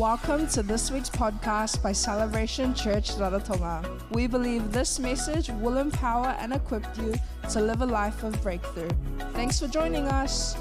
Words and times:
Welcome 0.00 0.46
to 0.46 0.62
this 0.62 0.90
week's 0.90 1.10
podcast 1.10 1.82
by 1.82 1.92
Celebration 1.92 2.72
Church 2.72 3.10
Rarotonga. 3.16 4.10
We 4.12 4.26
believe 4.26 4.72
this 4.72 4.98
message 4.98 5.50
will 5.50 5.76
empower 5.76 6.28
and 6.40 6.54
equip 6.54 6.86
you 6.96 7.12
to 7.50 7.60
live 7.60 7.82
a 7.82 7.86
life 7.86 8.22
of 8.22 8.40
breakthrough. 8.40 8.88
Thanks 9.34 9.60
for 9.60 9.68
joining 9.68 10.06
us. 10.06 10.56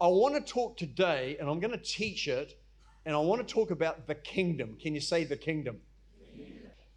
I 0.00 0.06
want 0.06 0.36
to 0.36 0.40
talk 0.40 0.76
today, 0.76 1.36
and 1.40 1.50
I'm 1.50 1.58
going 1.58 1.72
to 1.72 1.84
teach 1.84 2.28
it, 2.28 2.56
and 3.04 3.16
I 3.16 3.18
want 3.18 3.44
to 3.44 3.52
talk 3.52 3.72
about 3.72 4.06
the 4.06 4.14
kingdom. 4.14 4.76
Can 4.80 4.94
you 4.94 5.00
say 5.00 5.24
the 5.24 5.36
kingdom? 5.36 5.80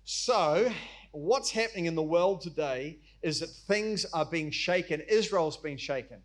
So, 0.04 0.71
what's 1.11 1.49
happening 1.49 1.88
in 1.88 1.95
the 1.95 2.04
world 2.04 2.41
today 2.41 2.99
is 3.23 3.39
that 3.39 3.49
things 3.49 4.05
are 4.13 4.25
being 4.25 4.51
shaken. 4.51 5.01
Israel's 5.10 5.57
been 5.57 5.78
shaken. 5.78 6.20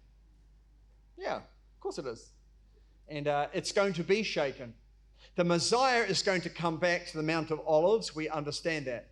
Yeah, 1.17 1.41
of 1.79 1.83
course 1.83 1.99
it 1.99 2.07
is. 2.07 2.33
And 3.07 3.29
uh, 3.29 3.47
it's 3.53 3.71
going 3.71 3.93
to 3.93 4.03
be 4.03 4.25
shaken. 4.25 4.75
The 5.37 5.45
Messiah 5.45 6.03
is 6.03 6.23
going 6.23 6.41
to 6.41 6.51
come 6.51 6.79
back 6.79 7.07
to 7.07 7.17
the 7.17 7.23
Mount 7.23 7.53
of 7.53 7.61
Olives. 7.65 8.17
We 8.17 8.29
understand 8.29 8.87
that. 8.87 9.11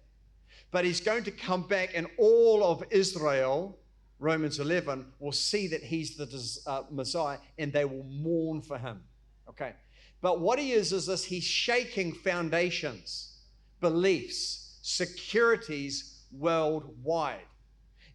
But 0.72 0.84
he's 0.84 1.00
going 1.00 1.22
to 1.24 1.30
come 1.30 1.62
back, 1.62 1.92
and 1.94 2.08
all 2.18 2.64
of 2.64 2.82
Israel, 2.90 3.78
Romans 4.18 4.58
11, 4.58 5.06
will 5.20 5.30
see 5.30 5.68
that 5.68 5.84
he's 5.84 6.16
the 6.16 6.58
uh, 6.66 6.82
Messiah 6.90 7.38
and 7.56 7.72
they 7.72 7.84
will 7.84 8.02
mourn 8.02 8.62
for 8.62 8.78
him. 8.78 9.00
Okay. 9.48 9.72
But 10.20 10.40
what 10.40 10.58
he 10.58 10.72
is, 10.72 10.92
is 10.92 11.06
this 11.06 11.24
he's 11.24 11.44
shaking 11.44 12.14
foundations, 12.14 13.36
beliefs, 13.80 14.80
securities 14.82 16.24
worldwide. 16.32 17.46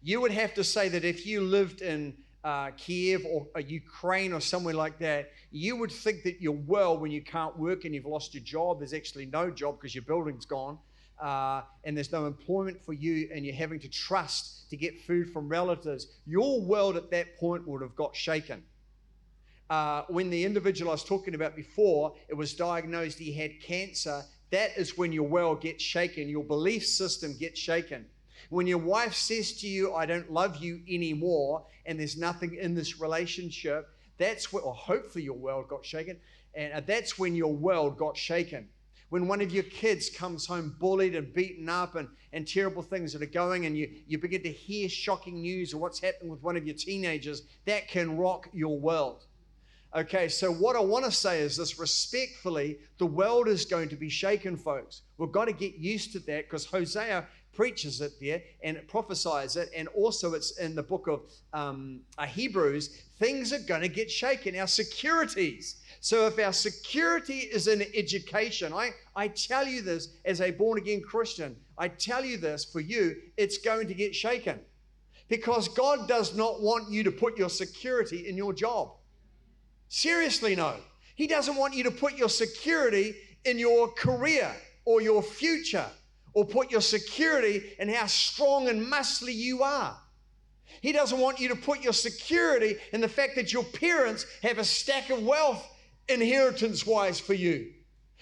You 0.02 0.20
would 0.20 0.32
have 0.32 0.52
to 0.54 0.62
say 0.64 0.90
that 0.90 1.06
if 1.06 1.24
you 1.24 1.40
lived 1.40 1.80
in 1.80 2.12
uh, 2.44 2.70
Kiev 2.76 3.24
or, 3.24 3.46
or 3.54 3.60
Ukraine 3.60 4.32
or 4.32 4.40
somewhere 4.40 4.74
like 4.74 4.98
that, 4.98 5.30
you 5.50 5.76
would 5.76 5.92
think 5.92 6.24
that 6.24 6.40
you're 6.40 6.52
well 6.66 6.98
when 6.98 7.10
you 7.10 7.22
can't 7.22 7.56
work 7.58 7.84
and 7.84 7.94
you've 7.94 8.06
lost 8.06 8.34
your 8.34 8.42
job. 8.42 8.80
There's 8.80 8.94
actually 8.94 9.26
no 9.26 9.50
job 9.50 9.78
because 9.78 9.94
your 9.94 10.02
building's 10.04 10.46
gone. 10.46 10.78
Uh, 11.20 11.62
and 11.84 11.96
there's 11.96 12.10
no 12.10 12.26
employment 12.26 12.84
for 12.84 12.94
you, 12.94 13.28
and 13.32 13.46
you're 13.46 13.54
having 13.54 13.78
to 13.78 13.88
trust 13.88 14.68
to 14.70 14.76
get 14.76 15.00
food 15.02 15.30
from 15.32 15.48
relatives. 15.48 16.08
Your 16.26 16.60
world 16.60 16.96
at 16.96 17.12
that 17.12 17.36
point 17.38 17.66
would 17.68 17.80
have 17.80 17.94
got 17.94 18.16
shaken. 18.16 18.64
Uh, 19.70 20.02
when 20.08 20.30
the 20.30 20.44
individual 20.44 20.90
I 20.90 20.94
was 20.94 21.04
talking 21.04 21.36
about 21.36 21.54
before, 21.54 22.14
it 22.28 22.34
was 22.34 22.54
diagnosed 22.54 23.18
he 23.18 23.32
had 23.32 23.60
cancer, 23.60 24.22
that 24.50 24.76
is 24.76 24.98
when 24.98 25.12
your 25.12 25.22
world 25.22 25.62
gets 25.62 25.82
shaken, 25.82 26.28
your 26.28 26.44
belief 26.44 26.84
system 26.84 27.36
gets 27.38 27.58
shaken. 27.58 28.04
When 28.50 28.66
your 28.66 28.78
wife 28.78 29.14
says 29.14 29.52
to 29.60 29.68
you, 29.68 29.94
I 29.94 30.06
don't 30.06 30.32
love 30.32 30.56
you 30.56 30.80
anymore, 30.88 31.64
and 31.86 31.98
there's 31.98 32.16
nothing 32.16 32.54
in 32.54 32.74
this 32.74 33.00
relationship, 33.00 33.88
that's 34.18 34.52
what, 34.52 34.64
or 34.64 34.74
hopefully 34.74 35.24
your 35.24 35.36
world 35.36 35.68
got 35.68 35.84
shaken, 35.84 36.18
and 36.54 36.72
uh, 36.72 36.80
that's 36.86 37.18
when 37.18 37.34
your 37.34 37.52
world 37.52 37.96
got 37.96 38.16
shaken. 38.16 38.68
When 39.08 39.28
one 39.28 39.40
of 39.40 39.52
your 39.52 39.64
kids 39.64 40.08
comes 40.08 40.46
home 40.46 40.76
bullied 40.78 41.14
and 41.14 41.34
beaten 41.34 41.68
up 41.68 41.96
and, 41.96 42.08
and 42.32 42.48
terrible 42.48 42.82
things 42.82 43.12
that 43.12 43.22
are 43.22 43.26
going, 43.26 43.66
and 43.66 43.76
you, 43.76 43.90
you 44.06 44.18
begin 44.18 44.42
to 44.44 44.52
hear 44.52 44.88
shocking 44.88 45.42
news 45.42 45.74
of 45.74 45.80
what's 45.80 46.00
happening 46.00 46.30
with 46.30 46.42
one 46.42 46.56
of 46.56 46.66
your 46.66 46.76
teenagers, 46.76 47.42
that 47.66 47.88
can 47.88 48.16
rock 48.16 48.48
your 48.52 48.78
world. 48.78 49.26
Okay, 49.94 50.28
so 50.28 50.50
what 50.50 50.74
I 50.74 50.80
want 50.80 51.04
to 51.04 51.12
say 51.12 51.40
is 51.40 51.58
this 51.58 51.78
respectfully, 51.78 52.78
the 52.96 53.04
world 53.04 53.48
is 53.48 53.66
going 53.66 53.90
to 53.90 53.96
be 53.96 54.08
shaken, 54.08 54.56
folks. 54.56 55.02
We've 55.18 55.30
got 55.30 55.44
to 55.44 55.52
get 55.52 55.74
used 55.74 56.12
to 56.12 56.18
that 56.20 56.46
because 56.46 56.64
Hosea 56.64 57.26
preaches 57.52 58.00
it 58.00 58.12
there 58.20 58.42
and 58.62 58.76
it 58.76 58.88
prophesies 58.88 59.56
it, 59.56 59.70
and 59.76 59.88
also 59.88 60.34
it's 60.34 60.58
in 60.58 60.74
the 60.74 60.82
book 60.82 61.06
of 61.06 61.22
um, 61.52 62.00
uh, 62.18 62.26
Hebrews. 62.26 63.02
Things 63.18 63.52
are 63.52 63.58
going 63.60 63.82
to 63.82 63.88
get 63.88 64.10
shaken, 64.10 64.56
our 64.56 64.66
securities. 64.66 65.76
So, 66.00 66.26
if 66.26 66.38
our 66.38 66.52
security 66.52 67.38
is 67.38 67.68
in 67.68 67.84
education, 67.94 68.72
I, 68.72 68.90
I 69.14 69.28
tell 69.28 69.66
you 69.66 69.82
this 69.82 70.16
as 70.24 70.40
a 70.40 70.50
born 70.50 70.78
again 70.78 71.02
Christian, 71.02 71.56
I 71.78 71.88
tell 71.88 72.24
you 72.24 72.38
this 72.38 72.64
for 72.64 72.80
you, 72.80 73.16
it's 73.36 73.58
going 73.58 73.88
to 73.88 73.94
get 73.94 74.14
shaken. 74.14 74.58
Because 75.28 75.68
God 75.68 76.08
does 76.08 76.34
not 76.34 76.60
want 76.60 76.90
you 76.90 77.04
to 77.04 77.10
put 77.10 77.38
your 77.38 77.48
security 77.48 78.28
in 78.28 78.36
your 78.36 78.52
job. 78.52 78.92
Seriously, 79.88 80.56
no. 80.56 80.76
He 81.14 81.26
doesn't 81.26 81.56
want 81.56 81.74
you 81.74 81.84
to 81.84 81.90
put 81.90 82.16
your 82.16 82.28
security 82.28 83.14
in 83.44 83.58
your 83.58 83.88
career 83.92 84.54
or 84.84 85.00
your 85.00 85.22
future 85.22 85.86
or 86.34 86.44
put 86.44 86.70
your 86.70 86.80
security 86.80 87.74
in 87.78 87.88
how 87.88 88.06
strong 88.06 88.68
and 88.68 88.86
muscly 88.86 89.34
you 89.34 89.62
are. 89.62 89.96
He 90.80 90.92
doesn't 90.92 91.18
want 91.18 91.38
you 91.38 91.48
to 91.48 91.56
put 91.56 91.82
your 91.82 91.92
security 91.92 92.76
in 92.92 93.00
the 93.00 93.08
fact 93.08 93.36
that 93.36 93.52
your 93.52 93.64
parents 93.64 94.26
have 94.42 94.58
a 94.58 94.64
stack 94.64 95.10
of 95.10 95.22
wealth 95.22 95.68
inheritance 96.08 96.86
wise 96.86 97.20
for 97.20 97.34
you. 97.34 97.72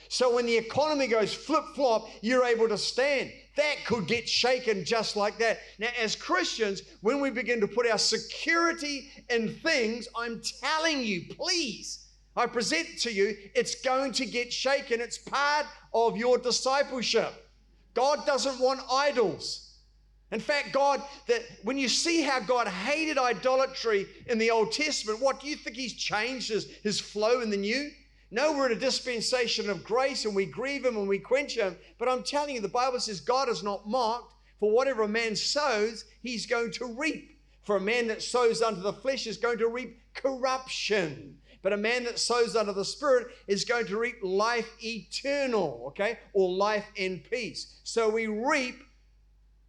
So 0.08 0.34
when 0.34 0.46
the 0.46 0.56
economy 0.56 1.06
goes 1.06 1.32
flip 1.32 1.64
flop, 1.74 2.08
you're 2.20 2.44
able 2.44 2.68
to 2.68 2.78
stand. 2.78 3.30
That 3.56 3.76
could 3.86 4.06
get 4.06 4.28
shaken 4.28 4.84
just 4.84 5.16
like 5.16 5.38
that. 5.38 5.60
Now, 5.78 5.88
as 6.00 6.16
Christians, 6.16 6.82
when 7.00 7.20
we 7.20 7.30
begin 7.30 7.60
to 7.60 7.68
put 7.68 7.88
our 7.88 7.98
security 7.98 9.10
in 9.28 9.54
things, 9.54 10.08
I'm 10.16 10.40
telling 10.60 11.02
you, 11.02 11.24
please, 11.30 12.06
I 12.36 12.46
present 12.46 12.88
to 13.00 13.12
you, 13.12 13.36
it's 13.54 13.82
going 13.82 14.12
to 14.12 14.26
get 14.26 14.52
shaken. 14.52 15.00
It's 15.00 15.18
part 15.18 15.66
of 15.92 16.16
your 16.16 16.38
discipleship. 16.38 17.32
God 17.94 18.26
doesn't 18.26 18.60
want 18.60 18.80
idols. 18.90 19.66
In 20.32 20.40
fact, 20.40 20.72
God, 20.72 21.02
that 21.26 21.42
when 21.64 21.76
you 21.76 21.88
see 21.88 22.22
how 22.22 22.38
God 22.38 22.68
hated 22.68 23.18
idolatry 23.18 24.06
in 24.26 24.38
the 24.38 24.50
Old 24.50 24.70
Testament, 24.70 25.20
what 25.20 25.40
do 25.40 25.48
you 25.48 25.56
think 25.56 25.76
He's 25.76 25.94
changed 25.94 26.50
his, 26.50 26.66
his 26.82 27.00
flow 27.00 27.40
in 27.40 27.50
the 27.50 27.56
New? 27.56 27.90
No, 28.30 28.52
we're 28.52 28.66
in 28.66 28.76
a 28.76 28.80
dispensation 28.80 29.68
of 29.68 29.82
grace 29.82 30.24
and 30.24 30.36
we 30.36 30.46
grieve 30.46 30.84
Him 30.84 30.96
and 30.96 31.08
we 31.08 31.18
quench 31.18 31.56
Him. 31.56 31.76
But 31.98 32.08
I'm 32.08 32.22
telling 32.22 32.54
you, 32.54 32.60
the 32.60 32.68
Bible 32.68 33.00
says 33.00 33.20
God 33.20 33.48
is 33.48 33.64
not 33.64 33.88
mocked. 33.88 34.34
For 34.60 34.70
whatever 34.70 35.02
a 35.02 35.08
man 35.08 35.34
sows, 35.34 36.04
he's 36.22 36.44
going 36.44 36.70
to 36.72 36.84
reap. 36.84 37.38
For 37.64 37.76
a 37.76 37.80
man 37.80 38.06
that 38.08 38.22
sows 38.22 38.62
unto 38.62 38.82
the 38.82 38.92
flesh 38.92 39.26
is 39.26 39.38
going 39.38 39.58
to 39.58 39.68
reap 39.68 39.98
corruption. 40.14 41.38
But 41.62 41.72
a 41.72 41.76
man 41.76 42.04
that 42.04 42.18
sows 42.18 42.56
unto 42.56 42.72
the 42.72 42.84
Spirit 42.84 43.28
is 43.46 43.64
going 43.64 43.86
to 43.86 43.98
reap 43.98 44.16
life 44.22 44.70
eternal, 44.82 45.84
okay? 45.88 46.18
Or 46.32 46.50
life 46.50 46.86
in 46.96 47.22
peace. 47.30 47.80
So 47.84 48.08
we 48.08 48.26
reap 48.26 48.76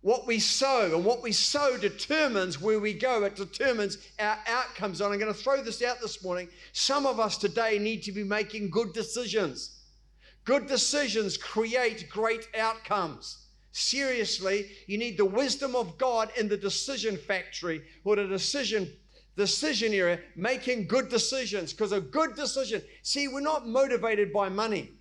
what 0.01 0.25
we 0.25 0.39
sow, 0.39 0.95
and 0.95 1.05
what 1.05 1.21
we 1.21 1.31
sow 1.31 1.77
determines 1.77 2.59
where 2.59 2.79
we 2.79 2.93
go. 2.93 3.23
It 3.23 3.35
determines 3.35 3.97
our 4.19 4.37
outcomes. 4.47 4.99
And 4.99 5.13
I'm 5.13 5.19
going 5.19 5.33
to 5.33 5.39
throw 5.39 5.61
this 5.61 5.83
out 5.83 6.01
this 6.01 6.23
morning. 6.23 6.47
Some 6.73 7.05
of 7.05 7.19
us 7.19 7.37
today 7.37 7.77
need 7.77 8.01
to 8.03 8.11
be 8.11 8.23
making 8.23 8.71
good 8.71 8.93
decisions. 8.93 9.77
Good 10.43 10.65
decisions 10.65 11.37
create 11.37 12.09
great 12.09 12.47
outcomes. 12.57 13.45
Seriously, 13.73 14.71
you 14.87 14.97
need 14.97 15.17
the 15.17 15.25
wisdom 15.25 15.75
of 15.75 15.97
God 15.97 16.31
in 16.35 16.49
the 16.49 16.57
decision 16.57 17.15
factory 17.15 17.83
or 18.03 18.15
the 18.15 18.27
decision 18.27 18.91
decision 19.35 19.93
area, 19.93 20.19
making 20.35 20.87
good 20.87 21.09
decisions. 21.09 21.73
Because 21.73 21.91
a 21.91 22.01
good 22.01 22.35
decision, 22.35 22.81
see, 23.01 23.27
we're 23.27 23.41
not 23.41 23.67
motivated 23.67 24.31
by 24.33 24.49
money. 24.49 24.91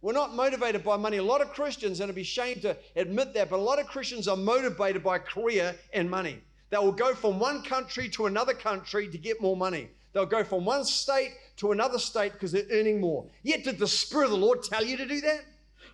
We're 0.00 0.12
not 0.12 0.34
motivated 0.34 0.84
by 0.84 0.96
money. 0.96 1.16
A 1.16 1.22
lot 1.22 1.40
of 1.40 1.50
Christians, 1.50 2.00
and 2.00 2.08
I'd 2.08 2.14
be 2.14 2.22
ashamed 2.22 2.62
to 2.62 2.76
admit 2.94 3.34
that, 3.34 3.50
but 3.50 3.58
a 3.58 3.62
lot 3.62 3.80
of 3.80 3.86
Christians 3.86 4.28
are 4.28 4.36
motivated 4.36 5.02
by 5.02 5.18
career 5.18 5.74
and 5.92 6.08
money. 6.08 6.40
They 6.70 6.78
will 6.78 6.92
go 6.92 7.14
from 7.14 7.40
one 7.40 7.62
country 7.62 8.08
to 8.10 8.26
another 8.26 8.54
country 8.54 9.08
to 9.08 9.18
get 9.18 9.40
more 9.40 9.56
money. 9.56 9.88
They'll 10.12 10.26
go 10.26 10.44
from 10.44 10.64
one 10.64 10.84
state 10.84 11.32
to 11.56 11.72
another 11.72 11.98
state 11.98 12.32
because 12.32 12.52
they're 12.52 12.66
earning 12.70 13.00
more. 13.00 13.26
Yet, 13.42 13.64
did 13.64 13.78
the 13.78 13.88
Spirit 13.88 14.26
of 14.26 14.30
the 14.32 14.36
Lord 14.36 14.62
tell 14.62 14.84
you 14.84 14.96
to 14.96 15.06
do 15.06 15.20
that? 15.22 15.44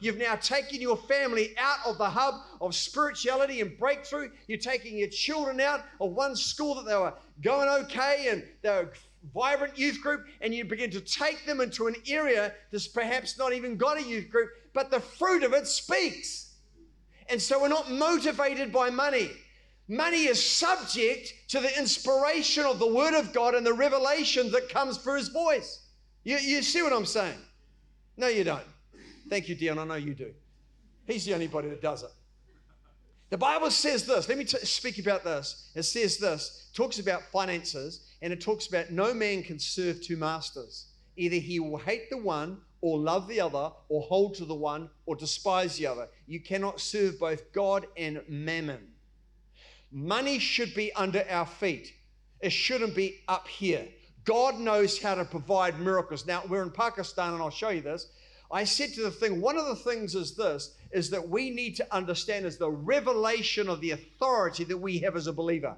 You've 0.05 0.19
now 0.19 0.35
taken 0.37 0.83
your 0.83 0.99
family 0.99 1.55
out 1.57 1.79
of 1.87 1.97
the 1.97 2.11
hub 2.11 2.35
of 2.61 2.75
spirituality 2.75 3.63
and 3.63 3.79
breakthrough. 3.79 4.29
You're 4.49 4.59
taking 4.59 4.99
your 4.99 5.09
children 5.09 5.61
out 5.63 5.81
of 5.99 6.13
one 6.13 6.37
school 6.37 6.75
that 6.75 6.85
they 6.85 6.95
were 6.95 7.15
going 7.41 7.71
okay 7.85 8.29
and 8.29 8.45
they 8.61 8.69
were 8.69 8.93
vibrant 9.33 9.79
youth 9.79 10.03
group 10.03 10.27
and 10.43 10.55
you 10.55 10.67
begin 10.67 10.91
to 10.91 11.01
take 11.01 11.47
them 11.47 11.63
into 11.63 11.87
an 11.87 11.95
area 12.07 12.53
that's 12.71 12.87
perhaps 12.87 13.39
not 13.39 13.55
even 13.55 13.79
got 13.79 13.97
a 13.97 14.03
youth 14.03 14.29
group, 14.29 14.51
but 14.75 14.91
the 14.91 15.01
fruit 15.01 15.43
of 15.43 15.55
it 15.55 15.67
speaks. 15.67 16.57
And 17.31 17.41
so 17.41 17.63
we're 17.63 17.69
not 17.69 17.91
motivated 17.91 18.71
by 18.71 18.91
money. 18.91 19.31
Money 19.89 20.25
is 20.25 20.45
subject 20.45 21.33
to 21.49 21.61
the 21.61 21.79
inspiration 21.79 22.67
of 22.67 22.79
the 22.79 22.93
Word 22.93 23.19
of 23.19 23.33
God 23.33 23.55
and 23.55 23.65
the 23.65 23.73
revelation 23.73 24.51
that 24.51 24.69
comes 24.69 24.99
through 24.99 25.17
His 25.17 25.29
voice. 25.29 25.87
You, 26.25 26.37
you 26.37 26.61
see 26.61 26.83
what 26.83 26.93
I'm 26.93 27.07
saying? 27.07 27.39
No, 28.19 28.29
you 28.29 28.45
don't. 28.45 28.74
Thank 29.29 29.49
you, 29.49 29.55
Dion. 29.55 29.79
I 29.79 29.85
know 29.85 29.95
you 29.95 30.15
do. 30.15 30.33
He's 31.07 31.25
the 31.25 31.35
only 31.35 31.47
body 31.47 31.69
that 31.69 31.83
does 31.83 32.03
it. 32.03 32.11
The 33.31 33.39
Bible 33.39 33.71
says 33.71 34.07
this. 34.07 34.29
Let 34.29 34.39
me 34.39 34.45
t- 34.45 34.59
speak 34.59 34.99
about 34.99 35.25
this. 35.25 35.71
It 35.75 35.83
says 35.83 36.19
this. 36.19 36.71
Talks 36.75 36.99
about 36.99 37.23
finances 37.23 38.13
and 38.23 38.33
it 38.33 38.41
talks 38.41 38.67
about 38.67 38.91
no 38.91 39.13
man 39.13 39.43
can 39.43 39.59
serve 39.59 40.03
two 40.03 40.17
masters. 40.17 40.87
Either 41.17 41.37
he 41.37 41.59
will 41.61 41.79
hate 41.79 42.11
the 42.11 42.19
one 42.19 42.59
or 42.81 42.99
love 42.99 43.29
the 43.29 43.41
other 43.41 43.71
or 43.89 44.03
hold 44.03 44.35
to 44.35 44.45
the 44.45 44.55
one 44.55 44.91
or 45.07 45.17
despise 45.17 45.77
the 45.77 45.87
other. 45.87 46.09
You 46.27 46.41
cannot 46.41 46.81
serve 46.81 47.19
both 47.19 47.53
God 47.53 47.87
and 47.97 48.23
mammon. 48.29 48.89
Money 49.91 50.39
should 50.39 50.75
be 50.75 50.93
under 50.95 51.25
our 51.31 51.47
feet. 51.47 51.93
It 52.41 52.51
shouldn't 52.51 52.95
be 52.95 53.21
up 53.29 53.49
here. 53.49 53.89
God 54.25 54.59
knows 54.59 55.01
how 55.01 55.15
to 55.15 55.25
provide 55.25 55.81
miracles. 55.81 56.27
Now, 56.27 56.43
we're 56.49 56.63
in 56.63 56.71
Pakistan, 56.71 57.33
and 57.33 57.43
I'll 57.43 57.51
show 57.51 57.69
you 57.69 57.81
this. 57.81 58.09
I 58.51 58.65
said 58.65 58.93
to 58.95 59.03
the 59.03 59.11
thing, 59.11 59.41
one 59.41 59.57
of 59.57 59.67
the 59.67 59.77
things 59.77 60.15
is 60.15 60.37
this, 60.37 60.77
is 60.93 61.11
that 61.11 61.29
we 61.29 61.51
need 61.51 61.77
to 61.77 61.95
understand 61.95 62.47
is 62.47 62.59
the 62.59 62.71
revelation 62.71 63.69
of 63.69 63.81
the 63.81 63.93
authority 63.93 64.65
that 64.65 64.77
we 64.77 64.99
have 65.01 65.17
as 65.17 65.27
a 65.27 65.33
believer. 65.33 65.77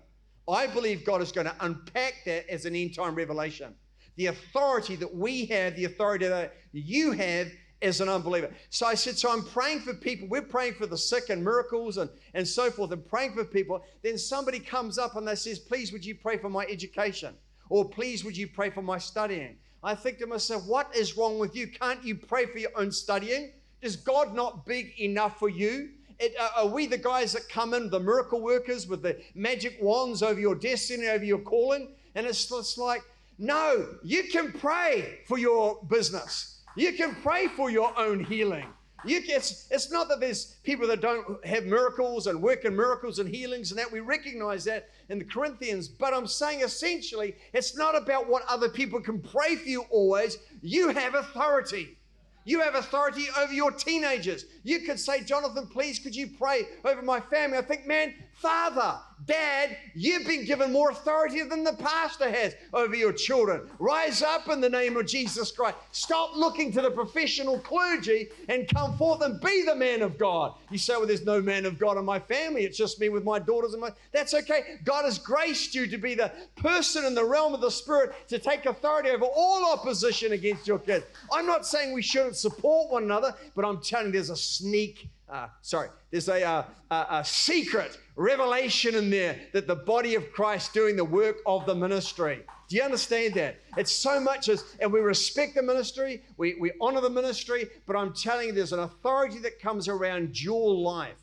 I 0.48 0.66
believe 0.66 1.04
God 1.04 1.22
is 1.22 1.32
going 1.32 1.46
to 1.46 1.56
unpack 1.60 2.24
that 2.26 2.48
as 2.48 2.66
an 2.66 2.76
end 2.76 2.94
time 2.94 3.14
revelation. 3.14 3.74
The 4.16 4.26
authority 4.26 4.96
that 4.96 5.14
we 5.14 5.46
have, 5.46 5.76
the 5.76 5.84
authority 5.84 6.28
that 6.28 6.54
you 6.72 7.12
have 7.12 7.48
as 7.82 8.00
an 8.00 8.08
unbeliever. 8.08 8.50
So 8.70 8.86
I 8.86 8.94
said, 8.94 9.18
so 9.18 9.30
I'm 9.30 9.44
praying 9.44 9.80
for 9.80 9.92
people. 9.94 10.28
We're 10.28 10.42
praying 10.42 10.74
for 10.74 10.86
the 10.86 10.96
sick 10.96 11.28
and 11.30 11.44
miracles 11.44 11.98
and, 11.98 12.08
and 12.34 12.46
so 12.46 12.70
forth, 12.70 12.92
and 12.92 13.06
praying 13.06 13.34
for 13.34 13.44
people. 13.44 13.84
Then 14.02 14.16
somebody 14.16 14.58
comes 14.58 14.98
up 14.98 15.16
and 15.16 15.28
they 15.28 15.34
says, 15.34 15.58
please, 15.58 15.92
would 15.92 16.04
you 16.04 16.14
pray 16.14 16.38
for 16.38 16.48
my 16.48 16.64
education? 16.64 17.34
Or 17.68 17.88
please, 17.88 18.24
would 18.24 18.36
you 18.36 18.48
pray 18.48 18.70
for 18.70 18.82
my 18.82 18.98
studying? 18.98 19.58
I 19.86 19.94
think 19.94 20.18
to 20.18 20.26
myself, 20.26 20.66
what 20.66 20.94
is 20.96 21.16
wrong 21.16 21.38
with 21.38 21.54
you? 21.54 21.68
Can't 21.68 22.02
you 22.04 22.16
pray 22.16 22.46
for 22.46 22.58
your 22.58 22.72
own 22.74 22.90
studying? 22.90 23.52
Is 23.82 23.94
God 23.94 24.34
not 24.34 24.66
big 24.66 24.98
enough 24.98 25.38
for 25.38 25.48
you? 25.48 25.90
It, 26.18 26.34
uh, 26.40 26.48
are 26.56 26.66
we 26.66 26.88
the 26.88 26.98
guys 26.98 27.32
that 27.34 27.48
come 27.48 27.72
in, 27.72 27.88
the 27.88 28.00
miracle 28.00 28.40
workers 28.40 28.88
with 28.88 29.02
the 29.02 29.16
magic 29.36 29.78
wands 29.80 30.24
over 30.24 30.40
your 30.40 30.56
destiny, 30.56 31.06
over 31.06 31.24
your 31.24 31.38
calling? 31.38 31.94
And 32.16 32.26
it's, 32.26 32.50
it's 32.50 32.76
like, 32.76 33.02
no, 33.38 33.86
you 34.02 34.24
can 34.24 34.50
pray 34.50 35.20
for 35.24 35.38
your 35.38 35.78
business. 35.88 36.62
You 36.74 36.92
can 36.94 37.14
pray 37.22 37.46
for 37.46 37.70
your 37.70 37.96
own 37.96 38.24
healing. 38.24 38.66
You, 39.06 39.22
it's, 39.24 39.68
it's 39.70 39.90
not 39.90 40.08
that 40.08 40.20
there's 40.20 40.56
people 40.62 40.86
that 40.88 41.00
don't 41.00 41.44
have 41.46 41.64
miracles 41.64 42.26
and 42.26 42.42
work 42.42 42.64
in 42.64 42.74
miracles 42.74 43.18
and 43.18 43.28
healings 43.28 43.70
and 43.70 43.78
that. 43.78 43.90
We 43.90 44.00
recognize 44.00 44.64
that 44.64 44.88
in 45.08 45.18
the 45.18 45.24
Corinthians. 45.24 45.88
But 45.88 46.14
I'm 46.14 46.26
saying 46.26 46.60
essentially, 46.60 47.34
it's 47.52 47.76
not 47.76 47.96
about 47.96 48.28
what 48.28 48.42
other 48.48 48.68
people 48.68 49.00
can 49.00 49.20
pray 49.20 49.56
for 49.56 49.68
you 49.68 49.82
always. 49.90 50.38
You 50.62 50.88
have 50.88 51.14
authority. 51.14 51.96
You 52.44 52.60
have 52.60 52.76
authority 52.76 53.26
over 53.36 53.52
your 53.52 53.72
teenagers. 53.72 54.44
You 54.62 54.80
could 54.80 55.00
say, 55.00 55.22
Jonathan, 55.24 55.66
please, 55.66 55.98
could 55.98 56.14
you 56.14 56.28
pray 56.38 56.62
over 56.84 57.02
my 57.02 57.18
family? 57.18 57.58
I 57.58 57.62
think, 57.62 57.86
man, 57.86 58.14
Father, 58.36 58.98
Dad, 59.24 59.78
you've 59.94 60.26
been 60.26 60.44
given 60.44 60.70
more 60.70 60.90
authority 60.90 61.42
than 61.42 61.64
the 61.64 61.72
pastor 61.72 62.30
has 62.30 62.54
over 62.74 62.94
your 62.94 63.14
children. 63.14 63.62
Rise 63.78 64.20
up 64.20 64.50
in 64.50 64.60
the 64.60 64.68
name 64.68 64.98
of 64.98 65.06
Jesus 65.06 65.50
Christ. 65.50 65.78
Stop 65.92 66.36
looking 66.36 66.70
to 66.72 66.82
the 66.82 66.90
professional 66.90 67.58
clergy 67.58 68.28
and 68.50 68.68
come 68.68 68.94
forth 68.98 69.22
and 69.22 69.40
be 69.40 69.64
the 69.64 69.74
man 69.74 70.02
of 70.02 70.18
God. 70.18 70.52
You 70.70 70.76
say, 70.76 70.96
well, 70.98 71.06
there's 71.06 71.24
no 71.24 71.40
man 71.40 71.64
of 71.64 71.78
God 71.78 71.96
in 71.96 72.04
my 72.04 72.18
family. 72.18 72.64
It's 72.64 72.76
just 72.76 73.00
me 73.00 73.08
with 73.08 73.24
my 73.24 73.38
daughters 73.38 73.72
and 73.72 73.80
my. 73.80 73.90
That's 74.12 74.34
okay. 74.34 74.80
God 74.84 75.06
has 75.06 75.18
graced 75.18 75.74
you 75.74 75.86
to 75.86 75.96
be 75.96 76.14
the 76.14 76.30
person 76.56 77.06
in 77.06 77.14
the 77.14 77.24
realm 77.24 77.54
of 77.54 77.62
the 77.62 77.70
Spirit 77.70 78.12
to 78.28 78.38
take 78.38 78.66
authority 78.66 79.08
over 79.08 79.24
all 79.24 79.72
opposition 79.72 80.32
against 80.32 80.66
your 80.66 80.78
kids. 80.78 81.06
I'm 81.32 81.46
not 81.46 81.64
saying 81.64 81.94
we 81.94 82.02
shouldn't 82.02 82.36
support 82.36 82.92
one 82.92 83.04
another, 83.04 83.34
but 83.54 83.64
I'm 83.64 83.80
telling 83.80 84.08
you, 84.08 84.12
there's 84.12 84.28
a 84.28 84.36
sneak 84.36 85.08
uh, 85.28 85.48
sorry, 85.60 85.88
there's 86.10 86.28
a, 86.28 86.42
uh, 86.44 86.64
a, 86.90 87.06
a, 87.10 87.24
secret 87.24 87.98
revelation 88.16 88.94
in 88.94 89.10
there 89.10 89.38
that 89.52 89.66
the 89.66 89.76
body 89.76 90.14
of 90.14 90.32
Christ 90.32 90.72
doing 90.72 90.96
the 90.96 91.04
work 91.04 91.36
of 91.46 91.66
the 91.66 91.74
ministry. 91.74 92.42
Do 92.68 92.76
you 92.76 92.82
understand 92.82 93.34
that? 93.34 93.60
It's 93.76 93.92
so 93.92 94.18
much 94.18 94.48
as, 94.48 94.64
and 94.80 94.92
we 94.92 95.00
respect 95.00 95.54
the 95.54 95.62
ministry, 95.62 96.22
we, 96.36 96.56
we 96.58 96.72
honor 96.80 97.02
the 97.02 97.10
ministry, 97.10 97.68
but 97.86 97.94
I'm 97.94 98.12
telling 98.14 98.48
you, 98.48 98.52
there's 98.52 98.72
an 98.72 98.80
authority 98.80 99.38
that 99.40 99.60
comes 99.60 99.86
around 99.86 100.42
your 100.42 100.74
life 100.74 101.18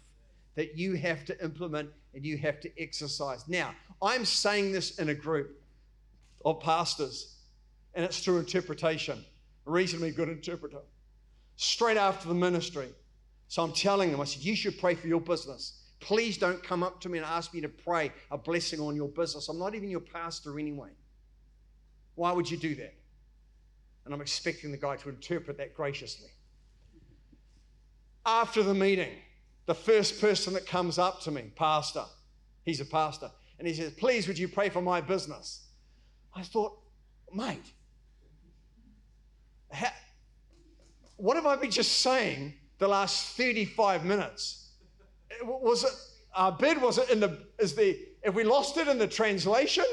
that 0.55 0.77
you 0.77 0.93
have 0.93 1.25
to 1.25 1.43
implement 1.43 1.89
and 2.13 2.23
you 2.23 2.37
have 2.37 2.61
to 2.61 2.81
exercise. 2.81 3.47
Now, 3.47 3.73
I'm 4.01 4.23
saying 4.23 4.71
this 4.71 4.99
in 4.99 5.09
a 5.09 5.15
group 5.15 5.59
of 6.45 6.59
pastors, 6.59 7.37
and 7.95 8.05
it's 8.05 8.19
through 8.19 8.37
interpretation, 8.37 9.25
a 9.65 9.71
reasonably 9.71 10.11
good 10.11 10.29
interpreter. 10.29 10.81
Straight 11.55 11.97
after 11.97 12.27
the 12.27 12.35
ministry, 12.35 12.89
so 13.47 13.63
I'm 13.63 13.73
telling 13.73 14.11
them, 14.11 14.21
I 14.21 14.25
said, 14.25 14.43
you 14.43 14.55
should 14.55 14.79
pray 14.79 14.95
for 14.95 15.07
your 15.07 15.21
business. 15.21 15.82
Please 16.03 16.38
don't 16.38 16.61
come 16.61 16.83
up 16.83 17.00
to 17.01 17.09
me 17.09 17.17
and 17.17 17.25
ask 17.25 17.53
me 17.53 17.61
to 17.61 17.69
pray 17.69 18.11
a 18.29 18.38
blessing 18.38 18.79
on 18.79 18.95
your 18.95 19.07
business. 19.07 19.50
I'm 19.50 19.57
not 19.57 19.73
even 19.73 19.89
your 19.89 20.01
pastor 20.01 20.59
anyway. 20.59 20.89
Why 22.15 22.31
would 22.31 22.50
you 22.50 22.57
do 22.57 22.75
that? 22.75 22.94
And 24.05 24.13
I'm 24.13 24.21
expecting 24.21 24.71
the 24.71 24.77
guy 24.77 24.97
to 24.97 25.09
interpret 25.09 25.57
that 25.57 25.73
graciously. 25.73 26.29
After 28.25 28.63
the 28.63 28.73
meeting, 28.73 29.13
the 29.65 29.73
first 29.73 30.19
person 30.19 30.53
that 30.53 30.67
comes 30.67 31.00
up 31.00 31.21
to 31.21 31.31
me, 31.31 31.51
pastor, 31.55 32.03
he's 32.63 32.81
a 32.81 32.85
pastor, 32.85 33.31
and 33.57 33.67
he 33.67 33.73
says, 33.73 33.94
Please, 33.94 34.27
would 34.27 34.38
you 34.38 34.47
pray 34.47 34.69
for 34.69 34.81
my 34.81 35.00
business? 35.00 35.67
I 36.35 36.41
thought, 36.41 36.77
mate, 37.33 37.71
what 41.15 41.38
have 41.38 41.45
I 41.45 41.55
been 41.55 41.71
just 41.71 42.01
saying 42.01 42.53
the 42.83 42.89
last 42.89 43.38
35 43.38 44.03
minutes. 44.03 44.62
Was 45.44 45.83
it 45.83 45.91
our 46.35 46.51
bid? 46.51 46.81
Was 46.81 46.97
it 46.97 47.09
in 47.09 47.19
the, 47.19 47.39
is 47.59 47.75
the, 47.75 47.97
if 48.24 48.33
we 48.33 48.44
lost 48.44 48.77
it 48.77 48.88
in 48.88 48.97
the 48.97 49.07
translation? 49.07 49.85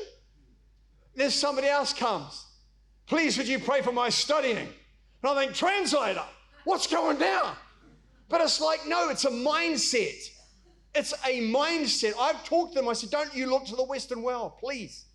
There's 1.14 1.34
somebody 1.34 1.68
else 1.68 1.92
comes. 1.92 2.46
Please, 3.06 3.36
would 3.38 3.48
you 3.48 3.58
pray 3.58 3.82
for 3.82 3.92
my 3.92 4.08
studying? 4.08 4.56
And 4.56 4.68
I 5.24 5.34
think, 5.44 5.54
translator, 5.54 6.24
what's 6.64 6.86
going 6.86 7.18
down? 7.18 7.54
But 8.28 8.40
it's 8.40 8.60
like, 8.60 8.86
no, 8.86 9.10
it's 9.10 9.24
a 9.24 9.30
mindset. 9.30 10.30
It's 10.94 11.12
a 11.24 11.40
mindset. 11.50 12.12
I've 12.18 12.44
talked 12.44 12.74
to 12.74 12.80
them. 12.80 12.88
I 12.88 12.92
said, 12.92 13.10
don't 13.10 13.34
you 13.34 13.46
look 13.50 13.66
to 13.66 13.76
the 13.76 13.84
Western 13.84 14.22
well, 14.22 14.56
please. 14.60 15.06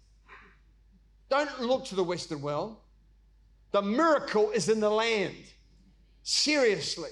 Don't 1.30 1.62
look 1.62 1.86
to 1.86 1.95
the 1.95 2.04
Western 2.04 2.42
well. 2.42 2.81
The 3.71 3.81
miracle 3.81 4.51
is 4.51 4.69
in 4.69 4.80
the 4.80 4.89
land. 4.89 5.36
Seriously. 6.24 7.12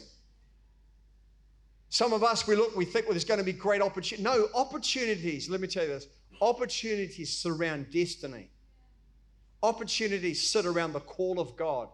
Some 1.94 2.12
of 2.12 2.24
us, 2.24 2.48
we 2.48 2.56
look, 2.56 2.76
we 2.76 2.86
think, 2.86 3.06
well, 3.06 3.14
there's 3.14 3.24
going 3.24 3.38
to 3.38 3.44
be 3.44 3.54
great 3.54 3.80
opportunity. 3.80 4.24
No, 4.24 4.48
opportunities, 4.56 5.48
let 5.48 5.62
me 5.62 5.68
tell 5.68 5.84
you 5.84 5.90
this 5.90 6.08
opportunities 6.42 7.32
surround 7.32 7.92
destiny. 7.92 8.50
Opportunities 9.62 10.42
sit 10.50 10.66
around 10.66 10.94
the 10.94 11.02
call 11.02 11.40
of 11.40 11.56
God. 11.56 11.90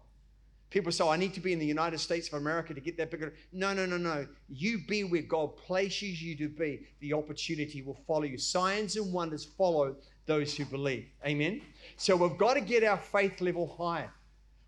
People 0.69 0.94
say, 0.94 1.04
oh, 1.04 1.10
I 1.10 1.18
need 1.18 1.34
to 1.34 1.42
be 1.42 1.51
in 1.51 1.60
the 1.60 1.66
United 1.66 2.00
States 2.00 2.30
of 2.30 2.36
America 2.36 2.74
to 2.74 2.80
get 2.80 2.96
that 2.96 3.12
bigger. 3.12 3.34
No, 3.51 3.74
no, 3.74 3.86
no, 3.86 3.98
no. 3.98 4.25
You 4.48 4.80
be 4.88 5.04
where 5.04 5.22
God 5.22 5.57
places 5.57 6.24
you 6.24 6.34
to 6.38 6.48
be. 6.48 6.88
The 7.01 7.12
opportunity 7.12 7.81
will 7.81 8.00
follow 8.07 8.24
you. 8.24 8.38
Signs 8.38 8.96
and 8.96 9.12
wonders 9.12 9.44
follow 9.44 9.98
those 10.28 10.56
who 10.56 10.63
believe. 10.63 11.08
Amen. 11.25 11.62
So 11.98 12.15
we've 12.15 12.38
got 12.38 12.53
to 12.53 12.62
get 12.62 12.86
our 12.86 12.98
faith 12.98 13.41
level 13.41 13.68
higher. 13.77 14.13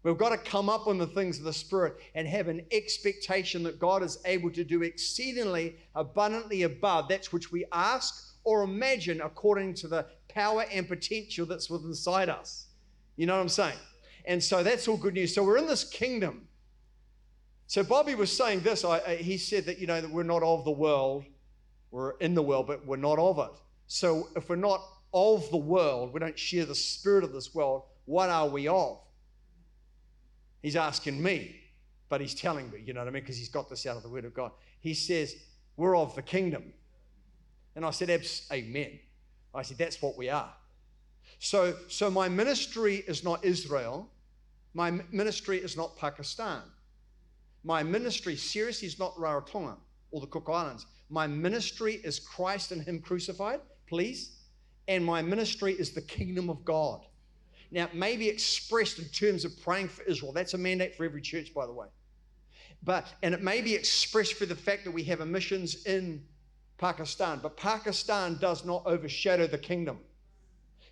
We've 0.04 0.18
got 0.18 0.30
to 0.30 0.38
come 0.38 0.68
up 0.68 0.88
on 0.88 0.98
the 0.98 1.08
things 1.08 1.38
of 1.38 1.44
the 1.44 1.54
Spirit 1.54 1.98
and 2.16 2.28
have 2.28 2.48
an 2.48 2.66
expectation 2.72 3.62
that 3.64 3.80
God 3.80 4.02
is 4.02 4.18
able 4.26 4.50
to 4.52 4.64
do 4.64 4.82
exceedingly 4.82 5.76
abundantly 5.94 6.64
above 6.64 7.08
that 7.10 7.28
which 7.28 7.52
we 7.52 7.66
ask 7.72 8.36
or 8.44 8.64
imagine 8.64 9.22
according 9.22 9.76
to 9.76 9.88
the 9.88 10.08
power 10.28 10.66
and 10.72 10.88
potential 10.88 11.46
that's 11.46 11.70
within 11.70 11.90
inside 11.90 12.30
us. 12.30 12.68
You 13.16 13.28
know 13.28 13.36
what 13.36 13.42
I'm 13.42 13.50
saying? 13.50 13.78
And 14.26 14.44
so 14.44 14.64
that's 14.64 14.88
all 14.88 14.98
good 14.98 15.14
news. 15.14 15.36
So 15.36 15.44
we're 15.44 15.58
in 15.58 15.68
this 15.68 15.84
kingdom. 15.84 16.48
So 17.68 17.84
Bobby 17.84 18.16
was 18.16 18.36
saying 18.36 18.62
this. 18.62 18.84
I, 18.84 19.02
I, 19.08 19.16
he 19.18 19.38
said 19.38 19.66
that, 19.66 19.78
you 19.78 19.88
know, 19.88 20.02
that 20.02 20.10
we're 20.10 20.24
not 20.24 20.42
of 20.42 20.66
the 20.66 20.72
world. 20.72 21.26
We're 21.92 22.18
in 22.18 22.34
the 22.34 22.42
world, 22.42 22.68
but 22.68 22.86
we're 22.86 22.98
not 22.98 23.20
of 23.20 23.38
it. 23.38 23.52
So 23.88 24.30
if 24.36 24.50
we're 24.50 24.56
not 24.56 24.82
of 25.14 25.50
the 25.52 25.58
world, 25.58 26.14
we 26.14 26.20
don't 26.20 26.38
share 26.38 26.66
the 26.66 26.76
spirit 26.76 27.24
of 27.24 27.34
this 27.34 27.54
world, 27.54 27.84
what 28.06 28.30
are 28.30 28.48
we 28.48 28.68
of? 28.68 29.00
He's 30.62 30.76
asking 30.76 31.22
me, 31.22 31.56
but 32.10 32.22
he's 32.22 32.36
telling 32.36 32.70
me, 32.72 32.82
you 32.86 32.94
know 32.94 33.02
what 33.02 33.08
I 33.08 33.12
mean? 33.12 33.24
Because 33.24 33.38
he's 33.38 33.50
got 33.50 33.70
this 33.70 33.86
out 33.86 33.98
of 33.98 34.04
the 34.04 34.10
Word 34.10 34.26
of 34.26 34.34
God. 34.34 34.52
He 34.80 34.94
says, 34.94 35.36
We're 35.78 35.98
of 35.98 36.16
the 36.16 36.22
kingdom. 36.22 36.74
And 37.76 37.86
I 37.86 37.92
said, 37.92 38.10
Amen. 38.52 39.00
I 39.56 39.62
said, 39.62 39.78
That's 39.78 40.02
what 40.02 40.18
we 40.18 40.30
are. 40.30 40.54
So, 41.40 41.76
so 41.88 42.12
my 42.12 42.30
ministry 42.30 43.04
is 43.08 43.24
not 43.24 43.44
Israel. 43.44 44.08
My 44.74 44.92
ministry 45.12 45.58
is 45.58 45.76
not 45.76 45.98
Pakistan. 45.98 46.62
My 47.64 47.84
ministry, 47.84 48.36
seriously, 48.36 48.88
is 48.88 49.00
not 49.00 49.16
Rarotonga 49.16 49.78
or 50.12 50.22
the 50.22 50.28
Cook 50.28 50.48
Islands. 50.50 50.86
My 51.10 51.28
ministry 51.28 52.00
is 52.04 52.20
Christ 52.20 52.72
and 52.72 52.82
Him 52.82 53.00
crucified, 53.00 53.62
please. 53.88 54.38
And 54.88 55.06
my 55.06 55.22
ministry 55.22 55.74
is 55.74 55.92
the 55.92 56.02
kingdom 56.02 56.50
of 56.50 56.64
God. 56.66 57.06
Now, 57.72 57.86
it 57.86 57.96
may 57.96 58.18
be 58.18 58.28
expressed 58.28 59.00
in 59.00 59.06
terms 59.06 59.46
of 59.46 59.60
praying 59.62 59.88
for 59.88 60.04
Israel. 60.04 60.34
That's 60.34 60.54
a 60.54 60.58
mandate 60.58 60.96
for 60.96 61.06
every 61.06 61.22
church, 61.22 61.54
by 61.54 61.66
the 61.66 61.72
way. 61.72 61.88
But, 62.84 63.08
and 63.24 63.34
it 63.34 63.42
may 63.42 63.62
be 63.62 63.74
expressed 63.74 64.34
for 64.34 64.46
the 64.46 64.56
fact 64.56 64.84
that 64.84 64.92
we 64.92 65.04
have 65.04 65.26
missions 65.26 65.86
in 65.86 66.24
Pakistan. 66.78 67.40
But 67.42 67.56
Pakistan 67.56 68.38
does 68.42 68.66
not 68.66 68.84
overshadow 68.86 69.48
the 69.48 69.58
kingdom. 69.58 70.00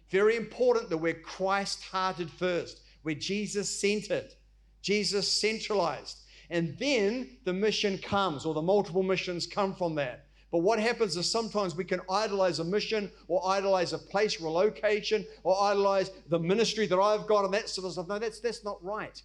Very 0.09 0.38
important 0.38 0.89
that 0.89 0.98
we're 0.98 1.15
Christ 1.15 1.83
hearted 1.83 2.31
first, 2.31 2.81
we're 3.03 3.15
Jesus 3.15 3.69
centered, 3.79 4.33
Jesus 4.81 5.31
centralized. 5.31 6.17
And 6.50 6.77
then 6.79 7.38
the 7.43 7.53
mission 7.53 7.98
comes, 7.98 8.45
or 8.45 8.53
the 8.53 8.62
multiple 8.62 9.03
missions 9.03 9.45
come 9.45 9.75
from 9.75 9.95
that. 9.95 10.28
But 10.51 10.60
what 10.60 10.79
happens 10.79 11.15
is 11.15 11.29
sometimes 11.29 11.75
we 11.75 11.86
can 11.86 12.01
idolize 12.10 12.60
a 12.60 12.63
mission 12.63 13.12
or 13.27 13.48
idolize 13.48 13.94
a 13.94 14.00
place, 14.00 14.41
relocation, 14.41 15.25
or 15.44 15.62
idolize 15.62 16.10
the 16.29 16.39
ministry 16.39 16.88
that 16.88 17.00
I've 17.00 17.27
got 17.27 17.46
and 17.46 17.53
that 17.53 17.70
sort 17.70 17.86
of 17.86 17.94
stuff. 17.94 18.08
No, 18.08 18.18
that's, 18.18 18.39
that's 18.39 18.63
not 18.63 18.84
right. 18.84 19.22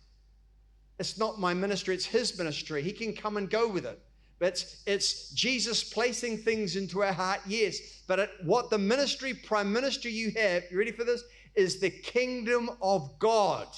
It's 0.99 1.19
not 1.19 1.41
my 1.41 1.55
ministry, 1.55 1.95
it's 1.95 2.05
his 2.05 2.37
ministry. 2.39 2.83
He 2.83 2.93
can 2.93 3.15
come 3.15 3.37
and 3.37 3.49
go 3.49 3.69
with 3.69 3.87
it. 3.87 4.01
But 4.39 4.49
it's, 4.49 4.83
it's 4.87 5.31
Jesus 5.31 5.83
placing 5.83 6.39
things 6.39 6.77
into 6.77 7.03
our 7.03 7.13
heart, 7.13 7.41
yes. 7.47 8.03
But 8.07 8.19
it, 8.19 8.31
what 8.45 8.69
the 8.69 8.79
ministry, 8.79 9.33
prime 9.33 9.73
ministry 9.73 10.11
you 10.11 10.31
have, 10.37 10.65
you 10.71 10.79
ready 10.79 10.93
for 10.93 11.05
this? 11.05 11.23
Is 11.55 11.81
the 11.81 11.91
kingdom 11.91 12.71
of 12.83 13.19
God. 13.19 13.69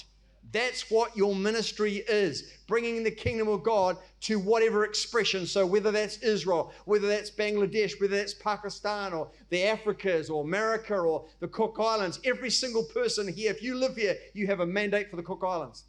That's 0.51 0.89
what 0.89 1.15
your 1.15 1.35
ministry 1.35 2.03
is 2.07 2.43
bringing 2.67 3.03
the 3.03 3.11
kingdom 3.11 3.47
of 3.47 3.63
God 3.63 3.97
to 4.21 4.39
whatever 4.39 4.83
expression. 4.83 5.45
So, 5.45 5.65
whether 5.65 5.91
that's 5.91 6.17
Israel, 6.17 6.73
whether 6.85 7.07
that's 7.07 7.31
Bangladesh, 7.31 7.99
whether 7.99 8.17
that's 8.17 8.33
Pakistan 8.33 9.13
or 9.13 9.29
the 9.49 9.63
Africas 9.63 10.29
or 10.29 10.43
America 10.43 10.95
or 10.95 11.25
the 11.39 11.47
Cook 11.47 11.77
Islands, 11.79 12.19
every 12.23 12.49
single 12.49 12.83
person 12.83 13.27
here, 13.27 13.51
if 13.51 13.61
you 13.61 13.75
live 13.75 13.95
here, 13.95 14.17
you 14.33 14.47
have 14.47 14.59
a 14.59 14.65
mandate 14.65 15.09
for 15.09 15.15
the 15.15 15.23
Cook 15.23 15.43
Islands. 15.45 15.85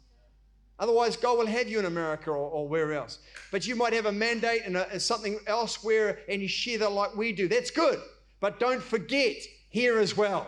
Otherwise, 0.79 1.17
God 1.17 1.37
will 1.37 1.45
have 1.45 1.67
you 1.67 1.79
in 1.79 1.85
America 1.85 2.31
or, 2.31 2.37
or 2.37 2.67
where 2.67 2.93
else. 2.93 3.19
But 3.51 3.67
you 3.67 3.75
might 3.75 3.91
have 3.93 4.05
a 4.05 4.11
mandate 4.11 4.61
and, 4.65 5.01
something 5.01 5.37
elsewhere 5.45 6.19
and 6.29 6.41
you 6.41 6.47
share 6.47 6.77
that 6.79 6.91
like 6.91 7.15
we 7.15 7.33
do. 7.33 7.49
That's 7.49 7.69
good. 7.69 7.99
But 8.39 8.59
don't 8.59 8.81
forget 8.81 9.35
here 9.69 9.99
as 9.99 10.15
well. 10.15 10.47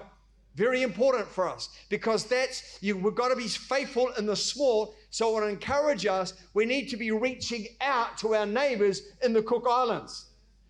Very 0.55 0.81
important 0.81 1.27
for 1.27 1.47
us 1.47 1.69
because 1.89 2.25
that's 2.25 2.77
you, 2.81 2.97
we've 2.97 3.15
got 3.15 3.29
to 3.29 3.35
be 3.35 3.47
faithful 3.47 4.11
in 4.17 4.25
the 4.25 4.35
small. 4.35 4.95
So 5.09 5.37
I 5.37 5.49
encourage 5.49 6.05
us, 6.05 6.33
we 6.53 6.65
need 6.65 6.89
to 6.89 6.97
be 6.97 7.11
reaching 7.11 7.67
out 7.79 8.17
to 8.19 8.35
our 8.35 8.45
neighbors 8.45 9.03
in 9.23 9.31
the 9.31 9.41
Cook 9.41 9.65
Islands. 9.69 10.25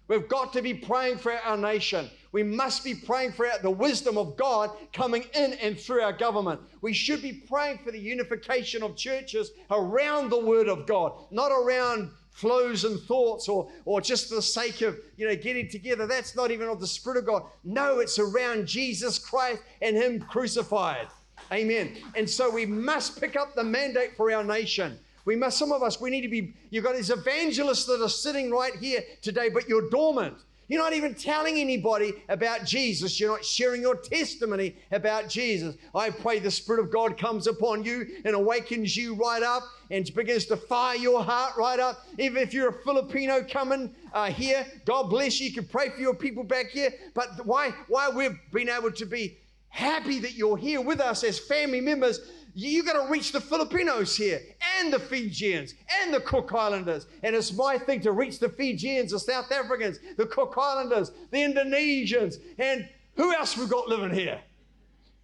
We've 0.07 0.27
got 0.27 0.53
to 0.53 0.61
be 0.61 0.73
praying 0.73 1.17
for 1.17 1.31
our 1.31 1.57
nation. 1.57 2.09
We 2.31 2.43
must 2.43 2.83
be 2.83 2.93
praying 2.93 3.31
for 3.31 3.47
the 3.61 3.71
wisdom 3.71 4.17
of 4.17 4.37
God 4.37 4.71
coming 4.93 5.23
in 5.33 5.53
and 5.53 5.79
through 5.79 6.01
our 6.01 6.13
government. 6.13 6.61
We 6.81 6.93
should 6.93 7.21
be 7.21 7.33
praying 7.33 7.79
for 7.79 7.91
the 7.91 7.99
unification 7.99 8.83
of 8.83 8.95
churches 8.95 9.51
around 9.69 10.29
the 10.29 10.39
Word 10.39 10.67
of 10.67 10.85
God, 10.85 11.13
not 11.31 11.51
around 11.51 12.11
flows 12.31 12.85
and 12.85 12.99
thoughts 13.01 13.47
or, 13.47 13.69
or 13.85 14.01
just 14.01 14.29
for 14.29 14.35
the 14.35 14.41
sake 14.41 14.81
of 14.81 14.97
you 15.17 15.27
know 15.27 15.35
getting 15.35 15.69
together. 15.69 16.07
That's 16.07 16.35
not 16.35 16.51
even 16.51 16.67
of 16.67 16.79
the 16.79 16.87
spirit 16.87 17.17
of 17.17 17.25
god. 17.25 17.43
No 17.63 17.99
it's 17.99 18.19
around 18.19 18.67
jesus 18.67 19.19
christ 19.19 19.61
and 19.81 19.95
him 19.95 20.19
crucified. 20.19 21.07
Amen. 21.51 21.97
And 22.15 22.29
so 22.29 22.49
we 22.49 22.65
must 22.65 23.19
pick 23.19 23.35
up 23.35 23.55
the 23.55 23.63
mandate 23.63 24.15
for 24.15 24.31
our 24.31 24.43
nation. 24.43 24.97
We 25.25 25.35
must 25.35 25.57
some 25.57 25.71
of 25.71 25.83
us 25.83 26.01
we 26.01 26.09
need 26.09 26.21
to 26.21 26.29
be 26.29 26.53
you've 26.69 26.83
got 26.83 26.95
these 26.95 27.11
evangelists 27.11 27.85
that 27.85 28.01
are 28.01 28.09
sitting 28.09 28.49
right 28.49 28.75
here 28.75 29.01
today 29.21 29.49
but 29.49 29.67
you're 29.67 29.89
dormant 29.89 30.37
you're 30.71 30.81
not 30.81 30.93
even 30.93 31.13
telling 31.13 31.57
anybody 31.57 32.13
about 32.29 32.65
Jesus. 32.65 33.19
You're 33.19 33.31
not 33.31 33.43
sharing 33.43 33.81
your 33.81 33.95
testimony 33.95 34.75
about 34.91 35.27
Jesus. 35.27 35.75
I 35.93 36.09
pray 36.09 36.39
the 36.39 36.49
Spirit 36.49 36.79
of 36.79 36.91
God 36.91 37.17
comes 37.17 37.47
upon 37.47 37.83
you 37.83 38.07
and 38.23 38.35
awakens 38.35 38.95
you 38.95 39.15
right 39.15 39.43
up 39.43 39.63
and 39.89 40.11
begins 40.15 40.45
to 40.45 40.55
fire 40.55 40.95
your 40.95 41.23
heart 41.23 41.57
right 41.57 41.79
up. 41.79 42.05
Even 42.17 42.41
if 42.41 42.53
you're 42.53 42.69
a 42.69 42.83
Filipino 42.83 43.43
coming 43.43 43.93
uh, 44.13 44.27
here, 44.27 44.65
God 44.85 45.09
bless 45.09 45.41
you. 45.41 45.47
You 45.47 45.53
can 45.53 45.65
pray 45.65 45.89
for 45.89 45.99
your 45.99 46.15
people 46.15 46.43
back 46.43 46.67
here. 46.67 46.93
But 47.13 47.45
why, 47.45 47.73
why 47.89 48.09
we've 48.09 48.39
been 48.53 48.69
able 48.69 48.91
to 48.93 49.05
be 49.05 49.37
happy 49.67 50.19
that 50.19 50.35
you're 50.35 50.57
here 50.57 50.81
with 50.81 50.99
us 50.99 51.23
as 51.23 51.39
family 51.39 51.81
members 51.81 52.19
you 52.53 52.83
got 52.83 53.01
to 53.03 53.11
reach 53.11 53.31
the 53.31 53.41
Filipinos 53.41 54.15
here 54.15 54.41
and 54.79 54.91
the 54.91 54.99
Fijians 54.99 55.75
and 56.01 56.13
the 56.13 56.19
Cook 56.19 56.53
Islanders. 56.53 57.07
And 57.23 57.35
it's 57.35 57.53
my 57.53 57.77
thing 57.77 58.01
to 58.01 58.11
reach 58.11 58.39
the 58.39 58.49
Fijians, 58.49 59.11
the 59.11 59.19
South 59.19 59.51
Africans, 59.51 59.99
the 60.17 60.25
Cook 60.25 60.55
Islanders, 60.57 61.11
the 61.31 61.37
Indonesians, 61.37 62.37
and 62.57 62.87
who 63.15 63.33
else 63.33 63.57
we've 63.57 63.69
got 63.69 63.87
living 63.87 64.11
here? 64.11 64.39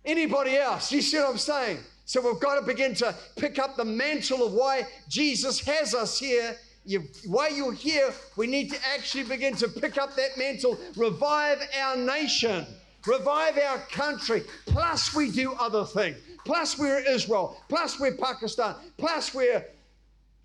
Anybody 0.06 0.58
else? 0.58 0.92
You 0.92 1.02
see 1.02 1.18
what 1.18 1.30
I'm 1.30 1.38
saying? 1.38 1.80
So 2.06 2.22
we've 2.22 2.40
got 2.40 2.60
to 2.60 2.66
begin 2.66 2.94
to 2.96 3.14
pick 3.36 3.60
up 3.60 3.76
the 3.76 3.86
mantle 3.86 4.46
of 4.46 4.54
why 4.54 4.88
Jesus 5.10 5.60
has 5.62 5.94
us 5.94 6.18
here. 6.18 6.56
You, 6.86 7.04
why 7.26 7.50
you're 7.50 7.74
here, 7.74 8.14
we 8.38 8.48
need 8.48 8.72
to 8.72 8.78
actually 8.96 9.24
begin 9.24 9.56
to 9.58 9.68
pick 9.68 9.98
up 9.98 10.16
that 10.16 10.38
mantle, 10.38 10.78
revive 10.96 11.60
our 11.78 11.98
nation, 11.98 12.66
revive 13.06 13.58
our 13.58 13.80
country. 13.92 14.44
Plus, 14.68 15.14
we 15.14 15.30
do 15.30 15.52
other 15.54 15.84
things 15.84 16.18
plus 16.48 16.80
we're 16.80 17.00
Israel, 17.00 17.62
plus 17.68 18.00
we're 18.00 18.16
Pakistan, 18.16 18.76
plus 18.96 19.34
we're 19.34 19.66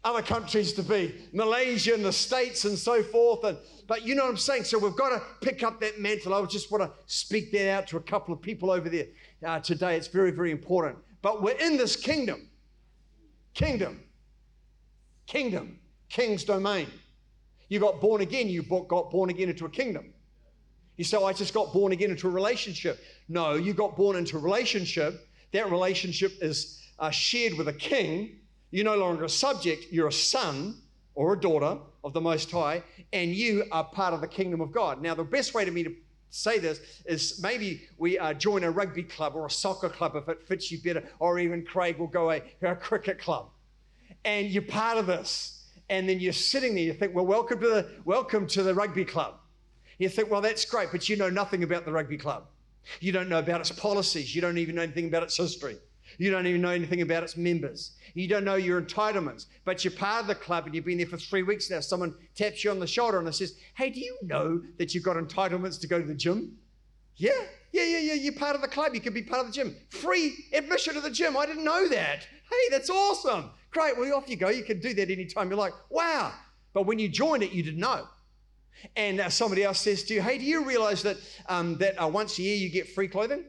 other 0.02 0.20
countries 0.20 0.72
to 0.72 0.82
be, 0.82 1.14
Malaysia 1.32 1.94
and 1.94 2.04
the 2.04 2.12
States 2.12 2.64
and 2.64 2.76
so 2.76 3.04
forth. 3.04 3.44
And 3.44 3.56
but 3.86 4.04
you 4.04 4.16
know 4.16 4.24
what 4.24 4.30
I'm 4.30 4.36
saying? 4.36 4.64
So 4.64 4.78
we've 4.78 4.96
got 4.96 5.10
to 5.10 5.22
pick 5.40 5.62
up 5.62 5.80
that 5.80 6.00
mantle. 6.00 6.34
I 6.34 6.44
just 6.46 6.72
want 6.72 6.82
to 6.82 6.90
speak 7.06 7.52
that 7.52 7.70
out 7.70 7.86
to 7.88 7.98
a 7.98 8.00
couple 8.00 8.34
of 8.34 8.42
people 8.42 8.72
over 8.72 8.88
there 8.88 9.06
uh, 9.46 9.60
today. 9.60 9.96
It's 9.96 10.08
very, 10.08 10.32
very 10.32 10.50
important. 10.50 10.98
But 11.22 11.40
we're 11.40 11.56
in 11.58 11.76
this 11.76 11.94
kingdom. 11.94 12.48
Kingdom. 13.54 14.02
Kingdom. 15.26 15.78
King's 16.08 16.42
domain. 16.42 16.88
You 17.68 17.78
got 17.78 18.00
born 18.00 18.22
again, 18.22 18.48
you 18.48 18.62
got 18.64 19.10
born 19.12 19.30
again 19.30 19.48
into 19.48 19.66
a 19.66 19.70
kingdom. 19.70 20.12
You 20.96 21.04
say, 21.04 21.16
oh, 21.16 21.26
I 21.26 21.32
just 21.32 21.54
got 21.54 21.72
born 21.72 21.92
again 21.92 22.10
into 22.10 22.26
a 22.26 22.30
relationship. 22.30 22.98
No, 23.28 23.54
you 23.54 23.72
got 23.72 23.96
born 23.96 24.16
into 24.16 24.36
a 24.36 24.40
relationship 24.40 25.28
that 25.52 25.70
relationship 25.70 26.32
is 26.40 26.82
uh, 26.98 27.10
shared 27.10 27.54
with 27.54 27.68
a 27.68 27.72
king. 27.72 28.36
You're 28.70 28.84
no 28.84 28.96
longer 28.96 29.24
a 29.24 29.28
subject, 29.28 29.86
you're 29.90 30.08
a 30.08 30.12
son 30.12 30.76
or 31.14 31.34
a 31.34 31.40
daughter 31.40 31.78
of 32.04 32.12
the 32.14 32.20
Most 32.20 32.50
High, 32.50 32.82
and 33.12 33.34
you 33.34 33.64
are 33.70 33.84
part 33.84 34.14
of 34.14 34.20
the 34.20 34.28
kingdom 34.28 34.60
of 34.60 34.72
God. 34.72 35.02
Now, 35.02 35.14
the 35.14 35.24
best 35.24 35.54
way 35.54 35.64
to 35.64 35.70
me 35.70 35.84
to 35.84 35.94
say 36.30 36.58
this 36.58 36.80
is 37.04 37.40
maybe 37.42 37.82
we 37.98 38.18
uh, 38.18 38.32
join 38.32 38.64
a 38.64 38.70
rugby 38.70 39.02
club 39.02 39.36
or 39.36 39.46
a 39.46 39.50
soccer 39.50 39.90
club 39.90 40.16
if 40.16 40.28
it 40.28 40.42
fits 40.48 40.72
you 40.72 40.80
better, 40.80 41.04
or 41.18 41.38
even 41.38 41.64
Craig 41.64 41.98
will 41.98 42.06
go 42.06 42.30
a, 42.30 42.42
a 42.62 42.74
cricket 42.74 43.18
club. 43.18 43.50
And 44.24 44.48
you're 44.48 44.62
part 44.62 44.96
of 44.96 45.06
this. 45.06 45.58
And 45.90 46.08
then 46.08 46.20
you're 46.20 46.32
sitting 46.32 46.74
there, 46.74 46.84
you 46.84 46.94
think, 46.94 47.14
well, 47.14 47.26
welcome 47.26 47.60
to 47.60 47.68
the 47.68 47.90
welcome 48.06 48.46
to 48.46 48.62
the 48.62 48.72
rugby 48.72 49.04
club. 49.04 49.34
You 49.98 50.08
think, 50.08 50.30
well, 50.30 50.40
that's 50.40 50.64
great, 50.64 50.88
but 50.90 51.08
you 51.08 51.16
know 51.16 51.28
nothing 51.28 51.62
about 51.62 51.84
the 51.84 51.92
rugby 51.92 52.16
club. 52.16 52.46
You 53.00 53.12
don't 53.12 53.28
know 53.28 53.38
about 53.38 53.60
its 53.60 53.72
policies. 53.72 54.34
You 54.34 54.40
don't 54.40 54.58
even 54.58 54.74
know 54.74 54.82
anything 54.82 55.06
about 55.06 55.22
its 55.22 55.36
history. 55.36 55.76
You 56.18 56.30
don't 56.30 56.46
even 56.46 56.60
know 56.60 56.70
anything 56.70 57.00
about 57.00 57.22
its 57.22 57.36
members. 57.36 57.92
You 58.14 58.28
don't 58.28 58.44
know 58.44 58.56
your 58.56 58.80
entitlements, 58.80 59.46
but 59.64 59.84
you're 59.84 59.92
part 59.92 60.22
of 60.22 60.26
the 60.26 60.34
club 60.34 60.66
and 60.66 60.74
you've 60.74 60.84
been 60.84 60.98
there 60.98 61.06
for 61.06 61.16
three 61.16 61.42
weeks 61.42 61.70
now. 61.70 61.80
Someone 61.80 62.14
taps 62.34 62.64
you 62.64 62.70
on 62.70 62.80
the 62.80 62.86
shoulder 62.86 63.18
and 63.18 63.34
says, 63.34 63.54
Hey, 63.74 63.90
do 63.90 64.00
you 64.00 64.18
know 64.22 64.60
that 64.78 64.94
you've 64.94 65.04
got 65.04 65.16
entitlements 65.16 65.80
to 65.80 65.86
go 65.86 66.00
to 66.00 66.06
the 66.06 66.14
gym? 66.14 66.56
Yeah, 67.16 67.30
yeah, 67.72 67.84
yeah, 67.84 67.98
yeah. 67.98 68.14
You're 68.14 68.34
part 68.34 68.56
of 68.56 68.62
the 68.62 68.68
club. 68.68 68.94
You 68.94 69.00
can 69.00 69.14
be 69.14 69.22
part 69.22 69.40
of 69.40 69.46
the 69.46 69.52
gym. 69.52 69.76
Free 69.88 70.34
admission 70.52 70.94
to 70.94 71.00
the 71.00 71.10
gym. 71.10 71.36
I 71.36 71.46
didn't 71.46 71.64
know 71.64 71.88
that. 71.88 72.26
Hey, 72.50 72.68
that's 72.70 72.90
awesome. 72.90 73.50
Great. 73.70 73.96
Well, 73.98 74.12
off 74.14 74.28
you 74.28 74.36
go. 74.36 74.50
You 74.50 74.64
can 74.64 74.80
do 74.80 74.92
that 74.94 75.10
anytime 75.10 75.48
you're 75.48 75.58
like, 75.58 75.74
wow. 75.88 76.32
But 76.74 76.86
when 76.86 76.98
you 76.98 77.08
joined 77.08 77.42
it, 77.42 77.52
you 77.52 77.62
didn't 77.62 77.80
know 77.80 78.06
and 78.96 79.20
uh, 79.20 79.28
somebody 79.28 79.64
else 79.64 79.80
says 79.80 80.02
to 80.04 80.14
you, 80.14 80.22
hey, 80.22 80.38
do 80.38 80.44
you 80.44 80.64
realize 80.64 81.02
that, 81.02 81.16
um, 81.48 81.78
that 81.78 82.02
uh, 82.02 82.08
once 82.08 82.38
a 82.38 82.42
year 82.42 82.56
you 82.56 82.68
get 82.68 82.88
free 82.88 83.08
clothing? 83.08 83.44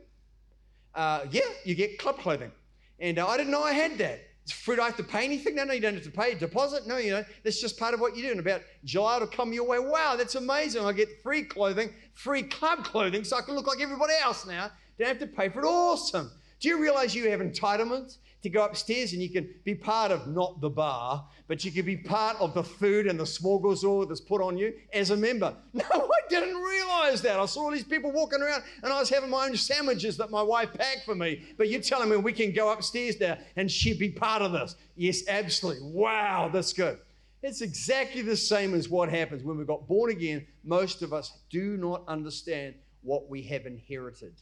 Uh, 0.94 1.25
yeah, 1.32 1.42
you 1.65 1.75
get 1.75 1.98
club 1.98 2.20
clothing. 2.20 2.51
And 3.00 3.20
uh, 3.20 3.27
I 3.27 3.38
didn't 3.38 3.51
know 3.51 3.63
I 3.63 3.74
had 3.74 3.98
that. 3.98 4.22
Do 4.65 4.82
I 4.82 4.86
have 4.86 4.98
to 4.98 5.03
pay 5.03 5.24
anything? 5.24 5.56
No, 5.56 5.63
no, 5.63 5.74
you 5.74 5.80
don't 5.80 5.94
have 5.94 6.03
to 6.03 6.12
pay 6.12 6.34
a 6.34 6.36
deposit. 6.36 6.86
No, 6.86 6.98
you 6.98 7.12
know, 7.12 7.24
that's 7.44 7.62
just 7.62 7.80
part 7.80 7.94
of 7.94 8.01
what 8.01 8.15
you 8.15 8.24
do. 8.24 8.32
And 8.32 8.39
about 8.39 8.62
July 8.84 9.15
it'll 9.15 9.27
come 9.27 9.53
your 9.53 9.65
way. 9.65 9.80
Wow, 9.80 10.15
that's 10.18 10.36
amazing. 10.36 10.86
I 10.86 10.92
get 10.92 11.08
free 11.24 11.44
clothing, 11.44 11.89
free 12.13 12.44
club 12.44 12.84
clothing, 12.84 13.24
so 13.24 13.38
I 13.38 13.42
can 13.42 13.56
look 13.56 13.68
like 13.68 13.80
everybody 13.80 14.13
else 14.22 14.46
now. 14.46 14.70
Don't 15.00 15.08
have 15.08 15.20
to 15.20 15.27
pay 15.27 15.50
for 15.50 15.62
it. 15.62 15.65
Awesome. 15.65 16.30
Do 16.60 16.68
you 16.68 16.82
realize 16.82 17.15
you 17.15 17.30
have 17.30 17.39
entitlements? 17.39 18.18
To 18.43 18.50
go 18.50 18.65
upstairs 18.65 19.13
and 19.13 19.21
you 19.21 19.29
can 19.29 19.50
be 19.63 19.73
part 19.73 20.12
of 20.12 20.27
not 20.27 20.59
the 20.59 20.69
bar, 20.69 21.25
but 21.47 21.63
you 21.63 21.71
can 21.71 21.85
be 21.85 21.95
part 21.95 22.35
of 22.39 22.53
the 22.53 22.63
food 22.63 23.07
and 23.07 23.17
the 23.17 23.23
smorgasbord 23.23 24.09
that's 24.09 24.19
put 24.19 24.41
on 24.41 24.57
you 24.57 24.73
as 24.93 25.09
a 25.09 25.17
member. 25.17 25.55
No, 25.73 25.85
I 25.89 26.29
didn't 26.29 26.62
realize 26.62 27.21
that. 27.23 27.39
I 27.39 27.45
saw 27.45 27.63
all 27.63 27.71
these 27.71 27.83
people 27.83 28.12
walking 28.12 28.41
around 28.41 28.63
and 28.81 28.91
I 28.91 29.00
was 29.00 29.09
having 29.09 29.29
my 29.29 29.47
own 29.47 29.55
sandwiches 29.55 30.17
that 30.17 30.31
my 30.31 30.41
wife 30.41 30.73
packed 30.73 31.03
for 31.05 31.15
me. 31.15 31.43
But 31.57 31.69
you're 31.69 31.81
telling 31.81 32.09
me 32.09 32.17
we 32.17 32.33
can 32.33 32.51
go 32.51 32.71
upstairs 32.71 33.19
now 33.19 33.38
and 33.55 33.69
she'd 33.69 34.00
be 34.00 34.09
part 34.09 34.41
of 34.41 34.51
this. 34.51 34.75
Yes, 34.95 35.27
absolutely. 35.27 35.91
Wow, 35.91 36.50
that's 36.51 36.73
good. 36.73 37.00
It's 37.41 37.62
exactly 37.62 38.21
the 38.21 38.38
same 38.38 38.73
as 38.73 38.88
what 38.88 39.09
happens 39.09 39.43
when 39.43 39.57
we 39.57 39.65
got 39.65 39.88
born 39.88 40.12
again. 40.12 40.47
Most 40.63 41.01
of 41.01 41.12
us 41.12 41.39
do 41.50 41.77
not 41.77 42.03
understand 42.07 42.75
what 43.01 43.29
we 43.29 43.43
have 43.43 43.65
inherited. 43.65 44.33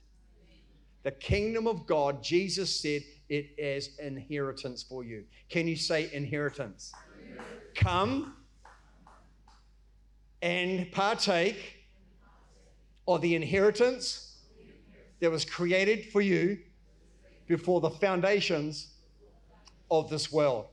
The 1.03 1.11
kingdom 1.11 1.67
of 1.67 1.87
God, 1.87 2.23
Jesus 2.23 2.79
said, 2.79 3.01
it 3.31 3.57
as 3.57 3.97
inheritance 3.97 4.83
for 4.83 5.05
you. 5.05 5.23
Can 5.49 5.65
you 5.65 5.77
say 5.77 6.09
inheritance? 6.11 6.91
Come 7.73 8.35
and 10.41 10.91
partake 10.91 11.87
of 13.07 13.21
the 13.21 13.33
inheritance 13.35 14.37
that 15.21 15.31
was 15.31 15.45
created 15.45 16.11
for 16.11 16.19
you 16.19 16.59
before 17.47 17.79
the 17.79 17.89
foundations 17.89 18.95
of 19.89 20.09
this 20.09 20.31
world. 20.31 20.67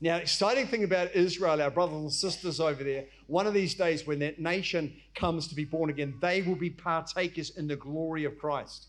Now, 0.00 0.16
exciting 0.16 0.66
thing 0.66 0.84
about 0.84 1.14
Israel, 1.14 1.62
our 1.62 1.70
brothers 1.70 1.96
and 1.96 2.12
sisters 2.12 2.60
over 2.60 2.84
there, 2.84 3.06
one 3.28 3.46
of 3.46 3.54
these 3.54 3.74
days 3.74 4.06
when 4.06 4.18
that 4.18 4.38
nation 4.38 4.94
comes 5.14 5.48
to 5.48 5.54
be 5.54 5.64
born 5.64 5.88
again, 5.88 6.14
they 6.20 6.42
will 6.42 6.56
be 6.56 6.68
partakers 6.68 7.56
in 7.56 7.66
the 7.66 7.76
glory 7.76 8.24
of 8.24 8.36
Christ. 8.36 8.88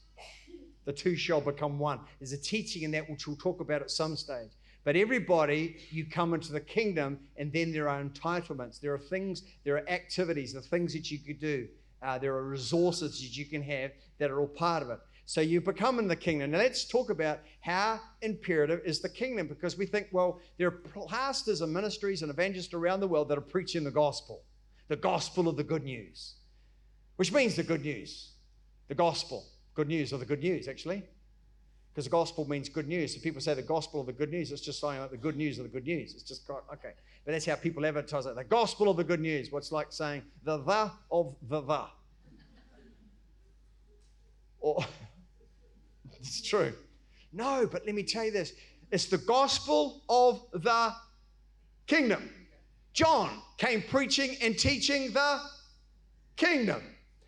The 0.86 0.94
two 0.94 1.16
shall 1.16 1.42
become 1.42 1.80
one. 1.80 2.00
There's 2.20 2.32
a 2.32 2.38
teaching 2.38 2.84
in 2.84 2.92
that 2.92 3.10
which 3.10 3.28
we'll 3.28 3.36
talk 3.36 3.60
about 3.60 3.82
at 3.82 3.92
some 3.92 4.16
stage. 4.16 4.52
But 4.84 4.96
everybody, 4.96 5.78
you 5.90 6.06
come 6.06 6.36
into 6.36 6.54
the 6.54 6.62
kingdom, 6.62 7.20
and 7.38 7.52
then 7.52 7.74
there 7.74 7.90
are 7.90 8.04
entitlements. 8.04 8.80
There 8.80 8.94
are 8.94 9.00
things, 9.00 9.42
there 9.64 9.76
are 9.76 9.90
activities, 9.90 10.56
are 10.56 10.62
things 10.62 10.94
that 10.94 11.10
you 11.10 11.18
could 11.18 11.40
do. 11.40 11.68
Uh, 12.04 12.20
there 12.20 12.36
are 12.36 12.44
resources 12.44 13.20
that 13.20 13.36
you 13.36 13.46
can 13.46 13.64
have 13.64 13.92
that 14.20 14.30
are 14.30 14.40
all 14.40 14.48
part 14.48 14.84
of 14.84 14.92
it. 14.92 15.00
So 15.26 15.42
you 15.42 15.60
become 15.60 15.98
in 15.98 16.08
the 16.08 16.16
kingdom. 16.16 16.52
Now 16.52 16.60
let's 16.60 16.86
talk 16.86 17.10
about 17.10 17.40
how 17.62 18.00
imperative 18.22 18.82
is 18.86 19.00
the 19.00 19.10
kingdom 19.10 19.48
because 19.48 19.76
we 19.76 19.88
think, 19.88 20.08
well, 20.12 20.40
there 20.60 20.68
are 20.68 21.08
pastors 21.08 21.62
and 21.62 21.74
ministries 21.74 22.22
and 22.22 22.30
evangelists 22.30 22.76
around 22.76 23.00
the 23.00 23.08
world 23.08 23.30
that 23.30 23.38
are 23.40 23.42
preaching 23.42 23.84
the 23.84 23.92
gospel, 23.92 24.44
the 24.88 24.96
gospel 24.96 25.48
of 25.48 25.58
the 25.58 25.64
good 25.64 25.84
news, 25.84 26.36
which 27.16 27.34
means 27.34 27.56
the 27.56 27.64
good 27.64 27.84
news, 27.84 28.34
the 28.88 28.94
gospel, 28.94 29.48
good 29.76 29.88
news 29.88 30.12
or 30.12 30.18
the 30.18 30.26
good 30.26 30.42
news, 30.42 30.68
actually 30.68 31.04
because 31.96 32.06
the 32.06 32.12
gospel 32.12 32.48
means 32.50 32.68
good 32.68 32.90
news. 32.90 33.16
So 33.16 33.22
people 33.22 33.40
say 33.40 33.54
the 33.54 33.62
gospel 33.62 34.02
of 34.02 34.08
the 34.08 34.12
good 34.12 34.30
news, 34.30 34.52
it's 34.52 34.60
just 34.60 34.82
saying 34.82 35.00
like 35.00 35.12
the 35.12 35.18
good 35.18 35.38
news 35.38 35.60
of 35.60 35.64
the 35.64 35.70
good 35.70 35.86
news. 35.86 36.14
It's 36.14 36.24
just, 36.24 36.50
okay. 36.50 36.92
But 37.24 37.32
that's 37.32 37.46
how 37.46 37.56
people 37.56 37.86
advertise 37.86 38.26
it. 38.26 38.36
The 38.36 38.44
gospel 38.44 38.90
of 38.90 38.98
the 38.98 39.04
good 39.06 39.22
news. 39.22 39.50
What's 39.50 39.72
like 39.72 39.94
saying 39.94 40.24
the 40.44 40.58
the 40.58 40.92
of 41.10 41.36
the 41.48 41.62
the. 41.62 41.86
Or, 44.60 44.84
it's 46.20 46.42
true. 46.42 46.74
No, 47.32 47.66
but 47.66 47.86
let 47.86 47.96
me 47.96 48.04
tell 48.04 48.26
you 48.26 48.32
this 48.32 48.52
it's 48.92 49.06
the 49.06 49.18
gospel 49.18 50.04
of 50.10 50.46
the 50.52 50.94
kingdom. 51.88 52.30
John 52.92 53.42
came 53.58 53.82
preaching 53.82 54.36
and 54.42 54.60
teaching 54.60 55.14
the 55.14 55.40
kingdom. 56.36 56.82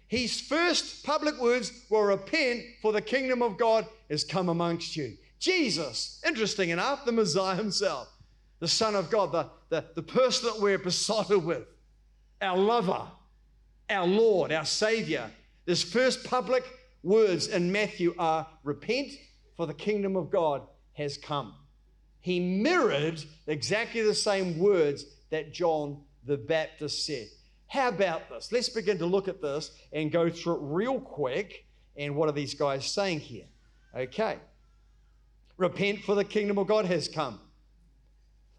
His 0.07 0.39
first 0.39 1.03
public 1.03 1.39
words 1.39 1.71
were 1.89 2.07
repent, 2.07 2.63
for 2.81 2.93
the 2.93 3.01
kingdom 3.01 3.41
of 3.41 3.57
God 3.57 3.85
is 4.09 4.23
come 4.23 4.47
amongst 4.49 4.95
you. 4.95 5.17
Jesus, 5.39 6.21
interesting 6.25 6.69
enough, 6.69 7.05
the 7.05 7.11
Messiah 7.11 7.55
himself, 7.55 8.07
the 8.59 8.67
Son 8.67 8.95
of 8.95 9.11
God, 9.11 9.31
the, 9.31 9.49
the, 9.69 9.85
the 9.95 10.03
person 10.03 10.47
that 10.47 10.61
we're 10.61 10.79
besotted 10.79 11.43
with, 11.43 11.67
our 12.41 12.57
lover, 12.57 13.03
our 13.89 14.07
Lord, 14.07 14.51
our 14.51 14.65
Savior. 14.65 15.29
His 15.65 15.83
first 15.83 16.23
public 16.23 16.63
words 17.03 17.47
in 17.47 17.71
Matthew 17.71 18.15
are 18.17 18.47
repent, 18.63 19.11
for 19.57 19.67
the 19.67 19.73
kingdom 19.73 20.15
of 20.15 20.29
God 20.29 20.61
has 20.93 21.17
come. 21.17 21.53
He 22.21 22.39
mirrored 22.39 23.23
exactly 23.45 24.01
the 24.01 24.15
same 24.15 24.57
words 24.57 25.05
that 25.29 25.53
John 25.53 26.01
the 26.25 26.37
Baptist 26.37 27.05
said. 27.05 27.27
How 27.67 27.89
about 27.89 28.29
this? 28.29 28.51
Let's 28.51 28.69
begin 28.69 28.97
to 28.99 29.05
look 29.05 29.27
at 29.27 29.41
this 29.41 29.71
and 29.91 30.11
go 30.11 30.29
through 30.29 30.55
it 30.55 30.59
real 30.61 30.99
quick. 30.99 31.65
And 31.97 32.15
what 32.15 32.29
are 32.29 32.33
these 32.33 32.53
guys 32.53 32.85
saying 32.85 33.19
here? 33.19 33.45
Okay. 33.95 34.37
Repent, 35.57 36.03
for 36.03 36.15
the 36.15 36.23
kingdom 36.23 36.57
of 36.57 36.67
God 36.67 36.85
has 36.85 37.07
come. 37.07 37.39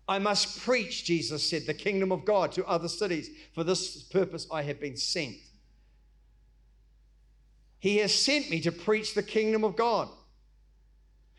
I 0.09 0.19
must 0.19 0.61
preach, 0.63 1.05
Jesus 1.05 1.49
said, 1.49 1.67
the 1.67 1.75
kingdom 1.75 2.13
of 2.13 2.25
God 2.25 2.53
to 2.53 2.67
other 2.67 2.89
cities. 2.89 3.31
For 3.55 3.63
this 3.63 4.03
purpose 4.05 4.47
I 4.51 4.63
have 4.63 4.81
been 4.81 4.97
sent. 4.97 5.37
He 7.79 7.99
has 7.99 8.13
sent 8.13 8.51
me 8.51 8.61
to 8.63 8.73
preach 8.73 9.15
the 9.15 9.23
kingdom 9.23 9.65
of 9.65 9.77
God. 9.77 10.09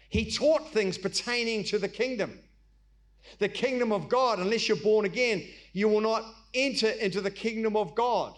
He 0.07 0.31
taught 0.31 0.71
things 0.71 0.97
pertaining 0.97 1.63
to 1.65 1.77
the 1.77 1.89
kingdom. 1.89 2.39
The 3.39 3.49
kingdom 3.49 3.91
of 3.91 4.07
God, 4.07 4.39
unless 4.39 4.67
you're 4.67 4.77
born 4.77 5.05
again, 5.05 5.45
you 5.73 5.89
will 5.89 6.01
not 6.01 6.23
enter 6.53 6.89
into 6.89 7.21
the 7.21 7.31
kingdom 7.31 7.75
of 7.75 7.95
God. 7.95 8.35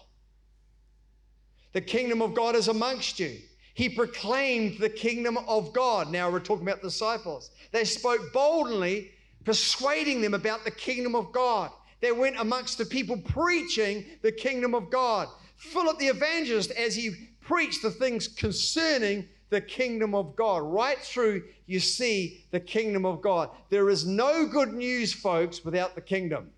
The 1.74 1.82
kingdom 1.82 2.22
of 2.22 2.34
God 2.34 2.56
is 2.56 2.68
amongst 2.68 3.20
you. 3.20 3.38
He 3.74 3.90
proclaimed 3.90 4.78
the 4.80 4.90
kingdom 4.90 5.38
of 5.48 5.74
God. 5.74 6.12
Now 6.12 6.30
we're 6.30 6.40
talking 6.40 6.68
about 6.68 6.82
disciples. 6.82 7.52
They 7.72 7.86
spoke 7.86 8.34
boldly, 8.34 9.12
persuading 9.46 10.22
them 10.22 10.34
about 10.34 10.66
the 10.66 10.72
kingdom 10.72 11.16
of 11.16 11.32
God. 11.32 11.72
They 12.02 12.12
went 12.12 12.40
amongst 12.40 12.78
the 12.78 12.86
people 12.86 13.18
preaching 13.18 14.06
the 14.22 14.32
kingdom 14.32 14.76
of 14.76 14.90
God. 14.90 15.30
Philip 15.56 16.00
the 16.00 16.08
evangelist, 16.08 16.72
as 16.72 16.96
he 16.96 17.30
preached 17.40 17.82
the 17.82 17.92
things 17.92 18.28
concerning 18.28 19.28
the 19.50 19.62
kingdom 19.62 20.16
of 20.16 20.36
God. 20.36 20.64
Right 20.64 20.98
through, 20.98 21.44
you 21.68 21.80
see 21.80 22.46
the 22.52 22.60
kingdom 22.60 23.06
of 23.06 23.22
God. 23.22 23.50
There 23.70 23.90
is 23.90 24.06
no 24.06 24.48
good 24.48 24.74
news, 24.74 25.14
folks, 25.14 25.64
without 25.64 25.94
the 25.96 26.02
kingdom. 26.02 26.50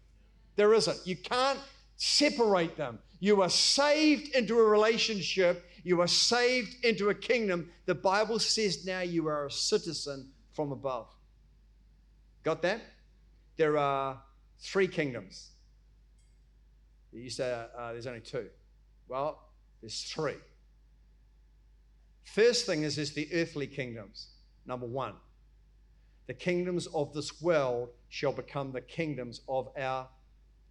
There 0.55 0.73
isn't. 0.73 1.05
You 1.05 1.15
can't 1.15 1.59
separate 1.97 2.77
them. 2.77 2.99
You 3.19 3.41
are 3.41 3.49
saved 3.49 4.35
into 4.35 4.59
a 4.59 4.63
relationship, 4.63 5.65
you 5.83 6.01
are 6.01 6.07
saved 6.07 6.83
into 6.83 7.09
a 7.09 7.15
kingdom. 7.15 7.69
The 7.85 7.95
Bible 7.95 8.39
says 8.39 8.85
now 8.85 9.01
you 9.01 9.27
are 9.27 9.45
a 9.45 9.51
citizen 9.51 10.29
from 10.51 10.71
above. 10.71 11.07
Got 12.43 12.61
that? 12.63 12.81
There 13.57 13.77
are 13.77 14.21
three 14.59 14.87
kingdoms. 14.87 15.51
You 17.11 17.29
say 17.29 17.51
uh, 17.77 17.91
there's 17.91 18.07
only 18.07 18.21
two. 18.21 18.47
Well, 19.07 19.39
there's 19.81 20.01
three. 20.01 20.35
First 22.23 22.65
thing 22.65 22.83
is, 22.83 22.97
is 22.97 23.13
the 23.13 23.29
earthly 23.33 23.67
kingdoms. 23.67 24.29
Number 24.65 24.85
one, 24.85 25.13
the 26.27 26.33
kingdoms 26.33 26.87
of 26.87 27.13
this 27.13 27.41
world 27.41 27.89
shall 28.09 28.31
become 28.31 28.71
the 28.71 28.81
kingdoms 28.81 29.41
of 29.47 29.69
our 29.77 30.07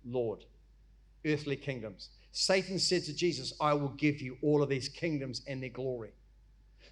Lord. 0.04 0.44
Earthly 1.24 1.56
kingdoms. 1.56 2.10
Satan 2.32 2.78
said 2.78 3.04
to 3.04 3.14
Jesus, 3.14 3.52
I 3.60 3.74
will 3.74 3.90
give 3.90 4.20
you 4.20 4.38
all 4.42 4.62
of 4.62 4.68
these 4.68 4.88
kingdoms 4.88 5.42
and 5.46 5.62
their 5.62 5.70
glory. 5.70 6.12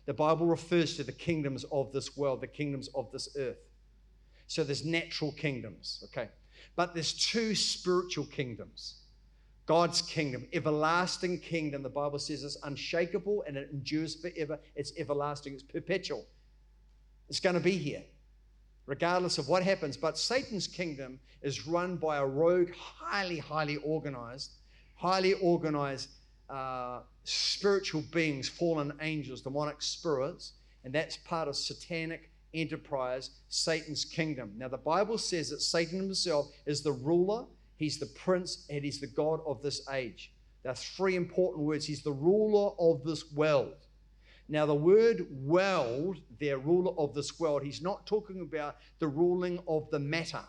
The 0.07 0.15
Bible 0.15 0.47
refers 0.47 0.97
to 0.97 1.05
the 1.05 1.13
kingdoms 1.13 1.65
of 1.73 1.93
this 1.93 2.17
world, 2.17 2.41
the 2.41 2.47
kingdoms 2.47 2.89
of 2.95 3.11
this 3.11 3.29
earth. 3.39 3.59
So 4.47 4.65
there's 4.65 4.85
natural 4.85 5.33
kingdoms, 5.33 6.05
okay? 6.07 6.29
But 6.77 6.95
there's 6.95 7.13
two 7.13 7.55
spiritual 7.55 8.27
kingdoms. 8.27 8.97
God's 9.67 10.03
kingdom, 10.03 10.47
everlasting 10.53 11.39
kingdom, 11.41 11.83
the 11.83 11.89
Bible 11.89 12.19
says 12.19 12.43
is 12.43 12.57
unshakable 12.65 13.45
and 13.47 13.57
it 13.57 13.71
endures 13.73 14.17
forever. 14.17 14.59
It's 14.75 14.93
everlasting, 14.99 15.55
it's 15.55 15.63
perpetual. 15.63 16.27
It's 17.29 17.41
going 17.41 17.55
to 17.55 17.61
be 17.61 17.79
here 17.79 18.03
regardless 18.91 19.39
of 19.39 19.49
what 19.49 19.63
happens. 19.63 19.97
But 19.97 20.19
Satan's 20.19 20.67
kingdom 20.67 21.21
is 21.43 21.69
run 21.69 21.97
by 21.97 22.17
a 22.17 22.27
rogue, 22.27 22.73
highly, 22.75 23.39
highly 23.39 23.77
organized, 23.77 24.51
highly 24.97 25.35
organized 25.35 26.09
uh, 26.51 27.03
spiritual 27.23 28.03
beings, 28.11 28.49
fallen 28.49 28.93
angels, 29.01 29.43
demonic 29.43 29.81
spirits, 29.81 30.55
and 30.83 30.93
that's 30.93 31.17
part 31.19 31.47
of 31.47 31.55
satanic 31.55 32.33
enterprise, 32.53 33.31
Satan's 33.49 34.05
kingdom. 34.05 34.55
Now, 34.59 34.67
the 34.67 34.77
Bible 34.77 35.19
says 35.19 35.51
that 35.51 35.61
Satan 35.61 36.01
himself 36.01 36.49
is 36.67 36.83
the 36.83 36.91
ruler, 36.91 37.45
he's 37.77 38.01
the 38.01 38.07
prince, 38.07 38.67
and 38.71 38.85
he's 38.85 38.99
the 38.99 39.07
God 39.07 39.39
of 39.47 39.63
this 39.63 39.89
age. 39.89 40.33
That's 40.65 40.85
three 40.97 41.15
important 41.15 41.65
words. 41.65 41.87
He's 41.87 42.03
the 42.03 42.11
ruler 42.11 42.73
of 42.81 43.05
this 43.05 43.33
world. 43.33 43.75
Now, 44.51 44.67
the 44.67 44.75
word 44.75 45.29
world, 45.31 46.19
their 46.41 46.59
ruler 46.59 46.93
of 46.99 47.15
this 47.15 47.39
world, 47.39 47.63
he's 47.63 47.81
not 47.81 48.05
talking 48.05 48.41
about 48.41 48.79
the 48.99 49.07
ruling 49.07 49.61
of 49.69 49.89
the 49.93 50.01
matter, 50.01 50.43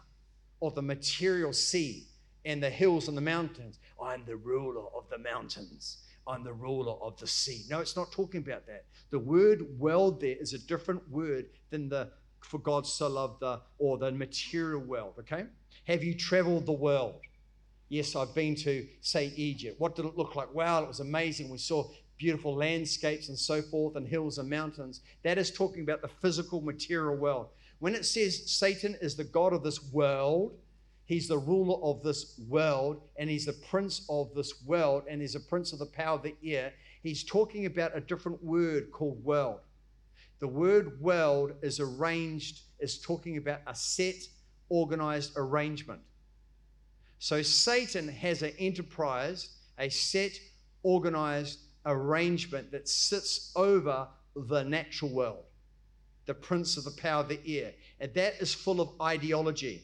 of 0.59 0.73
the 0.73 0.81
material 0.81 1.53
sea 1.53 2.07
and 2.43 2.63
the 2.63 2.69
hills 2.69 3.07
and 3.07 3.15
the 3.15 3.21
mountains. 3.21 3.77
I'm 4.01 4.25
the 4.25 4.37
ruler 4.37 4.85
of 4.97 5.07
the 5.11 5.19
mountains. 5.19 5.97
I'm 6.27 6.43
the 6.43 6.53
ruler 6.53 6.93
of 6.93 7.15
the 7.19 7.27
sea. 7.27 7.61
No, 7.69 7.79
it's 7.79 7.95
not 7.95 8.11
talking 8.11 8.41
about 8.41 8.65
that. 8.65 8.85
The 9.11 9.19
word 9.19 9.67
world 9.77 10.19
there 10.19 10.35
is 10.39 10.53
a 10.53 10.59
different 10.59 11.07
word 11.11 11.45
than 11.69 11.87
the 11.87 12.09
for 12.39 12.57
God 12.57 12.87
so 12.87 13.07
loved 13.07 13.41
the 13.41 13.61
or 13.77 13.99
the 13.99 14.11
material 14.11 14.81
world. 14.81 15.13
Okay? 15.19 15.45
Have 15.85 16.03
you 16.03 16.15
traveled 16.15 16.65
the 16.65 16.71
world? 16.71 17.19
Yes, 17.89 18.15
I've 18.15 18.33
been 18.33 18.55
to, 18.55 18.87
say, 19.01 19.31
Egypt. 19.35 19.79
What 19.79 19.95
did 19.95 20.05
it 20.05 20.17
look 20.17 20.35
like? 20.35 20.51
Wow, 20.55 20.81
it 20.81 20.87
was 20.87 21.01
amazing. 21.01 21.49
We 21.49 21.57
saw 21.59 21.89
beautiful 22.21 22.55
landscapes 22.55 23.29
and 23.29 23.37
so 23.37 23.63
forth, 23.63 23.95
and 23.95 24.07
hills 24.07 24.37
and 24.37 24.47
mountains. 24.47 25.01
That 25.23 25.39
is 25.39 25.49
talking 25.49 25.81
about 25.81 26.03
the 26.03 26.07
physical, 26.07 26.61
material 26.61 27.15
world. 27.15 27.47
When 27.79 27.95
it 27.95 28.05
says 28.05 28.51
Satan 28.51 28.95
is 29.01 29.15
the 29.15 29.23
God 29.23 29.53
of 29.53 29.63
this 29.63 29.91
world, 29.91 30.53
he's 31.05 31.27
the 31.27 31.39
ruler 31.39 31.79
of 31.81 32.03
this 32.03 32.39
world, 32.47 33.01
and 33.17 33.27
he's 33.27 33.47
the 33.47 33.53
prince 33.53 34.05
of 34.07 34.35
this 34.35 34.63
world, 34.67 35.01
and 35.09 35.19
he's 35.19 35.33
a 35.33 35.39
prince 35.39 35.73
of 35.73 35.79
the 35.79 35.87
power 35.87 36.13
of 36.13 36.21
the 36.21 36.35
air, 36.45 36.73
he's 37.01 37.23
talking 37.23 37.65
about 37.65 37.97
a 37.97 38.01
different 38.01 38.41
word 38.43 38.91
called 38.91 39.23
world. 39.23 39.61
The 40.37 40.47
word 40.47 41.01
world 41.01 41.53
is 41.63 41.79
arranged, 41.79 42.61
is 42.79 42.99
talking 43.01 43.37
about 43.37 43.61
a 43.65 43.73
set, 43.73 44.21
organized 44.69 45.33
arrangement. 45.37 46.01
So 47.17 47.41
Satan 47.41 48.07
has 48.07 48.43
an 48.43 48.53
enterprise, 48.59 49.55
a 49.79 49.89
set, 49.89 50.33
organized 50.83 51.59
arrangement 51.85 52.71
that 52.71 52.87
sits 52.87 53.51
over 53.55 54.07
the 54.35 54.63
natural 54.63 55.11
world, 55.11 55.43
the 56.25 56.33
prince 56.33 56.77
of 56.77 56.83
the 56.83 56.91
power 56.91 57.21
of 57.21 57.29
the 57.29 57.39
air. 57.45 57.73
And 57.99 58.13
that 58.13 58.35
is 58.39 58.53
full 58.53 58.81
of 58.81 58.89
ideology. 59.01 59.83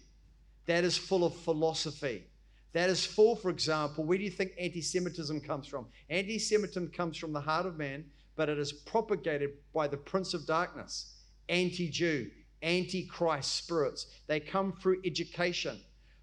that 0.65 0.83
is 0.83 0.97
full 0.97 1.23
of 1.23 1.33
philosophy. 1.33 2.25
That 2.73 2.89
is 2.89 3.05
full, 3.05 3.35
for 3.35 3.49
example, 3.49 4.03
where 4.03 4.17
do 4.17 4.23
you 4.23 4.29
think 4.29 4.51
anti 4.59 4.81
Semitism 4.81 5.41
comes 5.41 5.65
from? 5.65 5.87
Anti 6.09 6.37
Semitism 6.37 6.89
comes 6.89 7.17
from 7.17 7.33
the 7.33 7.41
heart 7.41 7.65
of 7.65 7.77
man, 7.77 8.05
but 8.35 8.49
it 8.49 8.59
is 8.59 8.73
propagated 8.73 9.51
by 9.73 9.87
the 9.87 9.97
prince 9.97 10.33
of 10.33 10.45
darkness, 10.45 11.13
anti 11.49 11.89
Jew, 11.89 12.29
anti 12.61 13.05
Christ 13.05 13.55
spirits. 13.55 14.07
They 14.27 14.39
come 14.39 14.73
through 14.73 15.01
education. 15.05 15.79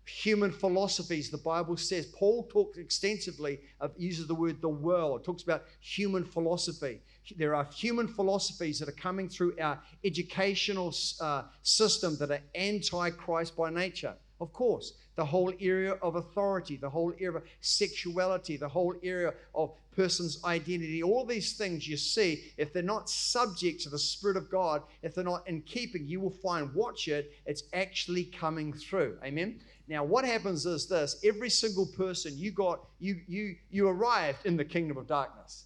Human 0.06 0.52
philosophies, 0.52 1.30
the 1.30 1.38
Bible 1.38 1.76
says. 1.76 2.06
Paul 2.06 2.46
talks 2.50 2.76
extensively 2.76 3.60
of 3.80 3.92
uses 3.96 4.26
the 4.26 4.34
word 4.34 4.60
the 4.60 4.68
world, 4.68 5.24
talks 5.24 5.42
about 5.42 5.64
human 5.80 6.24
philosophy. 6.24 7.00
There 7.36 7.54
are 7.54 7.64
human 7.64 8.08
philosophies 8.08 8.78
that 8.80 8.88
are 8.88 8.92
coming 8.92 9.28
through 9.30 9.54
our 9.58 9.80
educational 10.04 10.94
uh, 11.20 11.44
system 11.62 12.16
that 12.18 12.30
are 12.30 12.40
anti 12.54 13.10
Christ 13.10 13.56
by 13.56 13.70
nature. 13.70 14.14
Of 14.40 14.52
course, 14.52 14.92
the 15.16 15.24
whole 15.24 15.52
area 15.60 15.92
of 16.02 16.16
authority, 16.16 16.76
the 16.76 16.90
whole 16.90 17.12
area 17.20 17.38
of 17.38 17.44
sexuality, 17.60 18.56
the 18.56 18.68
whole 18.68 18.94
area 19.02 19.32
of 19.54 19.72
person's 19.94 20.42
identity, 20.44 21.02
all 21.02 21.24
these 21.24 21.52
things 21.52 21.86
you 21.86 21.96
see, 21.96 22.52
if 22.56 22.72
they're 22.72 22.82
not 22.82 23.08
subject 23.08 23.80
to 23.82 23.88
the 23.88 23.98
Spirit 23.98 24.36
of 24.36 24.50
God, 24.50 24.82
if 25.02 25.14
they're 25.14 25.22
not 25.22 25.46
in 25.46 25.62
keeping, 25.62 26.06
you 26.06 26.20
will 26.20 26.30
find, 26.42 26.74
watch 26.74 27.06
it, 27.06 27.32
it's 27.46 27.62
actually 27.72 28.24
coming 28.24 28.72
through. 28.72 29.16
Amen. 29.24 29.60
Now, 29.86 30.02
what 30.02 30.24
happens 30.24 30.64
is 30.64 30.86
this 30.86 31.20
every 31.24 31.50
single 31.50 31.86
person 31.86 32.32
you 32.36 32.50
got, 32.50 32.80
you 32.98 33.20
you 33.26 33.56
you 33.70 33.88
arrived 33.88 34.46
in 34.46 34.56
the 34.56 34.64
kingdom 34.64 34.96
of 34.96 35.06
darkness. 35.06 35.64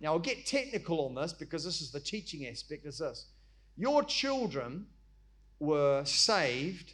Now 0.00 0.12
I'll 0.12 0.18
get 0.18 0.46
technical 0.46 1.06
on 1.06 1.14
this 1.14 1.32
because 1.32 1.64
this 1.64 1.80
is 1.80 1.90
the 1.90 2.00
teaching 2.00 2.46
aspect, 2.46 2.86
is 2.86 2.98
this. 2.98 3.26
Your 3.76 4.04
children 4.04 4.86
were 5.58 6.04
saved 6.04 6.92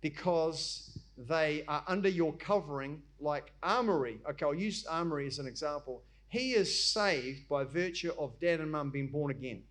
because 0.00 0.98
they 1.16 1.64
are 1.68 1.84
under 1.86 2.08
your 2.08 2.32
covering, 2.34 3.02
like 3.20 3.52
Armory. 3.62 4.18
Okay, 4.28 4.44
I'll 4.44 4.54
use 4.54 4.84
Armory 4.86 5.26
as 5.26 5.38
an 5.38 5.46
example. 5.46 6.02
He 6.28 6.52
is 6.52 6.84
saved 6.84 7.48
by 7.48 7.64
virtue 7.64 8.12
of 8.18 8.38
dad 8.40 8.60
and 8.60 8.70
mum 8.70 8.90
being 8.90 9.08
born 9.08 9.30
again. 9.30 9.62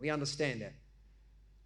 We 0.00 0.10
understand 0.10 0.62
that. 0.62 0.74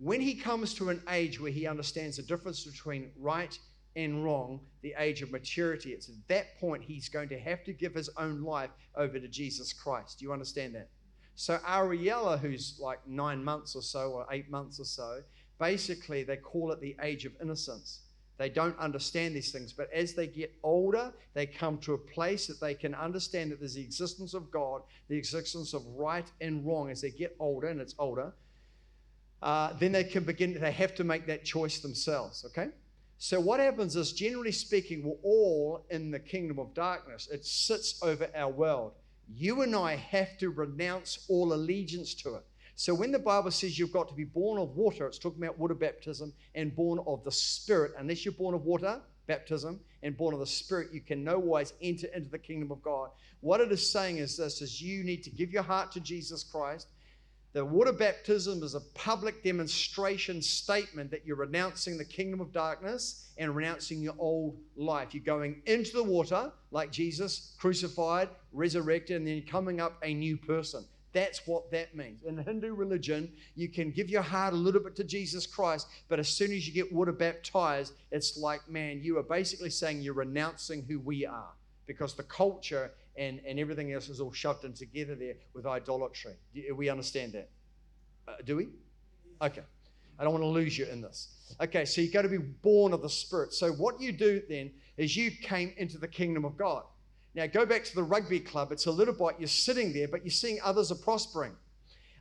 When 0.03 0.21
he 0.21 0.35
comes 0.35 0.75
to 0.75 0.89
an 0.89 1.01
age 1.11 1.41
where 1.41 1.53
he 1.53 1.69
understands 1.69 2.17
the 2.17 2.25
difference 2.25 2.65
between 2.65 3.13
right 3.17 3.57
and 3.95 4.25
wrong, 4.25 4.59
the 4.81 4.97
age 4.99 5.23
of 5.23 5.31
maturity, 5.31 5.93
it's 5.93 6.09
at 6.09 6.17
that 6.27 6.59
point 6.59 6.83
he's 6.83 7.09
going 7.09 7.29
to 7.29 7.39
have 7.39 7.63
to 7.63 7.73
give 7.73 7.95
his 7.95 8.11
own 8.17 8.43
life 8.43 8.71
over 8.97 9.21
to 9.21 9.29
Jesus 9.29 9.73
Christ. 9.73 10.19
Do 10.19 10.25
you 10.25 10.33
understand 10.33 10.75
that? 10.75 10.89
So 11.37 11.59
Ariella, 11.59 12.41
who's 12.41 12.81
like 12.81 12.99
nine 13.07 13.45
months 13.45 13.77
or 13.77 13.83
so, 13.83 14.11
or 14.11 14.27
eight 14.33 14.51
months 14.51 14.81
or 14.81 14.85
so, 14.87 15.23
basically 15.61 16.25
they 16.25 16.37
call 16.37 16.73
it 16.73 16.81
the 16.81 16.97
age 17.01 17.25
of 17.25 17.35
innocence. 17.41 18.01
They 18.39 18.49
don't 18.49 18.77
understand 18.81 19.37
these 19.37 19.53
things, 19.53 19.73
but 19.73 19.89
as 19.93 20.15
they 20.15 20.27
get 20.27 20.53
older, 20.65 21.13
they 21.35 21.47
come 21.47 21.79
to 21.79 21.95
a 21.95 21.99
place 21.99 22.49
that 22.49 22.61
they 22.61 22.75
can 22.75 22.97
understand 22.97 23.53
that 23.53 23.61
there's 23.61 23.75
the 23.75 23.85
existence 23.85 24.35
of 24.35 24.51
God, 24.51 24.83
the 25.07 25.17
existence 25.17 25.75
of 25.75 25.87
right 25.95 26.27
and 26.41 26.67
wrong. 26.67 26.91
As 26.91 27.03
they 27.03 27.11
get 27.11 27.37
older, 27.39 27.69
and 27.69 27.81
it's 27.81 27.95
older, 28.01 28.33
uh, 29.43 29.73
then 29.75 29.93
they 29.93 30.05
can 30.05 30.25
begin, 30.25 30.59
they 30.61 30.73
have 30.73 30.95
to 30.95 31.05
make 31.05 31.27
that 31.27 31.45
choice 31.45 31.81
themselves, 31.81 32.45
okay? 32.47 32.69
So, 33.19 33.41
what 33.41 33.61
happens 33.61 33.95
is, 33.97 34.13
generally 34.13 34.53
speaking, 34.53 35.05
we're 35.05 35.15
all 35.23 35.87
in 35.91 36.11
the 36.11 36.19
kingdom 36.19 36.59
of 36.59 36.75
darkness. 36.75 37.29
It 37.31 37.45
sits 37.45 38.03
over 38.03 38.29
our 38.35 38.51
world. 38.51 38.93
You 39.29 39.63
and 39.63 39.75
I 39.77 39.97
have 39.97 40.37
to 40.39 40.51
renounce 40.51 41.25
all 41.29 41.53
allegiance 41.53 42.15
to 42.15 42.35
it. 42.35 42.45
So 42.75 42.95
when 42.95 43.13
the 43.13 43.19
Bible 43.19 43.51
says 43.51 43.79
you've 43.79 43.93
got 43.93 44.09
to 44.09 44.15
be 44.15 44.25
born 44.25 44.59
of 44.59 44.77
water, 44.77 45.07
it's 45.07 45.19
talking 45.19 45.43
about 45.43 45.59
water 45.59 45.75
baptism 45.75 46.33
and 46.55 46.75
born 46.75 46.99
of 47.07 47.23
the 47.23 47.31
Spirit. 47.31 47.93
Unless 47.99 48.25
you're 48.25 48.33
born 48.33 48.55
of 48.55 48.65
water, 48.65 49.01
baptism, 49.27 49.79
and 50.03 50.17
born 50.17 50.35
of 50.35 50.41
the 50.41 50.47
Spirit, 50.47 50.89
you 50.93 51.01
can 51.01 51.23
no 51.23 51.39
wise 51.39 51.75
enter 51.83 52.09
into 52.09 52.31
the 52.31 52.39
kingdom 52.39 52.73
of 52.73 52.83
God. 52.83 53.11
What 53.41 53.61
it 53.61 53.71
is 53.73 53.91
saying 53.91 54.19
is 54.19 54.37
this 54.37 54.63
is 54.63 54.81
you 54.81 55.05
need 55.05 55.23
to 55.25 55.31
give 55.31 55.53
your 55.53 55.63
heart 55.63 55.93
to 55.93 56.01
Jesus 56.01 56.43
Christ. 56.43 56.89
The 57.55 57.63
water 57.63 57.93
baptism 57.93 58.63
is 58.63 58.75
a 58.75 58.81
public 58.81 59.45
demonstration 59.45 60.41
statement 60.41 61.11
that 61.11 61.27
you're 61.27 61.37
renouncing 61.37 61.99
the 61.99 62.05
kingdom 62.05 62.41
of 62.41 62.51
darkness 62.51 63.29
and 63.37 63.55
renouncing 63.55 64.01
your 64.01 64.15
old 64.19 64.59
life. 64.75 65.13
You're 65.13 65.23
going 65.23 65.61
into 65.67 65.93
the 65.93 66.03
water 66.03 66.51
like 66.71 66.91
Jesus, 66.91 67.55
crucified, 67.59 68.31
resurrected, 68.53 69.17
and 69.17 69.27
then 69.27 69.37
you're 69.37 69.47
coming 69.47 69.83
up 69.83 69.99
a 70.03 70.15
new 70.15 70.39
person. 70.39 70.87
That's 71.13 71.47
what 71.47 71.71
that 71.73 71.95
means. 71.95 72.23
In 72.23 72.39
Hindu 72.39 72.75
religion, 72.75 73.31
you 73.55 73.69
can 73.69 73.91
give 73.91 74.09
your 74.09 74.23
heart 74.23 74.55
a 74.55 74.57
little 74.57 74.81
bit 74.81 74.97
to 74.97 75.05
Jesus 75.05 75.47
Christ, 75.47 75.89
but 76.09 76.19
as 76.19 76.31
soon 76.31 76.53
as 76.53 76.67
you 76.67 76.73
get 76.73 76.91
water 76.91 77.13
baptized, 77.13 77.93
it's 78.11 78.39
like, 78.39 78.67
man, 78.67 79.03
you 79.03 79.19
are 79.19 79.23
basically 79.23 79.69
saying 79.69 80.01
you're 80.01 80.15
renouncing 80.15 80.87
who 80.89 80.99
we 81.01 81.27
are 81.27 81.53
because 81.87 82.15
the 82.15 82.23
culture 82.23 82.93
and, 83.17 83.41
and 83.47 83.59
everything 83.59 83.93
else 83.93 84.09
is 84.09 84.21
all 84.21 84.33
shoved 84.33 84.65
in 84.65 84.73
together 84.73 85.15
there 85.15 85.35
with 85.55 85.67
idolatry. 85.67 86.35
Do 86.55 86.75
we 86.75 86.89
understand 86.89 87.33
that? 87.33 87.51
Uh, 88.27 88.37
do 88.45 88.57
we? 88.57 88.69
Okay. 89.41 89.63
I 90.19 90.25
don't 90.25 90.33
want 90.33 90.43
to 90.43 90.49
lose 90.49 90.79
you 90.79 90.87
in 90.87 91.01
this. 91.01 91.55
Okay, 91.61 91.85
so 91.85 92.01
you've 92.01 92.13
got 92.13 92.23
to 92.23 92.29
be 92.29 92.39
born 92.39 92.93
of 92.93 93.03
the 93.03 93.09
Spirit. 93.09 93.53
So 93.53 93.73
what 93.73 94.01
you 94.01 94.13
do 94.13 94.43
then 94.49 94.71
is 94.97 95.17
you 95.17 95.31
came 95.31 95.73
into 95.77 95.99
the 95.99 96.09
kingdom 96.09 96.45
of 96.45 96.57
God. 96.57 96.85
Now, 97.35 97.47
go 97.47 97.65
back 97.65 97.85
to 97.85 97.95
the 97.95 98.03
rugby 98.03 98.41
club. 98.41 98.73
It's 98.73 98.87
a 98.87 98.91
little 98.91 99.15
bit, 99.15 99.37
you're 99.39 99.49
sitting 99.49 99.93
there, 99.93 100.07
but 100.07 100.23
you're 100.23 100.31
seeing 100.31 100.59
others 100.63 100.93
are 100.93 100.97
prospering. 100.97 101.53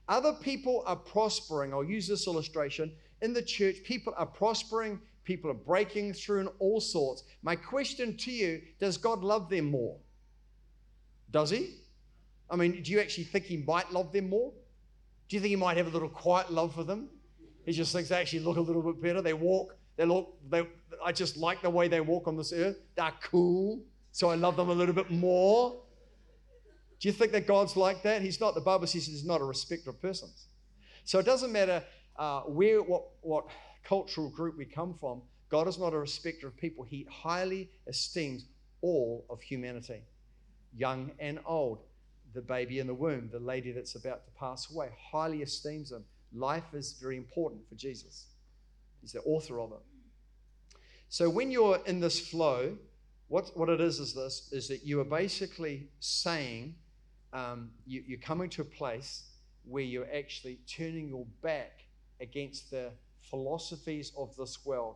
Other 0.07 0.33
people 0.33 0.83
are 0.87 0.95
prospering. 0.95 1.73
I'll 1.73 1.83
use 1.83 2.07
this 2.07 2.27
illustration. 2.27 2.91
In 3.21 3.33
the 3.33 3.41
church, 3.41 3.83
people 3.83 4.13
are 4.17 4.25
prospering, 4.25 4.99
people 5.23 5.51
are 5.51 5.55
breaking 5.55 6.13
through 6.13 6.41
in 6.41 6.47
all 6.59 6.79
sorts. 6.79 7.23
My 7.43 7.55
question 7.55 8.17
to 8.17 8.31
you 8.31 8.61
does 8.79 8.97
God 8.97 9.23
love 9.23 9.49
them 9.49 9.69
more? 9.69 9.97
Does 11.31 11.49
He? 11.49 11.75
I 12.49 12.55
mean, 12.55 12.81
do 12.81 12.91
you 12.91 12.99
actually 12.99 13.25
think 13.25 13.45
He 13.45 13.57
might 13.57 13.91
love 13.91 14.11
them 14.11 14.29
more? 14.29 14.51
Do 15.29 15.35
you 15.35 15.39
think 15.41 15.49
He 15.49 15.55
might 15.55 15.77
have 15.77 15.87
a 15.87 15.91
little 15.91 16.09
quiet 16.09 16.51
love 16.51 16.75
for 16.75 16.83
them? 16.83 17.09
He 17.65 17.71
just 17.71 17.93
thinks 17.93 18.09
they 18.09 18.19
actually 18.19 18.39
look 18.39 18.57
a 18.57 18.61
little 18.61 18.81
bit 18.81 19.01
better. 19.01 19.21
They 19.21 19.33
walk, 19.33 19.75
they 19.95 20.05
look, 20.05 20.37
they, 20.49 20.67
I 21.03 21.11
just 21.11 21.37
like 21.37 21.61
the 21.61 21.69
way 21.69 21.87
they 21.87 22.01
walk 22.01 22.27
on 22.27 22.35
this 22.35 22.51
earth. 22.51 22.77
They're 22.95 23.13
cool 23.23 23.81
so 24.11 24.29
I 24.29 24.35
love 24.35 24.57
them 24.57 24.69
a 24.69 24.73
little 24.73 24.93
bit 24.93 25.09
more. 25.09 25.81
Do 26.99 27.07
you 27.07 27.13
think 27.13 27.31
that 27.31 27.47
God's 27.47 27.75
like 27.75 28.03
that? 28.03 28.21
He's 28.21 28.39
not. 28.39 28.53
The 28.53 28.61
Bible 28.61 28.87
says 28.87 29.07
he's 29.07 29.25
not 29.25 29.41
a 29.41 29.43
respecter 29.43 29.89
of 29.89 30.01
persons. 30.01 30.47
So 31.05 31.17
it 31.17 31.25
doesn't 31.25 31.51
matter 31.51 31.83
uh, 32.17 32.41
where, 32.41 32.81
what, 32.81 33.03
what 33.21 33.45
cultural 33.83 34.29
group 34.29 34.57
we 34.57 34.65
come 34.65 34.93
from. 34.93 35.21
God 35.49 35.67
is 35.67 35.79
not 35.79 35.93
a 35.93 35.97
respecter 35.97 36.47
of 36.47 36.55
people. 36.57 36.83
He 36.83 37.07
highly 37.09 37.71
esteems 37.87 38.45
all 38.81 39.25
of 39.29 39.41
humanity, 39.41 40.01
young 40.75 41.11
and 41.19 41.39
old. 41.45 41.79
The 42.33 42.41
baby 42.41 42.79
in 42.79 42.87
the 42.87 42.93
womb, 42.93 43.29
the 43.31 43.39
lady 43.39 43.71
that's 43.71 43.95
about 43.95 44.23
to 44.25 44.31
pass 44.39 44.71
away, 44.71 44.89
highly 45.11 45.41
esteems 45.41 45.89
them. 45.89 46.05
Life 46.33 46.73
is 46.73 46.93
very 46.93 47.17
important 47.17 47.67
for 47.67 47.75
Jesus. 47.75 48.27
He's 49.01 49.11
the 49.11 49.21
author 49.21 49.59
of 49.59 49.73
it. 49.73 49.79
So 51.09 51.29
when 51.29 51.51
you're 51.51 51.79
in 51.85 51.99
this 51.99 52.19
flow, 52.19 52.77
what, 53.27 53.51
what 53.57 53.67
it 53.67 53.81
is 53.81 53.99
is 53.99 54.13
this 54.13 54.49
is 54.53 54.67
that 54.69 54.85
you 54.85 55.01
are 55.01 55.05
basically 55.05 55.89
saying 55.99 56.75
um, 57.33 57.71
you, 57.85 58.03
you're 58.07 58.19
coming 58.19 58.49
to 58.51 58.61
a 58.61 58.65
place 58.65 59.23
where 59.65 59.83
you're 59.83 60.07
actually 60.13 60.59
turning 60.67 61.09
your 61.09 61.25
back 61.41 61.83
against 62.19 62.71
the 62.71 62.91
philosophies 63.29 64.11
of 64.17 64.35
this 64.35 64.65
world. 64.65 64.95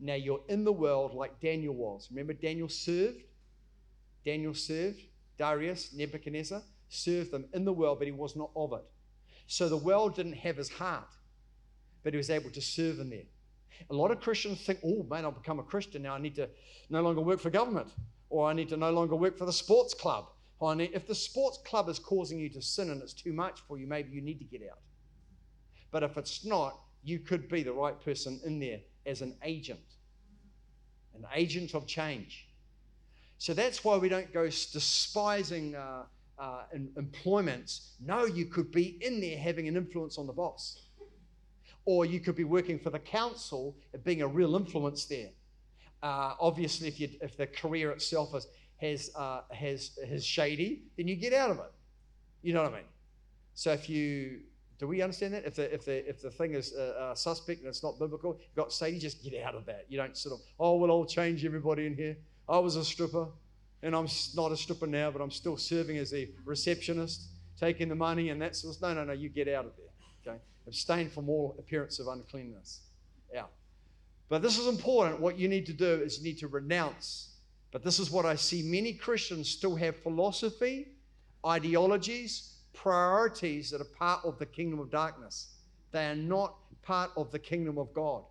Now 0.00 0.14
you're 0.14 0.42
in 0.48 0.64
the 0.64 0.72
world 0.72 1.14
like 1.14 1.40
Daniel 1.40 1.74
was. 1.74 2.08
Remember, 2.10 2.32
Daniel 2.32 2.68
served? 2.68 3.22
Daniel 4.24 4.54
served 4.54 5.00
Darius, 5.38 5.92
Nebuchadnezzar, 5.92 6.62
served 6.88 7.30
them 7.30 7.46
in 7.52 7.64
the 7.64 7.72
world, 7.72 7.98
but 7.98 8.06
he 8.06 8.12
was 8.12 8.36
not 8.36 8.50
of 8.56 8.72
it. 8.72 8.84
So 9.46 9.68
the 9.68 9.76
world 9.76 10.14
didn't 10.14 10.34
have 10.34 10.56
his 10.56 10.70
heart, 10.70 11.08
but 12.02 12.12
he 12.12 12.16
was 12.16 12.30
able 12.30 12.50
to 12.50 12.60
serve 12.60 13.00
in 13.00 13.10
there. 13.10 13.26
A 13.90 13.94
lot 13.94 14.10
of 14.10 14.20
Christians 14.20 14.60
think, 14.64 14.78
oh 14.84 15.04
man, 15.10 15.24
I've 15.24 15.34
become 15.34 15.58
a 15.58 15.64
Christian 15.64 16.02
now. 16.02 16.14
I 16.14 16.18
need 16.18 16.36
to 16.36 16.48
no 16.88 17.02
longer 17.02 17.20
work 17.20 17.40
for 17.40 17.50
government, 17.50 17.88
or 18.30 18.48
I 18.48 18.52
need 18.52 18.68
to 18.68 18.76
no 18.76 18.90
longer 18.90 19.16
work 19.16 19.36
for 19.36 19.46
the 19.46 19.52
sports 19.52 19.92
club. 19.92 20.26
Or 20.60 20.74
need, 20.74 20.92
if 20.94 21.06
the 21.06 21.14
sports 21.14 21.58
club 21.66 21.88
is 21.88 21.98
causing 21.98 22.38
you 22.38 22.48
to 22.50 22.62
sin 22.62 22.90
and 22.90 23.02
it's 23.02 23.12
too 23.12 23.32
much 23.32 23.60
for 23.66 23.76
you, 23.76 23.86
maybe 23.86 24.12
you 24.12 24.22
need 24.22 24.38
to 24.38 24.44
get 24.44 24.62
out. 24.70 24.78
But 25.90 26.02
if 26.02 26.16
it's 26.16 26.44
not, 26.44 26.80
you 27.02 27.18
could 27.18 27.48
be 27.48 27.62
the 27.62 27.72
right 27.72 28.00
person 28.00 28.40
in 28.46 28.58
there 28.60 28.80
as 29.04 29.20
an 29.20 29.36
agent, 29.42 29.80
an 31.14 31.26
agent 31.34 31.74
of 31.74 31.86
change. 31.86 32.48
So 33.38 33.54
that's 33.54 33.84
why 33.84 33.96
we 33.98 34.08
don't 34.08 34.32
go 34.32 34.44
despising 34.46 35.74
uh, 35.74 36.04
uh, 36.38 36.62
employments. 36.96 37.92
No, 38.00 38.24
you 38.24 38.46
could 38.46 38.70
be 38.70 38.98
in 39.00 39.20
there 39.20 39.38
having 39.38 39.68
an 39.68 39.76
influence 39.76 40.18
on 40.18 40.26
the 40.26 40.32
boss 40.32 40.80
or 41.84 42.06
you 42.06 42.18
could 42.18 42.34
be 42.34 42.44
working 42.44 42.78
for 42.78 42.90
the 42.90 42.98
council 42.98 43.76
and 43.92 44.02
being 44.02 44.22
a 44.22 44.26
real 44.26 44.56
influence 44.56 45.04
there. 45.04 45.28
Uh, 46.02 46.34
obviously, 46.40 46.88
if, 46.88 46.98
you, 46.98 47.08
if 47.20 47.36
the 47.36 47.46
career 47.46 47.90
itself 47.90 48.34
is, 48.34 48.46
has, 48.80 49.10
uh, 49.16 49.42
has, 49.50 49.98
has 50.08 50.24
shady, 50.24 50.82
then 50.96 51.06
you 51.08 51.16
get 51.16 51.34
out 51.34 51.50
of 51.50 51.58
it. 51.58 51.72
You 52.42 52.54
know 52.54 52.62
what 52.62 52.72
I 52.72 52.76
mean? 52.76 52.84
So 53.54 53.72
if 53.72 53.88
you 53.88 54.40
Do 54.78 54.88
we 54.88 55.02
understand 55.02 55.34
that? 55.34 55.44
If 55.44 55.54
the, 55.54 55.72
if 55.72 55.84
the, 55.84 56.08
if 56.08 56.20
the 56.20 56.30
thing 56.30 56.54
is 56.54 56.74
a, 56.74 57.12
a 57.12 57.16
suspect 57.16 57.60
and 57.60 57.68
it's 57.68 57.82
not 57.82 57.98
biblical, 57.98 58.36
you've 58.40 58.56
got 58.56 58.72
Sadie, 58.72 58.98
just 58.98 59.22
get 59.22 59.42
out 59.42 59.54
of 59.54 59.64
that. 59.66 59.86
You 59.88 59.96
don't 59.98 60.16
sort 60.16 60.34
of, 60.34 60.46
oh, 60.58 60.76
well, 60.76 60.90
I'll 60.90 61.04
change 61.06 61.44
everybody 61.44 61.86
in 61.86 61.94
here. 61.94 62.16
I 62.48 62.58
was 62.58 62.76
a 62.76 62.84
stripper 62.84 63.26
and 63.82 63.94
I'm 63.94 64.08
not 64.34 64.52
a 64.52 64.56
stripper 64.56 64.86
now, 64.86 65.10
but 65.10 65.20
I'm 65.20 65.30
still 65.30 65.56
serving 65.56 65.98
as 65.98 66.14
a 66.14 66.28
receptionist, 66.44 67.28
taking 67.58 67.88
the 67.88 67.94
money 67.94 68.30
and 68.30 68.40
that 68.40 68.56
sort 68.56 68.76
of 68.76 68.82
No, 68.82 68.94
no, 68.94 69.04
no, 69.04 69.12
you 69.12 69.28
get 69.28 69.48
out 69.48 69.66
of 69.66 69.72
there. 69.76 70.32
Okay? 70.34 70.42
Abstain 70.66 71.10
from 71.10 71.28
all 71.28 71.54
appearance 71.58 71.98
of 71.98 72.08
uncleanness. 72.08 72.80
Out. 73.36 73.50
But 74.28 74.42
this 74.42 74.58
is 74.58 74.68
important. 74.68 75.20
What 75.20 75.38
you 75.38 75.48
need 75.48 75.66
to 75.66 75.72
do 75.72 76.00
is 76.02 76.18
you 76.18 76.24
need 76.24 76.38
to 76.38 76.48
renounce. 76.48 77.34
But 77.72 77.82
this 77.82 77.98
is 77.98 78.10
what 78.10 78.24
I 78.24 78.36
see 78.36 78.62
many 78.62 78.92
Christians 78.92 79.48
still 79.48 79.74
have 79.76 79.96
philosophy, 79.96 80.88
ideologies, 81.44 82.54
priorities 82.72 83.70
that 83.70 83.80
are 83.80 83.84
part 83.84 84.24
of 84.24 84.38
the 84.38 84.46
kingdom 84.46 84.78
of 84.78 84.90
darkness. 84.90 85.48
They 85.90 86.06
are 86.06 86.14
not 86.14 86.56
part 86.82 87.10
of 87.16 87.32
the 87.32 87.38
kingdom 87.38 87.78
of 87.78 87.92
God. 87.92 88.24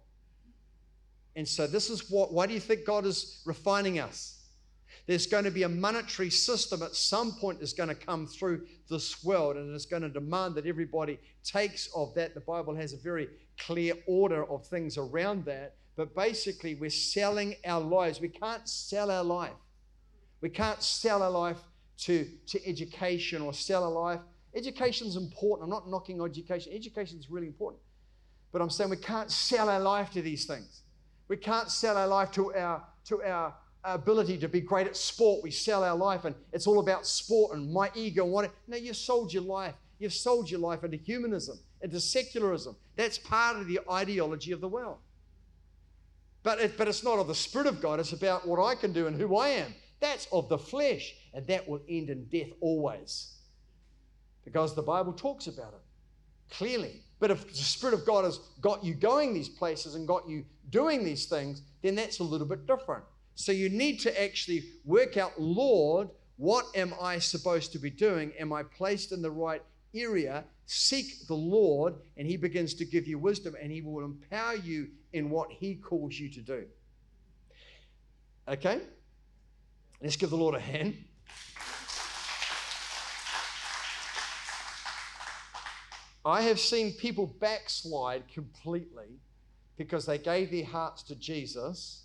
And 1.36 1.48
so, 1.48 1.66
this 1.66 1.90
is 1.90 2.12
what, 2.12 2.32
why 2.32 2.46
do 2.46 2.54
you 2.54 2.60
think 2.60 2.86
God 2.86 3.06
is 3.06 3.42
refining 3.46 4.00
us? 4.00 4.40
There's 5.06 5.28
going 5.28 5.44
to 5.44 5.52
be 5.52 5.64
a 5.64 5.70
monetary 5.70 6.30
system 6.30 6.82
at 6.82 6.96
some 6.96 7.34
point 7.34 7.60
that's 7.60 7.74
going 7.74 7.90
to 7.90 7.96
come 7.96 8.26
through 8.26 8.66
this 8.90 9.24
world, 9.24 9.58
and 9.58 9.74
it's 9.74 9.86
going 9.86 10.04
to 10.04 10.10
demand 10.10 10.56
that 10.56 10.66
everybody 10.66 11.20
takes 11.44 11.90
of 11.96 12.14
that. 12.14 12.34
The 12.34 12.40
Bible 12.40 12.76
has 12.76 12.94
a 12.94 12.98
very 12.98 13.28
clear 13.60 13.96
order 14.08 14.46
of 14.46 14.66
things 14.68 14.98
around 14.98 15.46
that. 15.46 15.76
But 15.96 16.16
basically, 16.16 16.76
we're 16.76 16.90
selling 16.90 17.56
our 17.66 17.82
lives. 17.82 18.22
We 18.22 18.30
can't 18.30 18.68
sell 18.68 19.12
our 19.12 19.24
life. 19.24 19.52
We 20.42 20.50
can't 20.50 20.82
sell 20.82 21.22
our 21.22 21.30
life 21.30 21.60
to, 22.00 22.28
to 22.48 22.68
education 22.68 23.42
or 23.42 23.54
sell 23.54 23.84
our 23.84 23.92
life. 23.92 24.20
Education 24.56 25.08
is 25.08 25.16
important. 25.16 25.66
I'm 25.66 25.70
not 25.70 25.90
knocking 25.90 26.22
education. 26.22 26.72
Education 26.74 27.20
is 27.20 27.30
really 27.30 27.48
important. 27.48 27.82
But 28.52 28.62
I'm 28.62 28.70
saying 28.70 28.90
we 28.90 28.98
can't 28.98 29.32
sell 29.32 29.70
our 29.70 29.80
life 29.80 30.12
to 30.12 30.22
these 30.22 30.46
things. 30.46 30.83
We 31.28 31.38
can't 31.38 31.70
sell 31.70 31.98
our 31.98 32.08
life 32.08 32.32
to 32.32 32.54
our, 32.54 32.84
to 33.06 33.24
our 33.24 33.54
ability 33.84 34.38
to 34.40 34.48
be 34.48 34.62
great 34.62 34.88
at 34.88 34.96
sport. 34.96 35.44
We 35.44 35.52
sell 35.52 35.84
our 35.84 35.96
life 35.96 36.26
and 36.26 36.36
it's 36.52 36.68
all 36.68 36.80
about 36.80 37.06
sport 37.06 37.56
and 37.56 37.72
my 37.72 37.92
ego 37.96 38.24
and 38.24 38.32
what. 38.32 38.52
No, 38.68 38.78
you've 38.78 38.98
sold 38.98 39.34
your 39.34 39.44
life. 39.44 39.76
You've 40.00 40.14
sold 40.14 40.50
your 40.50 40.60
life 40.60 40.84
into 40.84 40.98
humanism, 40.98 41.60
into 41.82 42.00
secularism. 42.00 42.76
That's 42.96 43.18
part 43.18 43.58
of 43.58 43.68
the 43.68 43.80
ideology 43.90 44.52
of 44.52 44.62
the 44.62 44.68
world. 44.68 44.98
But, 46.44 46.60
it, 46.60 46.78
but 46.78 46.90
it's 46.90 47.04
not 47.04 47.20
of 47.20 47.28
the 47.28 47.36
Spirit 47.36 47.68
of 47.68 47.82
God. 47.82 48.02
It's 48.02 48.12
about 48.12 48.46
what 48.46 48.62
I 48.62 48.76
can 48.76 48.92
do 48.92 49.08
and 49.08 49.20
who 49.20 49.38
I 49.38 49.50
am. 49.50 49.74
That's 50.02 50.28
of 50.34 50.50
the 50.50 50.58
flesh. 50.58 51.16
And 51.34 51.48
that 51.48 51.68
will 51.68 51.82
end 51.88 52.10
in 52.10 52.26
death 52.26 52.50
always. 52.60 53.38
Because 54.44 54.76
the 54.76 54.82
Bible 54.82 55.14
talks 55.14 55.48
about 55.48 55.74
it 55.74 55.83
clearly. 56.50 57.02
But 57.20 57.32
if 57.32 57.48
the 57.48 57.56
Spirit 57.56 57.94
of 57.94 58.06
God 58.06 58.26
has 58.26 58.40
got 58.60 58.84
you 58.84 58.94
going 58.94 59.34
these 59.34 59.50
places 59.50 59.96
and 59.96 60.08
got 60.08 60.28
you 60.28 60.44
doing 60.70 61.04
these 61.04 61.26
things, 61.26 61.62
then 61.82 61.96
that's 61.96 62.20
a 62.20 62.24
little 62.24 62.48
bit 62.48 62.68
different. 62.68 63.04
So 63.36 63.52
you 63.52 63.70
need 63.70 64.00
to 64.02 64.22
actually 64.22 64.64
work 64.84 65.18
out, 65.18 65.40
Lord, 65.40 66.10
what 66.38 66.66
am 66.76 66.94
I 67.02 67.20
supposed 67.20 67.72
to 67.74 67.80
be 67.80 67.90
doing? 67.90 68.34
Am 68.40 68.52
I 68.52 68.64
placed 68.64 69.12
in 69.12 69.22
the 69.22 69.32
right 69.32 69.62
area? 69.96 70.44
Seek 70.66 71.28
the 71.28 71.36
Lord, 71.36 71.96
and 72.18 72.28
He 72.28 72.38
begins 72.38 72.74
to 72.76 72.86
give 72.86 73.08
you 73.08 73.18
wisdom, 73.18 73.56
and 73.62 73.72
He 73.72 73.82
will 73.82 74.04
empower 74.04 74.56
you 74.56 74.90
in 75.14 75.30
what 75.30 75.52
He 75.52 75.76
calls 75.76 76.20
you 76.20 76.30
to 76.30 76.42
do. 76.42 76.66
Okay? 78.48 78.82
Let's 80.02 80.16
give 80.16 80.30
the 80.30 80.38
Lord 80.38 80.56
a 80.56 80.60
hand. 80.60 80.98
I 86.26 86.44
have 86.44 86.60
seen 86.60 86.94
people 86.94 87.28
backslide 87.28 88.28
completely 88.34 89.20
because 89.78 90.06
they 90.06 90.18
gave 90.18 90.52
their 90.52 90.66
hearts 90.66 91.04
to 91.04 91.16
Jesus 91.16 92.04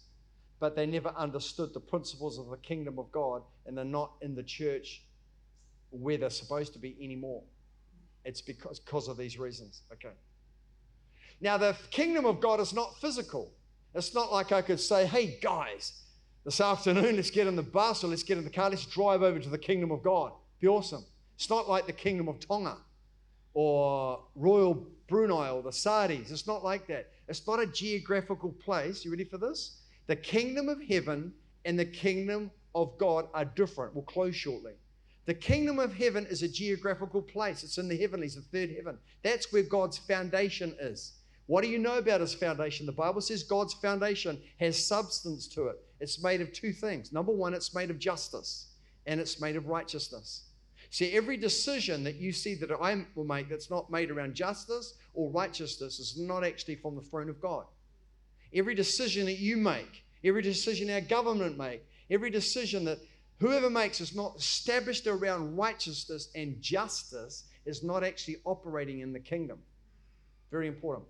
but 0.61 0.74
they 0.74 0.87
never 0.87 1.11
understood 1.11 1.72
the 1.72 1.81
principles 1.81 2.38
of 2.38 2.48
the 2.50 2.57
kingdom 2.57 2.98
of 2.98 3.11
God 3.12 3.42
and 3.66 3.76
they're 3.76 3.85
not 3.85 4.12
in 4.20 4.35
the 4.35 4.42
church 4.42 5.02
where 5.90 6.18
they're 6.18 6.31
supposed 6.31 6.72
to 6.72 6.78
be 6.78 6.96
anymore. 7.00 7.42
It's 8.24 8.40
because, 8.40 8.81
because 8.81 9.09
of 9.09 9.16
these 9.16 9.38
reasons. 9.38 9.83
Okay. 9.92 10.14
Now, 11.40 11.57
the 11.57 11.76
kingdom 11.90 12.26
of 12.26 12.40
God 12.40 12.61
is 12.61 12.74
not 12.74 13.00
physical. 13.00 13.52
It's 13.94 14.14
not 14.14 14.33
like 14.33 14.50
I 14.50 14.61
could 14.61 14.81
say, 14.81 15.07
hey, 15.07 15.38
guys, 15.40 16.02
this 16.44 16.61
afternoon, 16.61 17.16
let's 17.16 17.31
get 17.31 17.46
in 17.46 17.54
the 17.54 17.62
bus 17.62 18.02
or 18.02 18.09
let's 18.09 18.24
get 18.24 18.38
in 18.38 18.44
the 18.44 18.50
car, 18.50 18.70
let's 18.70 18.87
drive 18.87 19.22
over 19.22 19.38
to 19.38 19.48
the 19.48 19.59
kingdom 19.59 19.92
of 19.92 20.02
God. 20.02 20.33
Be 20.61 20.66
awesome. 20.66 21.04
It's 21.37 21.48
not 21.48 21.68
like 21.68 21.87
the 21.87 21.92
kingdom 21.92 22.28
of 22.28 22.40
Tonga 22.40 22.76
or 23.54 24.24
Royal 24.34 24.87
Brunei 25.08 25.50
or 25.50 25.62
the 25.62 25.70
Saudis. 25.70 26.30
It's 26.30 26.46
not 26.46 26.64
like 26.64 26.87
that. 26.88 27.11
It's 27.28 27.46
not 27.46 27.61
a 27.61 27.66
geographical 27.66 28.52
place. 28.52 29.04
You 29.04 29.11
ready 29.11 29.24
for 29.24 29.38
this? 29.38 29.82
The 30.06 30.16
kingdom 30.16 30.68
of 30.68 30.80
heaven 30.82 31.32
and 31.64 31.78
the 31.78 31.84
kingdom 31.84 32.50
of 32.74 32.96
God 32.98 33.28
are 33.34 33.44
different. 33.44 33.94
We'll 33.94 34.04
close 34.04 34.34
shortly. 34.34 34.72
The 35.26 35.34
kingdom 35.34 35.78
of 35.78 35.94
heaven 35.94 36.26
is 36.26 36.42
a 36.42 36.48
geographical 36.48 37.20
place. 37.20 37.62
It's 37.62 37.76
in 37.76 37.88
the 37.88 37.98
heavenlies, 37.98 38.37
the 38.37 38.40
third 38.40 38.74
heaven. 38.74 38.98
That's 39.22 39.52
where 39.52 39.62
God's 39.62 39.98
foundation 39.98 40.74
is. 40.80 41.18
What 41.46 41.62
do 41.62 41.68
you 41.68 41.78
know 41.78 41.98
about 41.98 42.20
his 42.22 42.34
foundation? 42.34 42.87
The 42.87 42.92
Bible 42.92 43.20
says 43.20 43.42
God's 43.42 43.74
foundation 43.74 44.40
has 44.61 44.82
substance 44.82 45.46
to 45.48 45.68
it. 45.68 45.76
It's 46.00 46.22
made 46.22 46.40
of 46.40 46.52
two 46.52 46.72
things. 46.72 47.12
Number 47.12 47.32
one, 47.32 47.52
it's 47.52 47.74
made 47.74 47.90
of 47.90 47.98
justice 47.98 48.68
and 49.06 49.20
it's 49.20 49.40
made 49.40 49.56
of 49.56 49.66
righteousness. 49.66 50.44
See, 50.90 51.12
every 51.12 51.37
decision 51.37 52.03
that 52.05 52.16
you 52.16 52.33
see 52.33 52.55
that 52.57 52.70
I 52.72 53.05
will 53.14 53.24
make 53.24 53.48
that's 53.48 53.70
not 53.70 53.90
made 53.90 54.11
around 54.11 54.35
justice 54.35 54.94
or 55.14 55.31
righteousness 55.31 55.98
is 55.98 56.18
not 56.18 56.44
actually 56.44 56.77
from 56.77 56.96
the 56.96 57.03
throne 57.03 57.29
of 57.29 57.40
God. 57.40 57.64
Every 58.55 58.74
decision 58.74 59.27
that 59.27 59.38
you 59.38 59.59
make, 59.59 60.05
every 60.24 60.40
decision 60.40 60.90
our 60.90 61.03
government 61.03 61.59
make, 61.59 61.85
every 62.11 62.31
decision 62.31 62.87
that 62.87 62.98
whoever 63.38 63.68
makes 63.68 64.01
is 64.01 64.14
not 64.14 64.37
established 64.37 65.07
around 65.07 65.57
righteousness 65.57 66.31
and 66.35 66.61
justice 66.62 67.44
is 67.66 67.83
not 67.83 68.03
actually 68.03 68.37
operating 68.46 69.01
in 69.01 69.12
the 69.12 69.20
kingdom. 69.20 69.59
Very 70.51 70.68
important. 70.68 71.07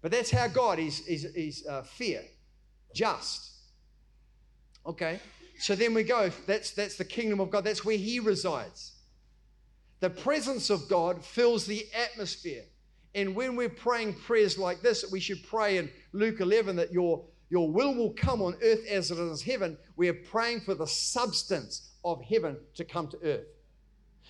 But 0.00 0.12
that's 0.12 0.30
how 0.30 0.46
God 0.46 0.78
is, 0.78 1.00
is, 1.08 1.24
is 1.24 1.66
uh, 1.66 1.82
fair, 1.82 2.22
just. 2.94 3.50
Okay, 4.86 5.18
so 5.58 5.74
then 5.74 5.92
we 5.92 6.04
go. 6.04 6.30
That's, 6.46 6.70
that's 6.70 6.96
the 6.96 7.04
kingdom 7.04 7.40
of 7.40 7.50
God. 7.50 7.64
That's 7.64 7.84
where 7.84 7.96
He 7.96 8.20
resides. 8.20 8.92
The 10.00 10.10
presence 10.10 10.70
of 10.70 10.88
God 10.88 11.24
fills 11.24 11.66
the 11.66 11.86
atmosphere. 11.92 12.64
And 13.14 13.34
when 13.34 13.56
we're 13.56 13.68
praying 13.68 14.14
prayers 14.14 14.58
like 14.58 14.80
this, 14.80 15.02
that 15.02 15.10
we 15.10 15.20
should 15.20 15.42
pray 15.44 15.78
in 15.78 15.90
Luke 16.12 16.40
11 16.40 16.76
that 16.76 16.92
your, 16.92 17.24
your 17.50 17.70
will 17.70 17.94
will 17.94 18.12
come 18.12 18.42
on 18.42 18.54
earth 18.62 18.86
as 18.86 19.10
it 19.10 19.18
is 19.18 19.42
heaven. 19.42 19.76
We 19.96 20.08
are 20.08 20.14
praying 20.14 20.60
for 20.60 20.74
the 20.74 20.86
substance 20.86 21.90
of 22.04 22.22
heaven 22.22 22.58
to 22.74 22.84
come 22.84 23.08
to 23.08 23.18
earth. 23.24 23.46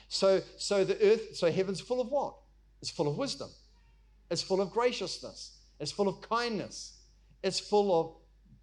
So, 0.08 0.40
so 0.56 0.84
the 0.84 1.00
earth, 1.04 1.36
so 1.36 1.52
heaven's 1.52 1.80
full 1.80 2.00
of 2.00 2.08
what? 2.08 2.34
It's 2.80 2.90
full 2.90 3.08
of 3.08 3.18
wisdom. 3.18 3.50
It's 4.30 4.42
full 4.42 4.60
of 4.60 4.70
graciousness. 4.70 5.58
It's 5.80 5.92
full 5.92 6.08
of 6.08 6.20
kindness. 6.22 7.00
It's 7.42 7.60
full 7.60 8.00
of 8.00 8.14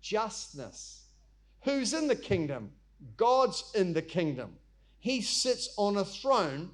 justness. 0.02 1.04
Who's 1.62 1.94
in 1.94 2.08
the 2.08 2.16
kingdom? 2.16 2.72
God's 3.18 3.72
in 3.76 3.94
the 3.94 4.02
kingdom. 4.02 4.56
He 5.00 5.22
sits 5.22 5.74
on 5.78 5.98
a 5.98 6.06
throne 6.06 6.72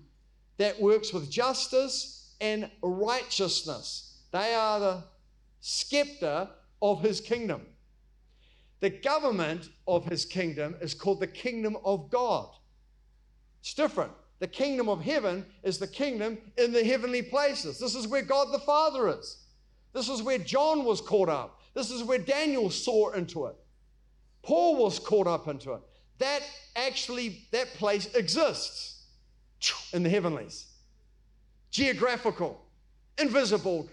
that 0.61 0.79
works 0.79 1.11
with 1.11 1.29
justice 1.29 2.33
and 2.39 2.69
righteousness. 2.81 4.19
They 4.31 4.53
are 4.53 4.79
the 4.79 5.03
scepter 5.59 6.49
of 6.81 7.01
his 7.01 7.19
kingdom. 7.19 7.65
The 8.79 8.91
government 8.91 9.69
of 9.87 10.05
his 10.05 10.23
kingdom 10.25 10.75
is 10.81 10.93
called 10.93 11.19
the 11.19 11.27
kingdom 11.27 11.77
of 11.83 12.09
God. 12.09 12.49
It's 13.59 13.73
different. 13.73 14.11
The 14.39 14.47
kingdom 14.47 14.89
of 14.89 15.01
heaven 15.01 15.45
is 15.63 15.77
the 15.77 15.87
kingdom 15.87 16.37
in 16.57 16.71
the 16.71 16.83
heavenly 16.83 17.21
places. 17.21 17.79
This 17.79 17.95
is 17.95 18.07
where 18.07 18.23
God 18.23 18.51
the 18.51 18.59
Father 18.59 19.07
is. 19.07 19.37
This 19.93 20.09
is 20.09 20.23
where 20.23 20.39
John 20.39 20.83
was 20.83 21.01
caught 21.01 21.29
up. 21.29 21.59
This 21.73 21.91
is 21.91 22.03
where 22.03 22.17
Daniel 22.17 22.69
saw 22.69 23.11
into 23.11 23.45
it. 23.47 23.55
Paul 24.41 24.77
was 24.77 24.99
caught 24.99 25.27
up 25.27 25.47
into 25.47 25.73
it. 25.73 25.81
That 26.17 26.41
actually, 26.75 27.47
that 27.51 27.67
place 27.75 28.13
exists 28.15 29.00
in 29.93 30.03
the 30.03 30.09
heavenlies 30.09 30.67
geographical, 31.71 32.61
invisible, 33.17 33.89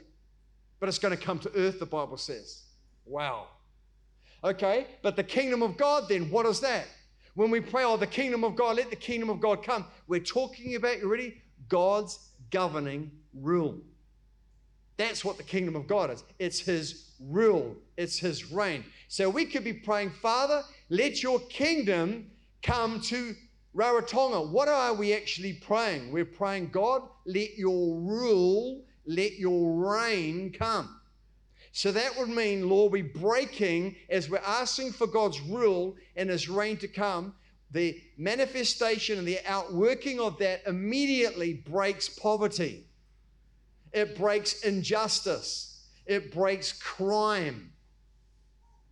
but 0.80 0.88
it's 0.88 0.98
going 0.98 1.16
to 1.16 1.22
come 1.22 1.38
to 1.38 1.50
earth, 1.54 1.78
the 1.78 1.86
Bible 1.86 2.16
says. 2.16 2.64
Wow. 3.06 3.46
Okay, 4.44 4.86
but 5.02 5.16
the 5.16 5.24
kingdom 5.24 5.62
of 5.62 5.76
God, 5.76 6.08
then, 6.08 6.30
what 6.30 6.44
is 6.44 6.60
that? 6.60 6.86
When 7.34 7.50
we 7.50 7.60
pray, 7.60 7.84
oh, 7.84 7.96
the 7.96 8.06
kingdom 8.06 8.44
of 8.44 8.56
God, 8.56 8.76
let 8.76 8.90
the 8.90 8.96
kingdom 8.96 9.30
of 9.30 9.40
God 9.40 9.62
come, 9.62 9.84
we're 10.08 10.20
talking 10.20 10.74
about, 10.74 10.98
you 10.98 11.08
ready? 11.08 11.40
God's 11.68 12.18
governing 12.50 13.10
rule. 13.32 13.78
That's 14.96 15.24
what 15.24 15.36
the 15.36 15.44
kingdom 15.44 15.76
of 15.76 15.86
God 15.86 16.10
is. 16.10 16.24
It's 16.38 16.58
His 16.58 17.12
rule, 17.20 17.76
it's 17.96 18.18
His 18.18 18.50
reign. 18.50 18.84
So 19.06 19.30
we 19.30 19.44
could 19.44 19.64
be 19.64 19.72
praying, 19.72 20.10
Father, 20.10 20.62
let 20.88 21.22
your 21.22 21.38
kingdom 21.40 22.30
come 22.62 23.00
to 23.02 23.34
Rarotonga, 23.74 24.50
what 24.50 24.68
are 24.68 24.94
we 24.94 25.14
actually 25.14 25.52
praying? 25.52 26.12
We're 26.12 26.24
praying, 26.24 26.70
God, 26.70 27.02
let 27.26 27.56
your 27.56 28.00
rule, 28.00 28.84
let 29.06 29.38
your 29.38 29.74
reign 29.74 30.52
come. 30.52 30.98
So 31.72 31.92
that 31.92 32.18
would 32.18 32.30
mean, 32.30 32.68
Lord, 32.68 32.92
we're 32.92 33.04
breaking 33.04 33.96
as 34.10 34.28
we're 34.28 34.38
asking 34.38 34.92
for 34.92 35.06
God's 35.06 35.40
rule 35.40 35.96
and 36.16 36.30
His 36.30 36.48
reign 36.48 36.76
to 36.78 36.88
come. 36.88 37.34
The 37.70 38.00
manifestation 38.16 39.18
and 39.18 39.28
the 39.28 39.40
outworking 39.46 40.18
of 40.18 40.38
that 40.38 40.62
immediately 40.66 41.52
breaks 41.52 42.08
poverty, 42.08 42.86
it 43.92 44.16
breaks 44.16 44.62
injustice, 44.62 45.84
it 46.06 46.32
breaks 46.32 46.72
crime, 46.72 47.72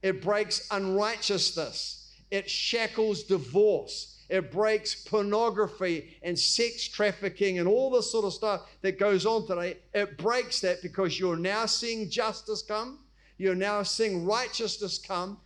it 0.02 0.22
breaks 0.22 0.68
unrighteousness, 0.70 2.12
it 2.30 2.50
shackles 2.50 3.22
divorce. 3.24 4.15
It 4.28 4.50
breaks 4.50 4.94
pornography 4.94 6.16
and 6.22 6.38
sex 6.38 6.88
trafficking 6.88 7.58
and 7.58 7.68
all 7.68 7.90
the 7.90 8.02
sort 8.02 8.24
of 8.24 8.32
stuff 8.32 8.62
that 8.82 8.98
goes 8.98 9.24
on 9.24 9.46
today. 9.46 9.78
It 9.94 10.18
breaks 10.18 10.60
that 10.60 10.82
because 10.82 11.18
you're 11.18 11.36
now 11.36 11.66
seeing 11.66 12.10
justice 12.10 12.62
come. 12.62 13.00
You're 13.38 13.54
now 13.54 13.82
seeing 13.82 14.26
righteousness 14.26 14.98
come. 14.98 15.38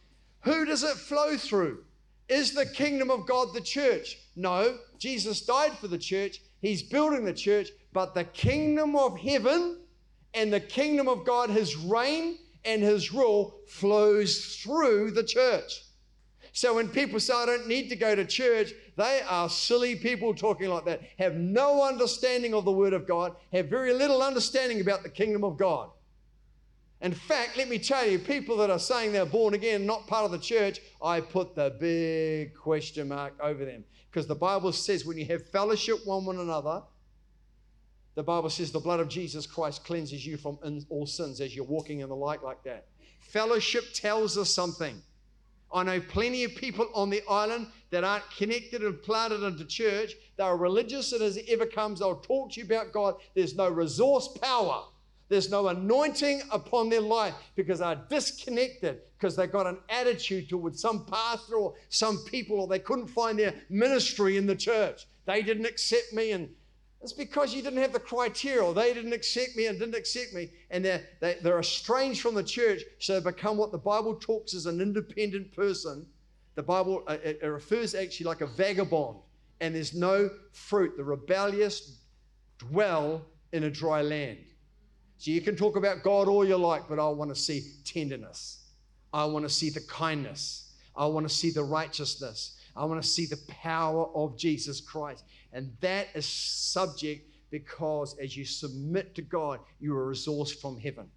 Who 0.43 0.65
does 0.65 0.83
it 0.83 0.97
flow 0.97 1.37
through? 1.37 1.85
Is 2.29 2.55
the 2.55 2.67
kingdom 2.67 3.11
of 3.11 3.27
God 3.27 3.53
the 3.53 3.61
church? 3.61 4.19
No, 4.37 4.79
Jesus 4.99 5.43
died 5.43 5.73
for 5.79 5.89
the 5.89 5.99
church. 5.99 6.41
He's 6.61 6.83
building 6.83 7.25
the 7.25 7.35
church, 7.35 7.71
but 7.93 8.15
the 8.15 8.25
kingdom 8.25 8.95
of 8.97 9.19
heaven 9.19 9.81
and 10.35 10.53
the 10.53 10.61
kingdom 10.61 11.09
of 11.09 11.27
God, 11.27 11.51
his 11.51 11.77
reign 11.77 12.39
and 12.65 12.83
his 12.83 13.13
rule 13.13 13.61
flows 13.67 14.57
through 14.63 15.11
the 15.11 15.25
church. 15.25 15.83
So 16.53 16.75
when 16.75 16.89
people 16.89 17.21
say, 17.21 17.33
I 17.33 17.47
don't 17.47 17.69
need 17.69 17.89
to 17.91 17.97
go 17.97 18.15
to 18.15 18.25
church, 18.25 18.73
they 18.97 19.21
are 19.29 19.49
silly 19.49 19.95
people 19.97 20.35
talking 20.35 20.69
like 20.69 20.85
that, 20.87 21.01
have 21.19 21.37
no 21.37 21.83
understanding 21.87 22.55
of 22.55 22.65
the 22.65 22.73
Word 22.73 22.93
of 22.93 23.07
God, 23.07 23.37
have 23.53 23.67
very 23.67 23.93
little 23.93 24.23
understanding 24.23 24.81
about 24.81 25.03
the 25.03 25.09
kingdom 25.09 25.45
of 25.45 25.57
God. 25.57 25.91
In 27.03 27.15
fact, 27.15 27.57
let 27.57 27.69
me 27.69 27.79
tell 27.79 28.07
you, 28.07 28.19
people 28.19 28.57
that 28.59 28.69
are 28.69 28.79
saying 28.79 29.13
they're 29.13 29.25
born 29.25 29.55
again, 29.55 29.87
not 29.87 30.07
part 30.07 30.27
of 30.27 30.33
the 30.33 30.39
church, 30.39 30.81
I 31.03 31.21
put 31.21 31.55
the 31.55 31.75
big 31.81 32.55
question 32.55 33.09
mark 33.09 33.35
over 33.41 33.65
them. 33.65 33.85
Because 34.11 34.27
the 34.27 34.35
Bible 34.35 34.73
says 34.73 35.07
when 35.07 35.17
you 35.17 35.25
have 35.27 35.47
fellowship 35.49 36.05
one 36.05 36.27
with 36.27 36.41
another, 36.41 36.83
the 38.17 38.23
Bible 38.23 38.51
says 38.51 38.73
the 38.73 38.81
blood 38.81 39.01
of 39.01 39.09
Jesus 39.09 39.47
Christ 39.47 39.85
cleanses 39.85 40.27
you 40.27 40.37
from 40.37 40.59
all 40.91 41.07
sins 41.07 41.41
as 41.41 41.55
you're 41.55 41.65
walking 41.65 42.01
in 42.01 42.09
the 42.09 42.17
light 42.17 42.43
like 42.43 42.63
that. 42.65 42.89
Fellowship 43.21 43.85
tells 43.95 44.37
us 44.37 44.51
something. 44.51 45.01
I 45.73 45.83
know 45.85 46.01
plenty 46.01 46.45
of 46.45 46.55
people 46.57 46.89
on 46.95 47.11
the 47.11 47.23
island 47.29 47.69
that 47.91 48.05
aren't 48.05 48.29
connected 48.37 48.83
and 48.83 49.01
planted 49.03 49.43
into 49.43 49.65
church. 49.65 50.15
They're 50.37 50.57
religious 50.57 51.13
and 51.13 51.23
as 51.23 51.37
it 51.37 51.49
ever 51.49 51.67
comes, 51.67 52.01
they'll 52.01 52.17
talk 52.17 52.53
to 52.53 52.61
you 52.61 52.67
about 52.67 52.93
God. 52.93 53.17
There's 53.35 53.55
no 53.55 53.69
resource 53.69 54.29
power. 54.41 54.85
There's 55.29 55.49
no 55.49 55.69
anointing 55.69 56.43
upon 56.51 56.89
their 56.89 57.01
life 57.01 57.35
because 57.55 57.79
they're 57.79 58.03
disconnected, 58.11 58.99
because 59.17 59.37
they've 59.37 59.51
got 59.51 59.69
an 59.69 59.79
attitude 59.89 60.49
towards 60.49 60.81
some 60.81 61.07
pastor 61.07 61.55
or 61.55 61.75
some 61.89 62.19
people, 62.25 62.59
or 62.59 62.67
they 62.67 62.81
couldn't 62.81 63.07
find 63.07 63.39
their 63.39 63.55
ministry 63.69 64.37
in 64.37 64.47
the 64.47 64.57
church. 64.57 65.07
They 65.27 65.43
didn't 65.43 65.67
accept 65.67 66.13
me, 66.13 66.33
and 66.33 66.49
it's 67.03 67.13
because 67.13 67.55
you 67.55 67.63
didn't 67.63 67.81
have 67.81 67.93
the 67.93 68.01
criteria, 68.01 68.63
or 68.63 68.75
they 68.75 68.93
didn't 68.93 69.15
accept 69.15 69.57
me 69.57 69.67
and 69.67 69.79
didn't 69.79 69.95
accept 69.95 70.35
me, 70.35 70.51
and 70.71 70.85
they're, 70.85 71.03
they, 71.21 71.37
they 71.43 71.51
are 71.51 71.61
estranged 71.61 72.21
from 72.21 72.35
the 72.35 72.45
church, 72.45 72.83
so 72.99 73.19
they 73.19 73.31
become 73.31 73.57
what 73.57 73.73
the 73.73 73.79
Bible 73.79 74.15
talks 74.17 74.55
as 74.55 74.67
an 74.67 74.81
independent 74.81 75.55
person. 75.55 76.07
The 76.57 76.63
Bible 76.63 77.05
uh, 77.07 77.17
it, 77.25 77.41
it 77.43 77.47
refers 77.47 77.95
actually 77.95 78.27
like 78.27 78.43
a 78.43 78.47
vagabond, 78.47 79.17
and 79.61 79.75
there's 79.75 79.95
no 79.95 80.31
fruit. 80.53 80.97
The 80.97 81.05
rebellious 81.05 82.01
dwell 82.59 83.23
in 83.53 83.65
a 83.65 83.71
dry 83.71 84.03
land. 84.03 84.39
So 85.17 85.31
you 85.31 85.41
can 85.41 85.57
talk 85.57 85.77
about 85.77 86.03
God 86.03 86.29
all 86.29 86.47
you 86.47 86.57
like, 86.57 86.89
but 86.89 86.99
I 86.99 87.09
want 87.09 87.35
to 87.35 87.41
see 87.41 87.63
tenderness. 87.85 88.67
I 89.13 89.25
want 89.25 89.45
to 89.45 89.51
see 89.51 89.71
the 89.71 89.81
kindness. 89.81 90.73
I 90.97 91.07
want 91.07 91.27
to 91.29 91.35
see 91.35 91.51
the 91.51 91.63
righteousness. 91.63 92.59
I 92.77 92.85
want 92.85 93.03
to 93.03 93.09
see 93.09 93.27
the 93.27 93.41
power 93.49 94.07
of 94.15 94.37
Jesus 94.37 94.81
Christ. 94.81 95.25
And 95.53 95.73
that 95.81 96.09
is 96.15 96.27
subject 96.27 97.29
because 97.51 98.17
as 98.19 98.37
you 98.37 98.45
submit 98.45 99.15
to 99.17 99.23
God, 99.23 99.61
you 99.81 99.95
are 99.97 100.05
a 100.05 100.07
resource 100.07 100.53
from 100.53 100.79
heaven. 100.79 101.09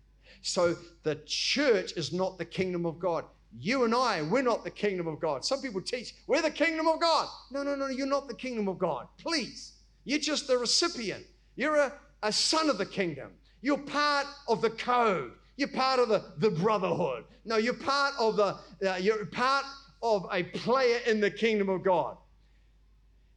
So 0.42 0.76
the 1.04 1.16
church 1.26 1.94
is 1.94 2.12
not 2.12 2.38
the 2.38 2.46
kingdom 2.46 2.86
of 2.86 3.00
God. 3.00 3.26
You 3.60 3.84
and 3.84 3.94
I, 3.94 4.24
we're 4.24 4.42
not 4.42 4.64
the 4.64 4.72
kingdom 4.72 5.08
of 5.08 5.20
God. 5.20 5.46
Some 5.46 5.62
people 5.62 5.82
teach, 5.82 6.16
we're 6.26 6.42
the 6.42 6.50
kingdom 6.50 6.88
of 6.88 7.00
God. 7.00 7.28
No, 7.52 7.62
no, 7.62 7.76
no, 7.76 7.88
you're 7.88 8.08
not 8.08 8.28
the 8.28 8.34
kingdom 8.34 8.68
of 8.68 8.80
God. 8.80 9.08
Please. 9.20 9.74
You're 10.06 10.20
just 10.20 10.48
the 10.48 10.58
recipient. 10.58 11.24
You're 11.56 11.76
a, 11.76 11.94
a 12.24 12.32
son 12.32 12.70
of 12.70 12.78
the 12.78 12.86
kingdom. 12.86 13.32
You're 13.62 13.78
part 13.78 14.26
of 14.48 14.62
the 14.62 14.72
code. 14.72 15.34
You're 15.56 15.70
part 15.70 16.00
of 16.00 16.10
the, 16.10 16.34
the 16.38 16.50
brotherhood. 16.50 17.26
No, 17.46 17.58
you're 17.58 17.76
part 17.76 18.16
of 18.20 18.36
the, 18.36 18.58
uh, 18.90 18.98
you're 18.98 19.26
part 19.28 19.66
of 20.04 20.28
a 20.32 20.44
player 20.44 21.00
in 21.08 21.20
the 21.20 21.32
kingdom 21.32 21.70
of 21.70 21.84
God. 21.84 22.18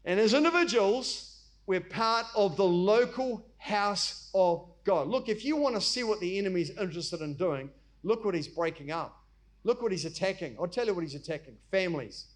And 0.05 0.21
as 0.21 0.35
individuals, 0.35 1.45
we're 1.67 1.81
part 1.81 2.27
of 2.35 2.57
the 2.57 2.65
local 2.65 3.47
house 3.59 4.29
of 4.35 4.69
God. 4.85 5.09
Look, 5.09 5.29
if 5.29 5.45
you 5.45 5.57
want 5.57 5.77
to 5.77 5.81
see 5.81 6.05
what 6.05 6.21
the 6.21 6.39
enemy's 6.39 6.71
interested 6.71 7.21
in 7.21 7.35
doing, 7.35 7.71
look 8.03 8.25
what 8.25 8.35
he's 8.35 8.49
breaking 8.49 8.91
up. 8.91 9.23
Look 9.65 9.83
what 9.83 9.91
he's 9.91 10.05
attacking. 10.05 10.57
I'll 10.61 10.69
tell 10.69 10.87
you 10.87 10.95
what 10.95 11.03
he's 11.03 11.15
attacking 11.15 11.57
families, 11.71 12.27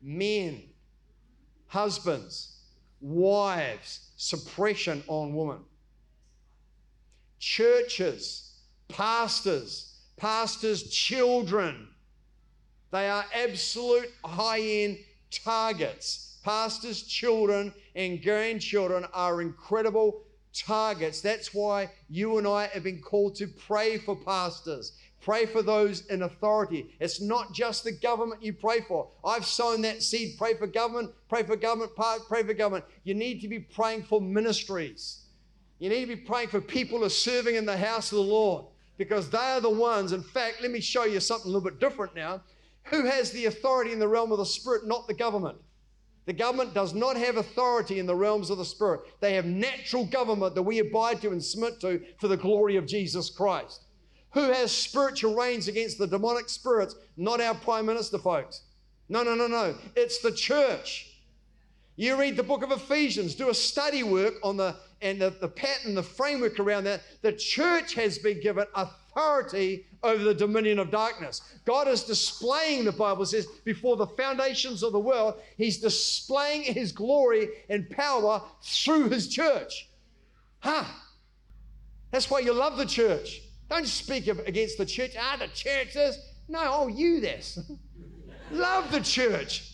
men, 0.00 0.62
husbands, 1.66 2.56
wives, 3.00 4.10
suppression 4.16 5.02
on 5.08 5.34
women, 5.34 5.58
churches, 7.38 8.60
pastors, 8.88 10.00
pastors' 10.16 10.90
children. 10.90 11.88
They 12.92 13.08
are 13.08 13.24
absolute 13.34 14.12
high 14.24 14.60
end 14.60 14.98
targets 15.30 16.32
pastors' 16.42 17.02
children 17.02 17.72
and 17.94 18.22
grandchildren 18.22 19.06
are 19.12 19.42
incredible 19.42 20.22
targets. 20.52 21.20
That's 21.20 21.54
why 21.54 21.90
you 22.08 22.38
and 22.38 22.46
I 22.46 22.66
have 22.68 22.82
been 22.82 23.00
called 23.00 23.36
to 23.36 23.46
pray 23.46 23.98
for 23.98 24.16
pastors. 24.16 24.92
Pray 25.20 25.46
for 25.46 25.62
those 25.62 26.06
in 26.06 26.22
authority. 26.22 26.96
It's 26.98 27.20
not 27.20 27.52
just 27.52 27.84
the 27.84 27.92
government 27.92 28.42
you 28.42 28.52
pray 28.52 28.80
for. 28.80 29.08
I've 29.24 29.46
sown 29.46 29.82
that 29.82 30.02
seed. 30.02 30.36
Pray 30.36 30.54
for 30.54 30.66
government, 30.66 31.12
pray 31.28 31.44
for 31.44 31.54
government, 31.54 31.92
pray 31.94 32.42
for 32.42 32.54
government. 32.54 32.84
You 33.04 33.14
need 33.14 33.40
to 33.42 33.48
be 33.48 33.60
praying 33.60 34.02
for 34.02 34.20
ministries. 34.20 35.20
You 35.78 35.90
need 35.90 36.00
to 36.00 36.16
be 36.16 36.22
praying 36.22 36.48
for 36.48 36.60
people 36.60 36.98
who 36.98 37.04
are 37.04 37.10
serving 37.10 37.54
in 37.54 37.66
the 37.66 37.76
house 37.76 38.10
of 38.10 38.16
the 38.16 38.24
Lord 38.24 38.66
because 38.98 39.30
they 39.30 39.38
are 39.38 39.60
the 39.60 39.70
ones. 39.70 40.12
In 40.12 40.22
fact, 40.22 40.56
let 40.60 40.72
me 40.72 40.80
show 40.80 41.04
you 41.04 41.20
something 41.20 41.50
a 41.50 41.54
little 41.54 41.68
bit 41.68 41.78
different 41.78 42.16
now. 42.16 42.42
Who 42.84 43.06
has 43.06 43.30
the 43.30 43.46
authority 43.46 43.92
in 43.92 43.98
the 43.98 44.08
realm 44.08 44.32
of 44.32 44.38
the 44.38 44.46
Spirit, 44.46 44.86
not 44.86 45.06
the 45.06 45.14
government? 45.14 45.58
The 46.24 46.32
government 46.32 46.72
does 46.72 46.94
not 46.94 47.16
have 47.16 47.36
authority 47.36 47.98
in 47.98 48.06
the 48.06 48.14
realms 48.14 48.50
of 48.50 48.58
the 48.58 48.64
Spirit. 48.64 49.00
They 49.20 49.34
have 49.34 49.44
natural 49.44 50.04
government 50.04 50.54
that 50.54 50.62
we 50.62 50.78
abide 50.78 51.20
to 51.22 51.30
and 51.30 51.42
submit 51.42 51.80
to 51.80 52.00
for 52.20 52.28
the 52.28 52.36
glory 52.36 52.76
of 52.76 52.86
Jesus 52.86 53.28
Christ. 53.28 53.86
Who 54.32 54.52
has 54.52 54.70
spiritual 54.70 55.34
reigns 55.34 55.68
against 55.68 55.98
the 55.98 56.06
demonic 56.06 56.48
spirits? 56.48 56.94
Not 57.16 57.40
our 57.40 57.54
Prime 57.54 57.86
Minister, 57.86 58.18
folks. 58.18 58.62
No, 59.08 59.22
no, 59.22 59.34
no, 59.34 59.46
no. 59.46 59.74
It's 59.96 60.20
the 60.20 60.32
church. 60.32 61.08
You 61.96 62.18
read 62.18 62.36
the 62.36 62.42
book 62.42 62.62
of 62.62 62.72
Ephesians, 62.72 63.34
do 63.34 63.50
a 63.50 63.54
study 63.54 64.02
work 64.02 64.34
on 64.42 64.56
the 64.56 64.76
and 65.02 65.20
the, 65.20 65.30
the 65.30 65.48
pattern, 65.48 65.94
the 65.94 66.02
framework 66.02 66.60
around 66.60 66.84
that. 66.84 67.02
The 67.22 67.32
church 67.32 67.94
has 67.94 68.18
been 68.18 68.40
given 68.40 68.66
authority 68.74 69.01
authority 69.14 69.86
over 70.02 70.22
the 70.22 70.34
dominion 70.34 70.78
of 70.78 70.90
darkness. 70.90 71.42
God 71.64 71.88
is 71.88 72.02
displaying, 72.04 72.84
the 72.84 72.92
Bible 72.92 73.26
says, 73.26 73.46
before 73.64 73.96
the 73.96 74.06
foundations 74.06 74.82
of 74.82 74.92
the 74.92 75.00
world, 75.00 75.34
He's 75.56 75.78
displaying 75.78 76.62
His 76.62 76.92
glory 76.92 77.48
and 77.68 77.88
power 77.90 78.42
through 78.62 79.10
His 79.10 79.28
church. 79.28 79.88
Huh? 80.60 80.84
That's 82.10 82.30
why 82.30 82.40
you 82.40 82.52
love 82.52 82.76
the 82.76 82.86
church. 82.86 83.42
Don't 83.68 83.86
speak 83.86 84.26
against 84.26 84.78
the 84.78 84.86
church. 84.86 85.12
Ah, 85.18 85.36
the 85.38 85.48
church 85.48 85.96
is. 85.96 86.18
No, 86.48 86.60
oh, 86.62 86.88
you 86.88 87.20
this. 87.20 87.58
love 88.50 88.90
the 88.90 89.00
church. 89.00 89.72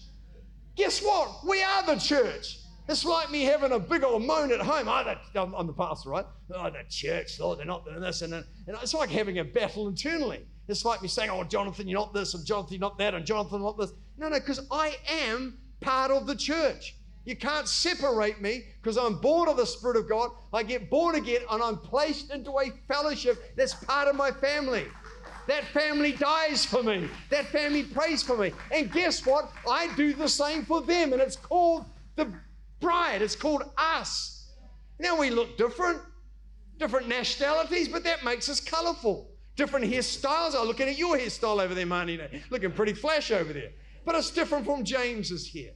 Guess 0.77 1.03
what? 1.03 1.45
We 1.47 1.63
are 1.63 1.85
the 1.85 1.97
church. 1.97 2.59
It's 2.89 3.05
like 3.05 3.31
me 3.31 3.43
having 3.43 3.73
a 3.73 3.79
big 3.79 4.03
old 4.03 4.25
moan 4.25 4.51
at 4.51 4.61
home. 4.61 4.89
Oh, 4.89 5.15
I'm, 5.35 5.55
I'm 5.55 5.67
the 5.67 5.75
pastor, 5.75 6.09
right? 6.09 6.25
Oh, 6.55 6.71
the 6.71 6.85
church, 6.89 7.39
Lord, 7.39 7.59
they're 7.59 7.67
not 7.67 7.85
doing 7.85 8.01
this. 8.01 8.23
And, 8.23 8.33
and 8.33 8.45
it's 8.67 8.95
like 8.95 9.11
having 9.11 9.39
a 9.39 9.45
battle 9.45 9.89
internally. 9.89 10.47
It's 10.69 10.85
like 10.85 11.03
me 11.03 11.09
saying, 11.09 11.31
oh, 11.31 11.45
Jonathan, 11.45 11.87
you're 11.87 12.01
not 12.01 12.15
this, 12.15 12.35
and 12.35 12.47
Jonathan, 12.47 12.75
you're 12.75 12.81
not 12.81 12.99
that, 12.99 13.15
and 13.15 13.27
Jonathan, 13.27 13.63
not 13.63 13.79
this. 13.79 13.93
No, 14.17 14.29
no, 14.29 14.39
because 14.39 14.67
I 14.71 14.97
am 15.09 15.59
part 15.81 16.11
of 16.11 16.27
the 16.27 16.35
church. 16.35 16.95
You 17.25 17.37
can't 17.37 17.69
separate 17.69 18.41
me 18.41 18.65
because 18.81 18.97
I'm 18.97 19.21
born 19.21 19.51
of 19.51 19.59
the 19.59 19.67
Spirit 19.67 19.99
of 19.99 20.09
God. 20.09 20.31
I 20.55 20.63
get 20.63 20.89
born 20.89 21.15
again 21.15 21.43
and 21.51 21.63
I'm 21.63 21.77
placed 21.77 22.33
into 22.33 22.59
a 22.59 22.71
fellowship 22.87 23.55
that's 23.55 23.75
part 23.75 24.09
of 24.09 24.17
my 24.17 24.31
family. 24.31 24.87
That 25.47 25.65
family 25.65 26.13
dies 26.13 26.65
for 26.65 26.83
me. 26.83 27.07
That 27.29 27.45
family 27.47 27.83
prays 27.83 28.23
for 28.23 28.39
me. 28.39 28.53
And 28.73 28.91
guess 28.91 29.27
what? 29.27 29.53
I 29.69 29.95
do 29.95 30.15
the 30.15 30.29
same 30.29 30.65
for 30.65 30.81
them. 30.81 31.13
And 31.13 31.21
it's 31.21 31.37
called 31.37 31.85
the 32.17 32.33
bride. 32.81 33.23
It's 33.23 33.37
called 33.37 33.63
us. 33.77 34.53
Now 34.99 35.19
we 35.19 35.31
look 35.31 35.57
different. 35.57 36.01
different 36.79 37.09
nationalities, 37.09 37.89
but 37.89 38.05
that 38.05 38.25
makes 38.25 38.49
us 38.49 38.61
colorful. 38.61 39.31
Different 39.57 39.85
hairstyles. 39.87 40.55
I'm 40.55 40.67
looking 40.67 40.89
at 40.89 40.97
your 40.97 41.19
hairstyle 41.19 41.61
over 41.61 41.75
there, 41.75 41.87
Marnie. 41.87 42.21
Looking 42.51 42.71
pretty 42.71 42.93
flash 42.95 43.33
over 43.33 43.53
there. 43.53 43.71
But 44.05 44.15
it's 44.15 44.31
different 44.31 44.65
from 44.65 44.85
James's 44.85 45.53
hair 45.53 45.73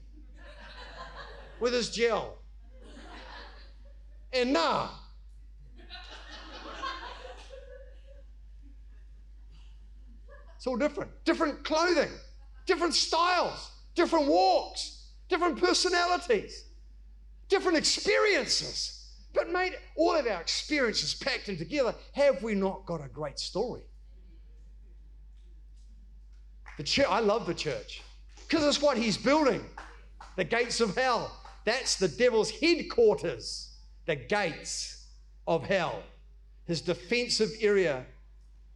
with 1.61 1.73
his 1.73 1.91
gel. 1.91 2.39
And 4.33 4.53
nah. 4.53 4.89
It's 10.57 10.67
all 10.69 10.77
different. 10.77 11.11
Different 11.25 11.65
clothing, 11.65 12.11
different 12.67 12.95
styles, 12.95 13.73
different 13.97 14.29
walks, 14.29 15.09
different 15.29 15.59
personalities, 15.59 16.67
different 17.53 17.77
experiences. 17.77 19.11
But, 19.35 19.53
mate, 19.53 19.75
all 19.95 20.17
of 20.17 20.27
our 20.27 20.41
experiences 20.41 21.15
packed 21.15 21.49
in 21.49 21.57
together, 21.57 21.95
have 22.15 22.43
we 22.43 22.55
not 22.55 22.87
got 22.87 23.05
a 23.05 23.09
great 23.09 23.39
story? 23.39 23.83
The 26.79 26.83
church, 26.83 27.07
I 27.09 27.21
love 27.21 27.47
the 27.47 27.55
church 27.55 28.03
because 28.49 28.65
it's 28.67 28.83
what 28.83 28.97
he's 28.97 29.17
building. 29.17 29.63
The 30.37 30.45
gates 30.45 30.81
of 30.81 30.97
hell. 30.97 31.31
That's 31.65 31.97
the 31.97 32.09
devil's 32.09 32.51
headquarters, 32.51 33.77
the 34.07 34.17
gates 34.17 35.07
of 35.47 35.65
hell. 35.67 36.03
His 36.67 36.81
defensive 36.81 37.51
area 37.61 38.07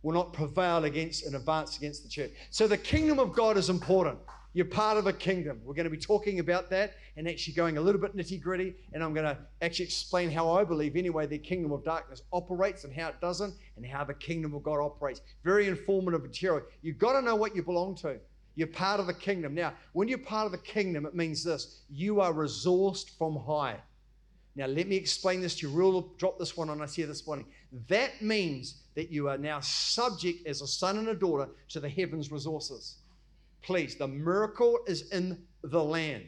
will 0.02 0.12
not 0.12 0.34
prevail 0.34 0.84
against 0.84 1.24
and 1.26 1.34
advance 1.34 1.78
against 1.78 2.02
the 2.02 2.08
church. 2.10 2.30
So 2.50 2.68
the 2.68 2.76
kingdom 2.76 3.18
of 3.18 3.32
God 3.32 3.56
is 3.56 3.70
important. 3.70 4.18
You're 4.56 4.64
part 4.64 4.96
of 4.96 5.06
a 5.06 5.12
kingdom. 5.12 5.60
We're 5.66 5.74
going 5.74 5.84
to 5.84 5.90
be 5.90 5.98
talking 5.98 6.38
about 6.38 6.70
that 6.70 6.94
and 7.18 7.28
actually 7.28 7.52
going 7.52 7.76
a 7.76 7.80
little 7.82 8.00
bit 8.00 8.16
nitty 8.16 8.40
gritty. 8.40 8.74
And 8.94 9.04
I'm 9.04 9.12
going 9.12 9.26
to 9.26 9.36
actually 9.60 9.84
explain 9.84 10.30
how 10.30 10.50
I 10.50 10.64
believe, 10.64 10.96
anyway, 10.96 11.26
the 11.26 11.36
kingdom 11.36 11.72
of 11.72 11.84
darkness 11.84 12.22
operates 12.32 12.84
and 12.84 12.94
how 12.94 13.08
it 13.08 13.20
doesn't, 13.20 13.52
and 13.76 13.84
how 13.84 14.02
the 14.04 14.14
kingdom 14.14 14.54
of 14.54 14.62
God 14.62 14.80
operates. 14.80 15.20
Very 15.44 15.68
informative 15.68 16.22
material. 16.22 16.62
You've 16.80 16.96
got 16.96 17.12
to 17.12 17.20
know 17.20 17.36
what 17.36 17.54
you 17.54 17.62
belong 17.62 17.96
to. 17.96 18.18
You're 18.54 18.68
part 18.68 18.98
of 18.98 19.06
the 19.06 19.12
kingdom. 19.12 19.54
Now, 19.54 19.74
when 19.92 20.08
you're 20.08 20.16
part 20.16 20.46
of 20.46 20.52
the 20.52 20.58
kingdom, 20.58 21.04
it 21.04 21.14
means 21.14 21.44
this 21.44 21.82
you 21.90 22.22
are 22.22 22.32
resourced 22.32 23.10
from 23.18 23.36
high. 23.36 23.76
Now, 24.54 24.68
let 24.68 24.88
me 24.88 24.96
explain 24.96 25.42
this 25.42 25.56
to 25.56 25.68
you. 25.68 25.76
Real 25.76 26.00
drop 26.16 26.38
this 26.38 26.56
one 26.56 26.70
on 26.70 26.80
us 26.80 26.94
here 26.94 27.06
this 27.06 27.26
morning. 27.26 27.44
That 27.88 28.22
means 28.22 28.84
that 28.94 29.10
you 29.10 29.28
are 29.28 29.36
now 29.36 29.60
subject 29.60 30.46
as 30.46 30.62
a 30.62 30.66
son 30.66 30.96
and 30.96 31.08
a 31.08 31.14
daughter 31.14 31.50
to 31.68 31.78
the 31.78 31.90
heavens 31.90 32.32
resources. 32.32 32.96
Please, 33.62 33.96
the 33.96 34.08
miracle 34.08 34.78
is 34.86 35.10
in 35.10 35.42
the 35.62 35.82
land. 35.82 36.26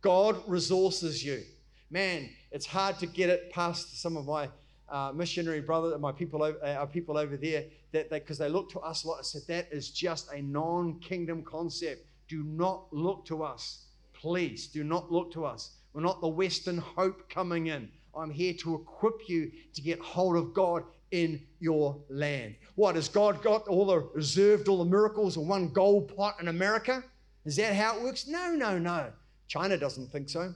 God 0.00 0.42
resources 0.46 1.24
you. 1.24 1.42
Man, 1.90 2.30
it's 2.50 2.66
hard 2.66 2.98
to 2.98 3.06
get 3.06 3.30
it 3.30 3.50
past 3.50 4.00
some 4.00 4.16
of 4.16 4.26
my 4.26 4.48
uh, 4.88 5.12
missionary 5.14 5.60
brother, 5.60 5.96
my 5.98 6.12
people, 6.12 6.42
over, 6.42 6.58
uh, 6.62 6.74
our 6.74 6.86
people 6.86 7.16
over 7.16 7.36
there, 7.36 7.64
that 7.92 8.10
because 8.10 8.38
they, 8.38 8.46
they 8.46 8.50
look 8.50 8.70
to 8.70 8.80
us 8.80 9.04
lot. 9.04 9.18
I 9.20 9.22
said 9.22 9.42
that 9.48 9.68
is 9.70 9.90
just 9.90 10.30
a 10.32 10.42
non-kingdom 10.42 11.42
concept. 11.44 12.06
Do 12.28 12.42
not 12.44 12.92
look 12.92 13.24
to 13.26 13.42
us, 13.42 13.86
please. 14.12 14.66
Do 14.66 14.84
not 14.84 15.10
look 15.10 15.32
to 15.32 15.44
us. 15.44 15.72
We're 15.92 16.02
not 16.02 16.20
the 16.20 16.28
Western 16.28 16.78
hope 16.78 17.28
coming 17.28 17.68
in. 17.68 17.88
I'm 18.14 18.30
here 18.30 18.54
to 18.60 18.74
equip 18.74 19.28
you 19.28 19.50
to 19.74 19.82
get 19.82 19.98
hold 20.00 20.36
of 20.36 20.52
God 20.52 20.84
in 21.12 21.40
your 21.60 22.02
land. 22.08 22.56
What 22.74 22.96
has 22.96 23.08
God 23.08 23.42
got 23.42 23.68
all 23.68 23.86
the 23.86 24.00
reserved 24.14 24.66
all 24.66 24.78
the 24.78 24.90
miracles 24.90 25.36
in 25.36 25.46
one 25.46 25.68
gold 25.68 26.14
pot 26.16 26.36
in 26.40 26.48
America? 26.48 27.04
Is 27.44 27.56
that 27.56 27.74
how 27.74 27.96
it 27.96 28.02
works? 28.02 28.26
No, 28.26 28.54
no, 28.54 28.78
no. 28.78 29.12
China 29.46 29.76
doesn't 29.76 30.10
think 30.10 30.28
so. 30.28 30.54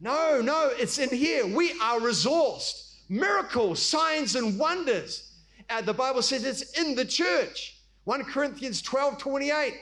No, 0.00 0.40
no, 0.40 0.70
it's 0.74 0.98
in 0.98 1.10
here. 1.10 1.46
We 1.46 1.72
are 1.80 2.00
resourced. 2.00 2.94
Miracles, 3.08 3.82
signs, 3.82 4.36
and 4.36 4.58
wonders. 4.58 5.32
Uh, 5.68 5.82
the 5.82 5.94
Bible 5.94 6.22
says 6.22 6.44
it's 6.44 6.78
in 6.78 6.94
the 6.94 7.04
church. 7.04 7.76
1 8.04 8.24
Corinthians 8.24 8.80
12 8.80 9.18
28. 9.18 9.74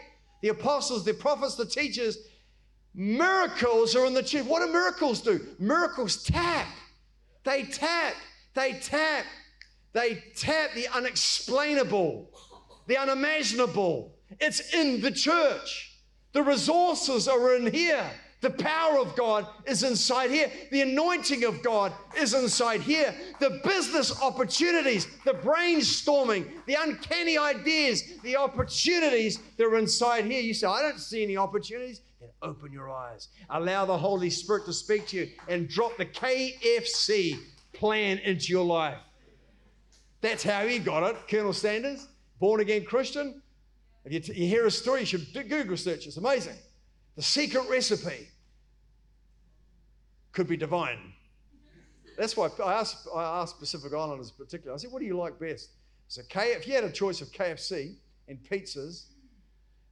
The 0.42 0.48
apostles, 0.48 1.04
the 1.04 1.14
prophets, 1.14 1.54
the 1.54 1.66
teachers, 1.66 2.18
miracles 2.94 3.94
are 3.94 4.06
in 4.06 4.14
the 4.14 4.22
church. 4.22 4.44
What 4.44 4.64
do 4.64 4.72
miracles 4.72 5.20
do? 5.20 5.46
Miracles 5.58 6.24
tap. 6.24 6.66
They 7.44 7.64
tap. 7.64 8.14
They 8.56 8.72
tap. 8.72 9.26
They 9.92 10.24
tap 10.34 10.70
the 10.74 10.88
unexplainable, 10.88 12.30
the 12.86 12.96
unimaginable. 12.96 14.14
It's 14.40 14.74
in 14.74 15.02
the 15.02 15.10
church. 15.10 16.00
The 16.32 16.42
resources 16.42 17.28
are 17.28 17.54
in 17.54 17.72
here. 17.72 18.10
The 18.40 18.50
power 18.50 18.98
of 18.98 19.14
God 19.14 19.46
is 19.66 19.82
inside 19.82 20.30
here. 20.30 20.50
The 20.70 20.82
anointing 20.82 21.44
of 21.44 21.62
God 21.62 21.92
is 22.18 22.32
inside 22.32 22.80
here. 22.80 23.14
The 23.40 23.60
business 23.64 24.20
opportunities, 24.22 25.06
the 25.24 25.32
brainstorming, 25.32 26.50
the 26.66 26.76
uncanny 26.80 27.36
ideas, 27.36 28.04
the 28.22 28.36
opportunities, 28.36 29.38
they're 29.56 29.76
inside 29.76 30.24
here. 30.24 30.40
You 30.40 30.54
say, 30.54 30.66
I 30.66 30.82
don't 30.82 31.00
see 31.00 31.22
any 31.22 31.36
opportunities. 31.36 32.00
Then 32.20 32.30
open 32.42 32.72
your 32.72 32.90
eyes. 32.90 33.28
Allow 33.50 33.84
the 33.84 33.98
Holy 33.98 34.30
Spirit 34.30 34.64
to 34.66 34.72
speak 34.72 35.08
to 35.08 35.18
you 35.18 35.28
and 35.48 35.68
drop 35.68 35.96
the 35.96 36.06
KFC 36.06 37.38
plan 37.76 38.18
into 38.18 38.52
your 38.52 38.64
life. 38.64 38.98
That's 40.20 40.42
how 40.42 40.66
he 40.66 40.78
got 40.78 41.02
it, 41.08 41.16
Colonel 41.28 41.52
Sanders, 41.52 42.08
born 42.40 42.60
again 42.60 42.84
Christian. 42.84 43.42
If 44.04 44.12
you, 44.12 44.20
t- 44.20 44.32
you 44.34 44.48
hear 44.48 44.66
a 44.66 44.70
story, 44.70 45.00
you 45.00 45.06
should 45.06 45.32
Google 45.32 45.76
search. 45.76 46.06
It's 46.06 46.16
amazing. 46.16 46.56
The 47.16 47.22
secret 47.22 47.68
recipe 47.68 48.28
could 50.32 50.46
be 50.46 50.56
divine. 50.56 51.12
That's 52.16 52.36
why 52.36 52.48
I 52.64 52.74
asked, 52.74 53.08
I 53.14 53.42
asked 53.42 53.58
Pacific 53.58 53.92
Islanders 53.92 54.30
in 54.30 54.44
particular, 54.44 54.74
I 54.74 54.78
said, 54.78 54.90
what 54.90 55.00
do 55.00 55.06
you 55.06 55.16
like 55.16 55.38
best? 55.38 55.70
So 56.08 56.22
K, 56.28 56.52
if 56.52 56.66
you 56.66 56.74
had 56.74 56.84
a 56.84 56.90
choice 56.90 57.20
of 57.20 57.30
KFC 57.32 57.96
and 58.28 58.38
pizzas 58.42 59.06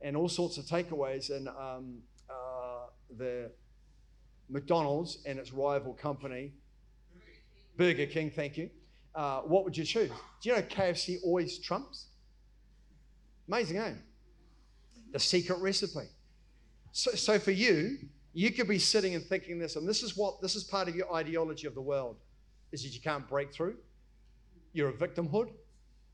and 0.01 0.17
all 0.17 0.29
sorts 0.29 0.59
of 0.59 0.65
takeaways 0.65 1.35
and 1.35 1.49
um, 1.49 1.99
uh, 2.31 2.87
the 3.19 3.51
McDonald's 4.49 5.19
and 5.27 5.39
its 5.39 5.53
rival 5.53 5.93
company, 5.93 6.53
Burger 7.77 8.07
King, 8.07 8.31
thank 8.31 8.57
you. 8.57 8.71
Uh, 9.15 9.41
what 9.41 9.65
would 9.65 9.77
you 9.77 9.85
choose? 9.85 10.11
Do 10.41 10.49
you 10.49 10.57
know 10.57 10.63
KFC 10.63 11.19
always 11.25 11.59
trumps? 11.59 12.07
Amazing, 13.49 13.79
eh? 13.79 13.93
The 15.13 15.19
secret 15.19 15.61
recipe. 15.61 16.09
So, 16.93 17.13
so 17.13 17.39
for 17.39 17.51
you, 17.51 17.99
you 18.33 18.51
could 18.51 18.69
be 18.69 18.79
sitting 18.79 19.15
and 19.15 19.25
thinking 19.25 19.59
this, 19.59 19.77
and 19.77 19.89
this 19.89 20.03
is 20.03 20.17
what 20.17 20.41
this 20.41 20.57
is 20.57 20.65
part 20.65 20.89
of 20.89 20.97
your 20.97 21.13
ideology 21.15 21.67
of 21.67 21.75
the 21.75 21.83
world, 21.83 22.17
is 22.73 22.83
that 22.83 22.95
you 22.95 23.01
can't 23.01 23.29
break 23.29 23.53
through. 23.53 23.77
You're 24.73 24.89
a 24.89 24.93
victimhood. 24.93 25.51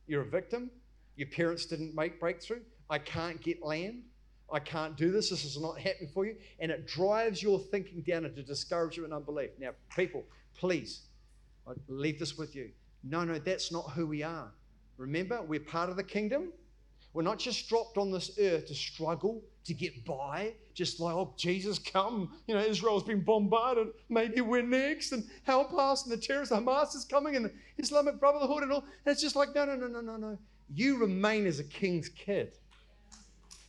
You're 0.06 0.22
a 0.22 0.28
victim. 0.28 0.70
Your 1.16 1.28
parents 1.28 1.66
didn't 1.66 1.94
make 1.94 2.20
breakthrough. 2.20 2.60
I 2.90 2.98
can't 2.98 3.40
get 3.40 3.62
land. 3.62 4.02
I 4.52 4.58
can't 4.58 4.96
do 4.96 5.12
this. 5.12 5.30
This 5.30 5.44
is 5.44 5.58
not 5.60 5.78
happening 5.78 6.10
for 6.12 6.26
you. 6.26 6.36
And 6.58 6.70
it 6.70 6.86
drives 6.86 7.42
your 7.42 7.58
thinking 7.58 8.02
down 8.02 8.24
into 8.24 8.42
discouragement 8.42 9.12
and 9.12 9.14
unbelief. 9.14 9.50
Now, 9.58 9.70
people, 9.94 10.24
please 10.58 11.02
I 11.66 11.72
leave 11.88 12.18
this 12.18 12.36
with 12.36 12.54
you. 12.54 12.70
No, 13.02 13.24
no, 13.24 13.38
that's 13.38 13.72
not 13.72 13.90
who 13.90 14.06
we 14.06 14.22
are. 14.22 14.52
Remember, 14.96 15.42
we're 15.42 15.60
part 15.60 15.88
of 15.88 15.96
the 15.96 16.04
kingdom. 16.04 16.52
We're 17.12 17.22
not 17.22 17.38
just 17.38 17.68
dropped 17.68 17.98
on 17.98 18.12
this 18.12 18.38
earth 18.38 18.66
to 18.66 18.74
struggle, 18.74 19.42
to 19.64 19.74
get 19.74 20.04
by, 20.04 20.54
just 20.74 21.00
like, 21.00 21.14
oh, 21.14 21.34
Jesus, 21.36 21.78
come. 21.78 22.32
You 22.46 22.54
know, 22.54 22.60
Israel's 22.60 23.02
been 23.02 23.22
bombarded. 23.22 23.88
Maybe 24.08 24.40
we're 24.40 24.62
next, 24.62 25.12
and 25.12 25.24
help 25.42 25.72
us, 25.72 26.04
and 26.04 26.12
the 26.12 26.16
terrorists, 26.16 26.54
Hamas 26.54 26.94
is 26.94 27.04
coming, 27.04 27.34
and 27.34 27.46
the 27.46 27.52
Islamic 27.78 28.20
Brotherhood, 28.20 28.62
and 28.62 28.72
all. 28.72 28.84
And 29.04 29.12
it's 29.12 29.20
just 29.20 29.34
like, 29.34 29.54
no, 29.54 29.64
no, 29.64 29.74
no, 29.74 29.88
no, 29.88 30.00
no, 30.00 30.16
no. 30.16 30.38
You 30.72 30.98
remain 30.98 31.46
as 31.46 31.58
a 31.58 31.64
king's 31.64 32.08
kid. 32.08 32.52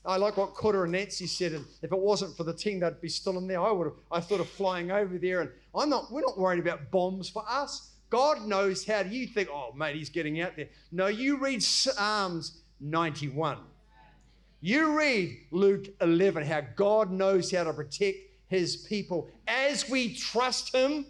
I 0.04 0.18
like 0.18 0.36
what 0.36 0.56
Kura 0.56 0.84
and 0.84 0.94
Nancy 0.94 1.28
said, 1.28 1.52
and 1.54 1.66
if 1.84 1.92
it 1.92 2.00
wasn't 2.00 2.36
for 2.36 2.44
the 2.44 2.54
team, 2.54 2.80
they'd 2.80 3.00
be 3.00 3.10
still 3.10 3.38
in 3.38 3.48
there. 3.48 3.62
I 3.62 3.72
would 3.72 3.86
have, 3.86 3.96
I 4.12 4.20
thought 4.20 4.40
of 4.40 4.50
flying 4.50 4.90
over 4.90 5.18
there, 5.18 5.42
and 5.42 5.50
I'm 5.76 5.90
not, 5.90 6.12
we're 6.12 6.22
not 6.22 6.40
worried 6.40 6.60
about 6.60 6.90
bombs 6.90 7.30
for 7.30 7.44
us. 7.48 7.92
God 8.10 8.46
knows 8.46 8.86
how. 8.86 9.02
You 9.02 9.28
think, 9.28 9.50
oh, 9.52 9.74
mate, 9.76 9.96
he's 9.96 10.10
getting 10.10 10.42
out 10.42 10.56
there? 10.56 10.70
No, 10.92 11.08
you 11.08 11.38
read 11.38 11.62
Psalms 11.62 12.62
91. 12.80 13.58
You 14.60 14.98
read 14.98 15.38
Luke 15.52 15.88
11, 16.02 16.46
how 16.46 16.62
God 16.76 17.12
knows 17.12 17.52
how 17.52 17.64
to 17.64 17.74
protect 17.74 18.18
his 18.48 18.76
people 18.76 19.30
as 19.48 19.90
we 19.90 20.14
trust 20.14 20.76
him. 20.76 21.06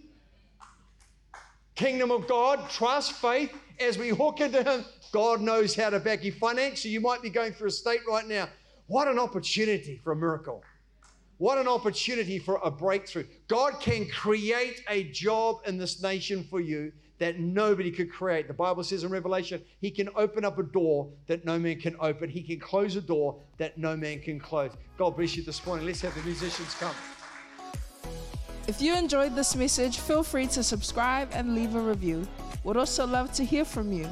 Kingdom 1.75 2.11
of 2.11 2.27
God, 2.27 2.69
trust, 2.69 3.13
faith, 3.13 3.51
as 3.79 3.97
we 3.97 4.09
hook 4.09 4.41
into 4.41 4.63
him, 4.63 4.85
God 5.11 5.41
knows 5.41 5.75
how 5.75 5.89
to 5.89 5.99
back 5.99 6.23
you 6.23 6.31
financially. 6.31 6.93
You 6.93 7.01
might 7.01 7.21
be 7.21 7.29
going 7.29 7.53
through 7.53 7.69
a 7.69 7.71
state 7.71 8.01
right 8.07 8.27
now. 8.27 8.47
What 8.91 9.07
an 9.07 9.17
opportunity 9.17 10.01
for 10.03 10.11
a 10.11 10.15
miracle. 10.17 10.65
What 11.37 11.57
an 11.57 11.65
opportunity 11.65 12.37
for 12.39 12.59
a 12.61 12.69
breakthrough. 12.69 13.23
God 13.47 13.79
can 13.79 14.05
create 14.09 14.83
a 14.89 15.05
job 15.05 15.61
in 15.65 15.77
this 15.77 16.03
nation 16.03 16.43
for 16.43 16.59
you 16.59 16.91
that 17.17 17.39
nobody 17.39 17.89
could 17.89 18.11
create. 18.11 18.49
The 18.49 18.53
Bible 18.53 18.83
says 18.83 19.05
in 19.05 19.09
Revelation, 19.09 19.61
He 19.79 19.91
can 19.91 20.09
open 20.17 20.43
up 20.43 20.59
a 20.59 20.63
door 20.63 21.09
that 21.27 21.45
no 21.45 21.57
man 21.57 21.79
can 21.79 21.95
open, 22.01 22.29
He 22.29 22.43
can 22.43 22.59
close 22.59 22.97
a 22.97 23.01
door 23.01 23.39
that 23.59 23.77
no 23.77 23.95
man 23.95 24.19
can 24.19 24.41
close. 24.41 24.71
God 24.97 25.15
bless 25.15 25.37
you 25.37 25.43
this 25.43 25.65
morning. 25.65 25.85
Let's 25.85 26.01
have 26.01 26.13
the 26.13 26.23
musicians 26.23 26.73
come. 26.73 26.95
If 28.67 28.81
you 28.81 28.93
enjoyed 28.93 29.37
this 29.37 29.55
message, 29.55 29.99
feel 29.99 30.21
free 30.21 30.47
to 30.47 30.63
subscribe 30.63 31.29
and 31.31 31.55
leave 31.55 31.75
a 31.75 31.79
review. 31.79 32.27
We'd 32.65 32.75
also 32.75 33.07
love 33.07 33.31
to 33.35 33.45
hear 33.45 33.63
from 33.63 33.93
you. 33.93 34.09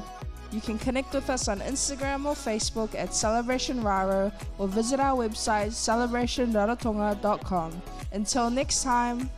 You 0.52 0.62
can 0.62 0.80
connect 0.80 1.14
with 1.14 1.30
us 1.30 1.47
on 1.47 1.60
Instagram 1.60 2.26
or 2.26 2.34
Facebook 2.34 2.95
at 2.95 3.14
Celebration 3.14 3.84
Raro 3.84 4.32
or 4.58 4.68
visit 4.68 5.00
our 5.00 5.16
website 5.16 5.70
celebrationrarotonga.com. 5.72 7.82
Until 8.12 8.50
next 8.50 8.82
time. 8.84 9.30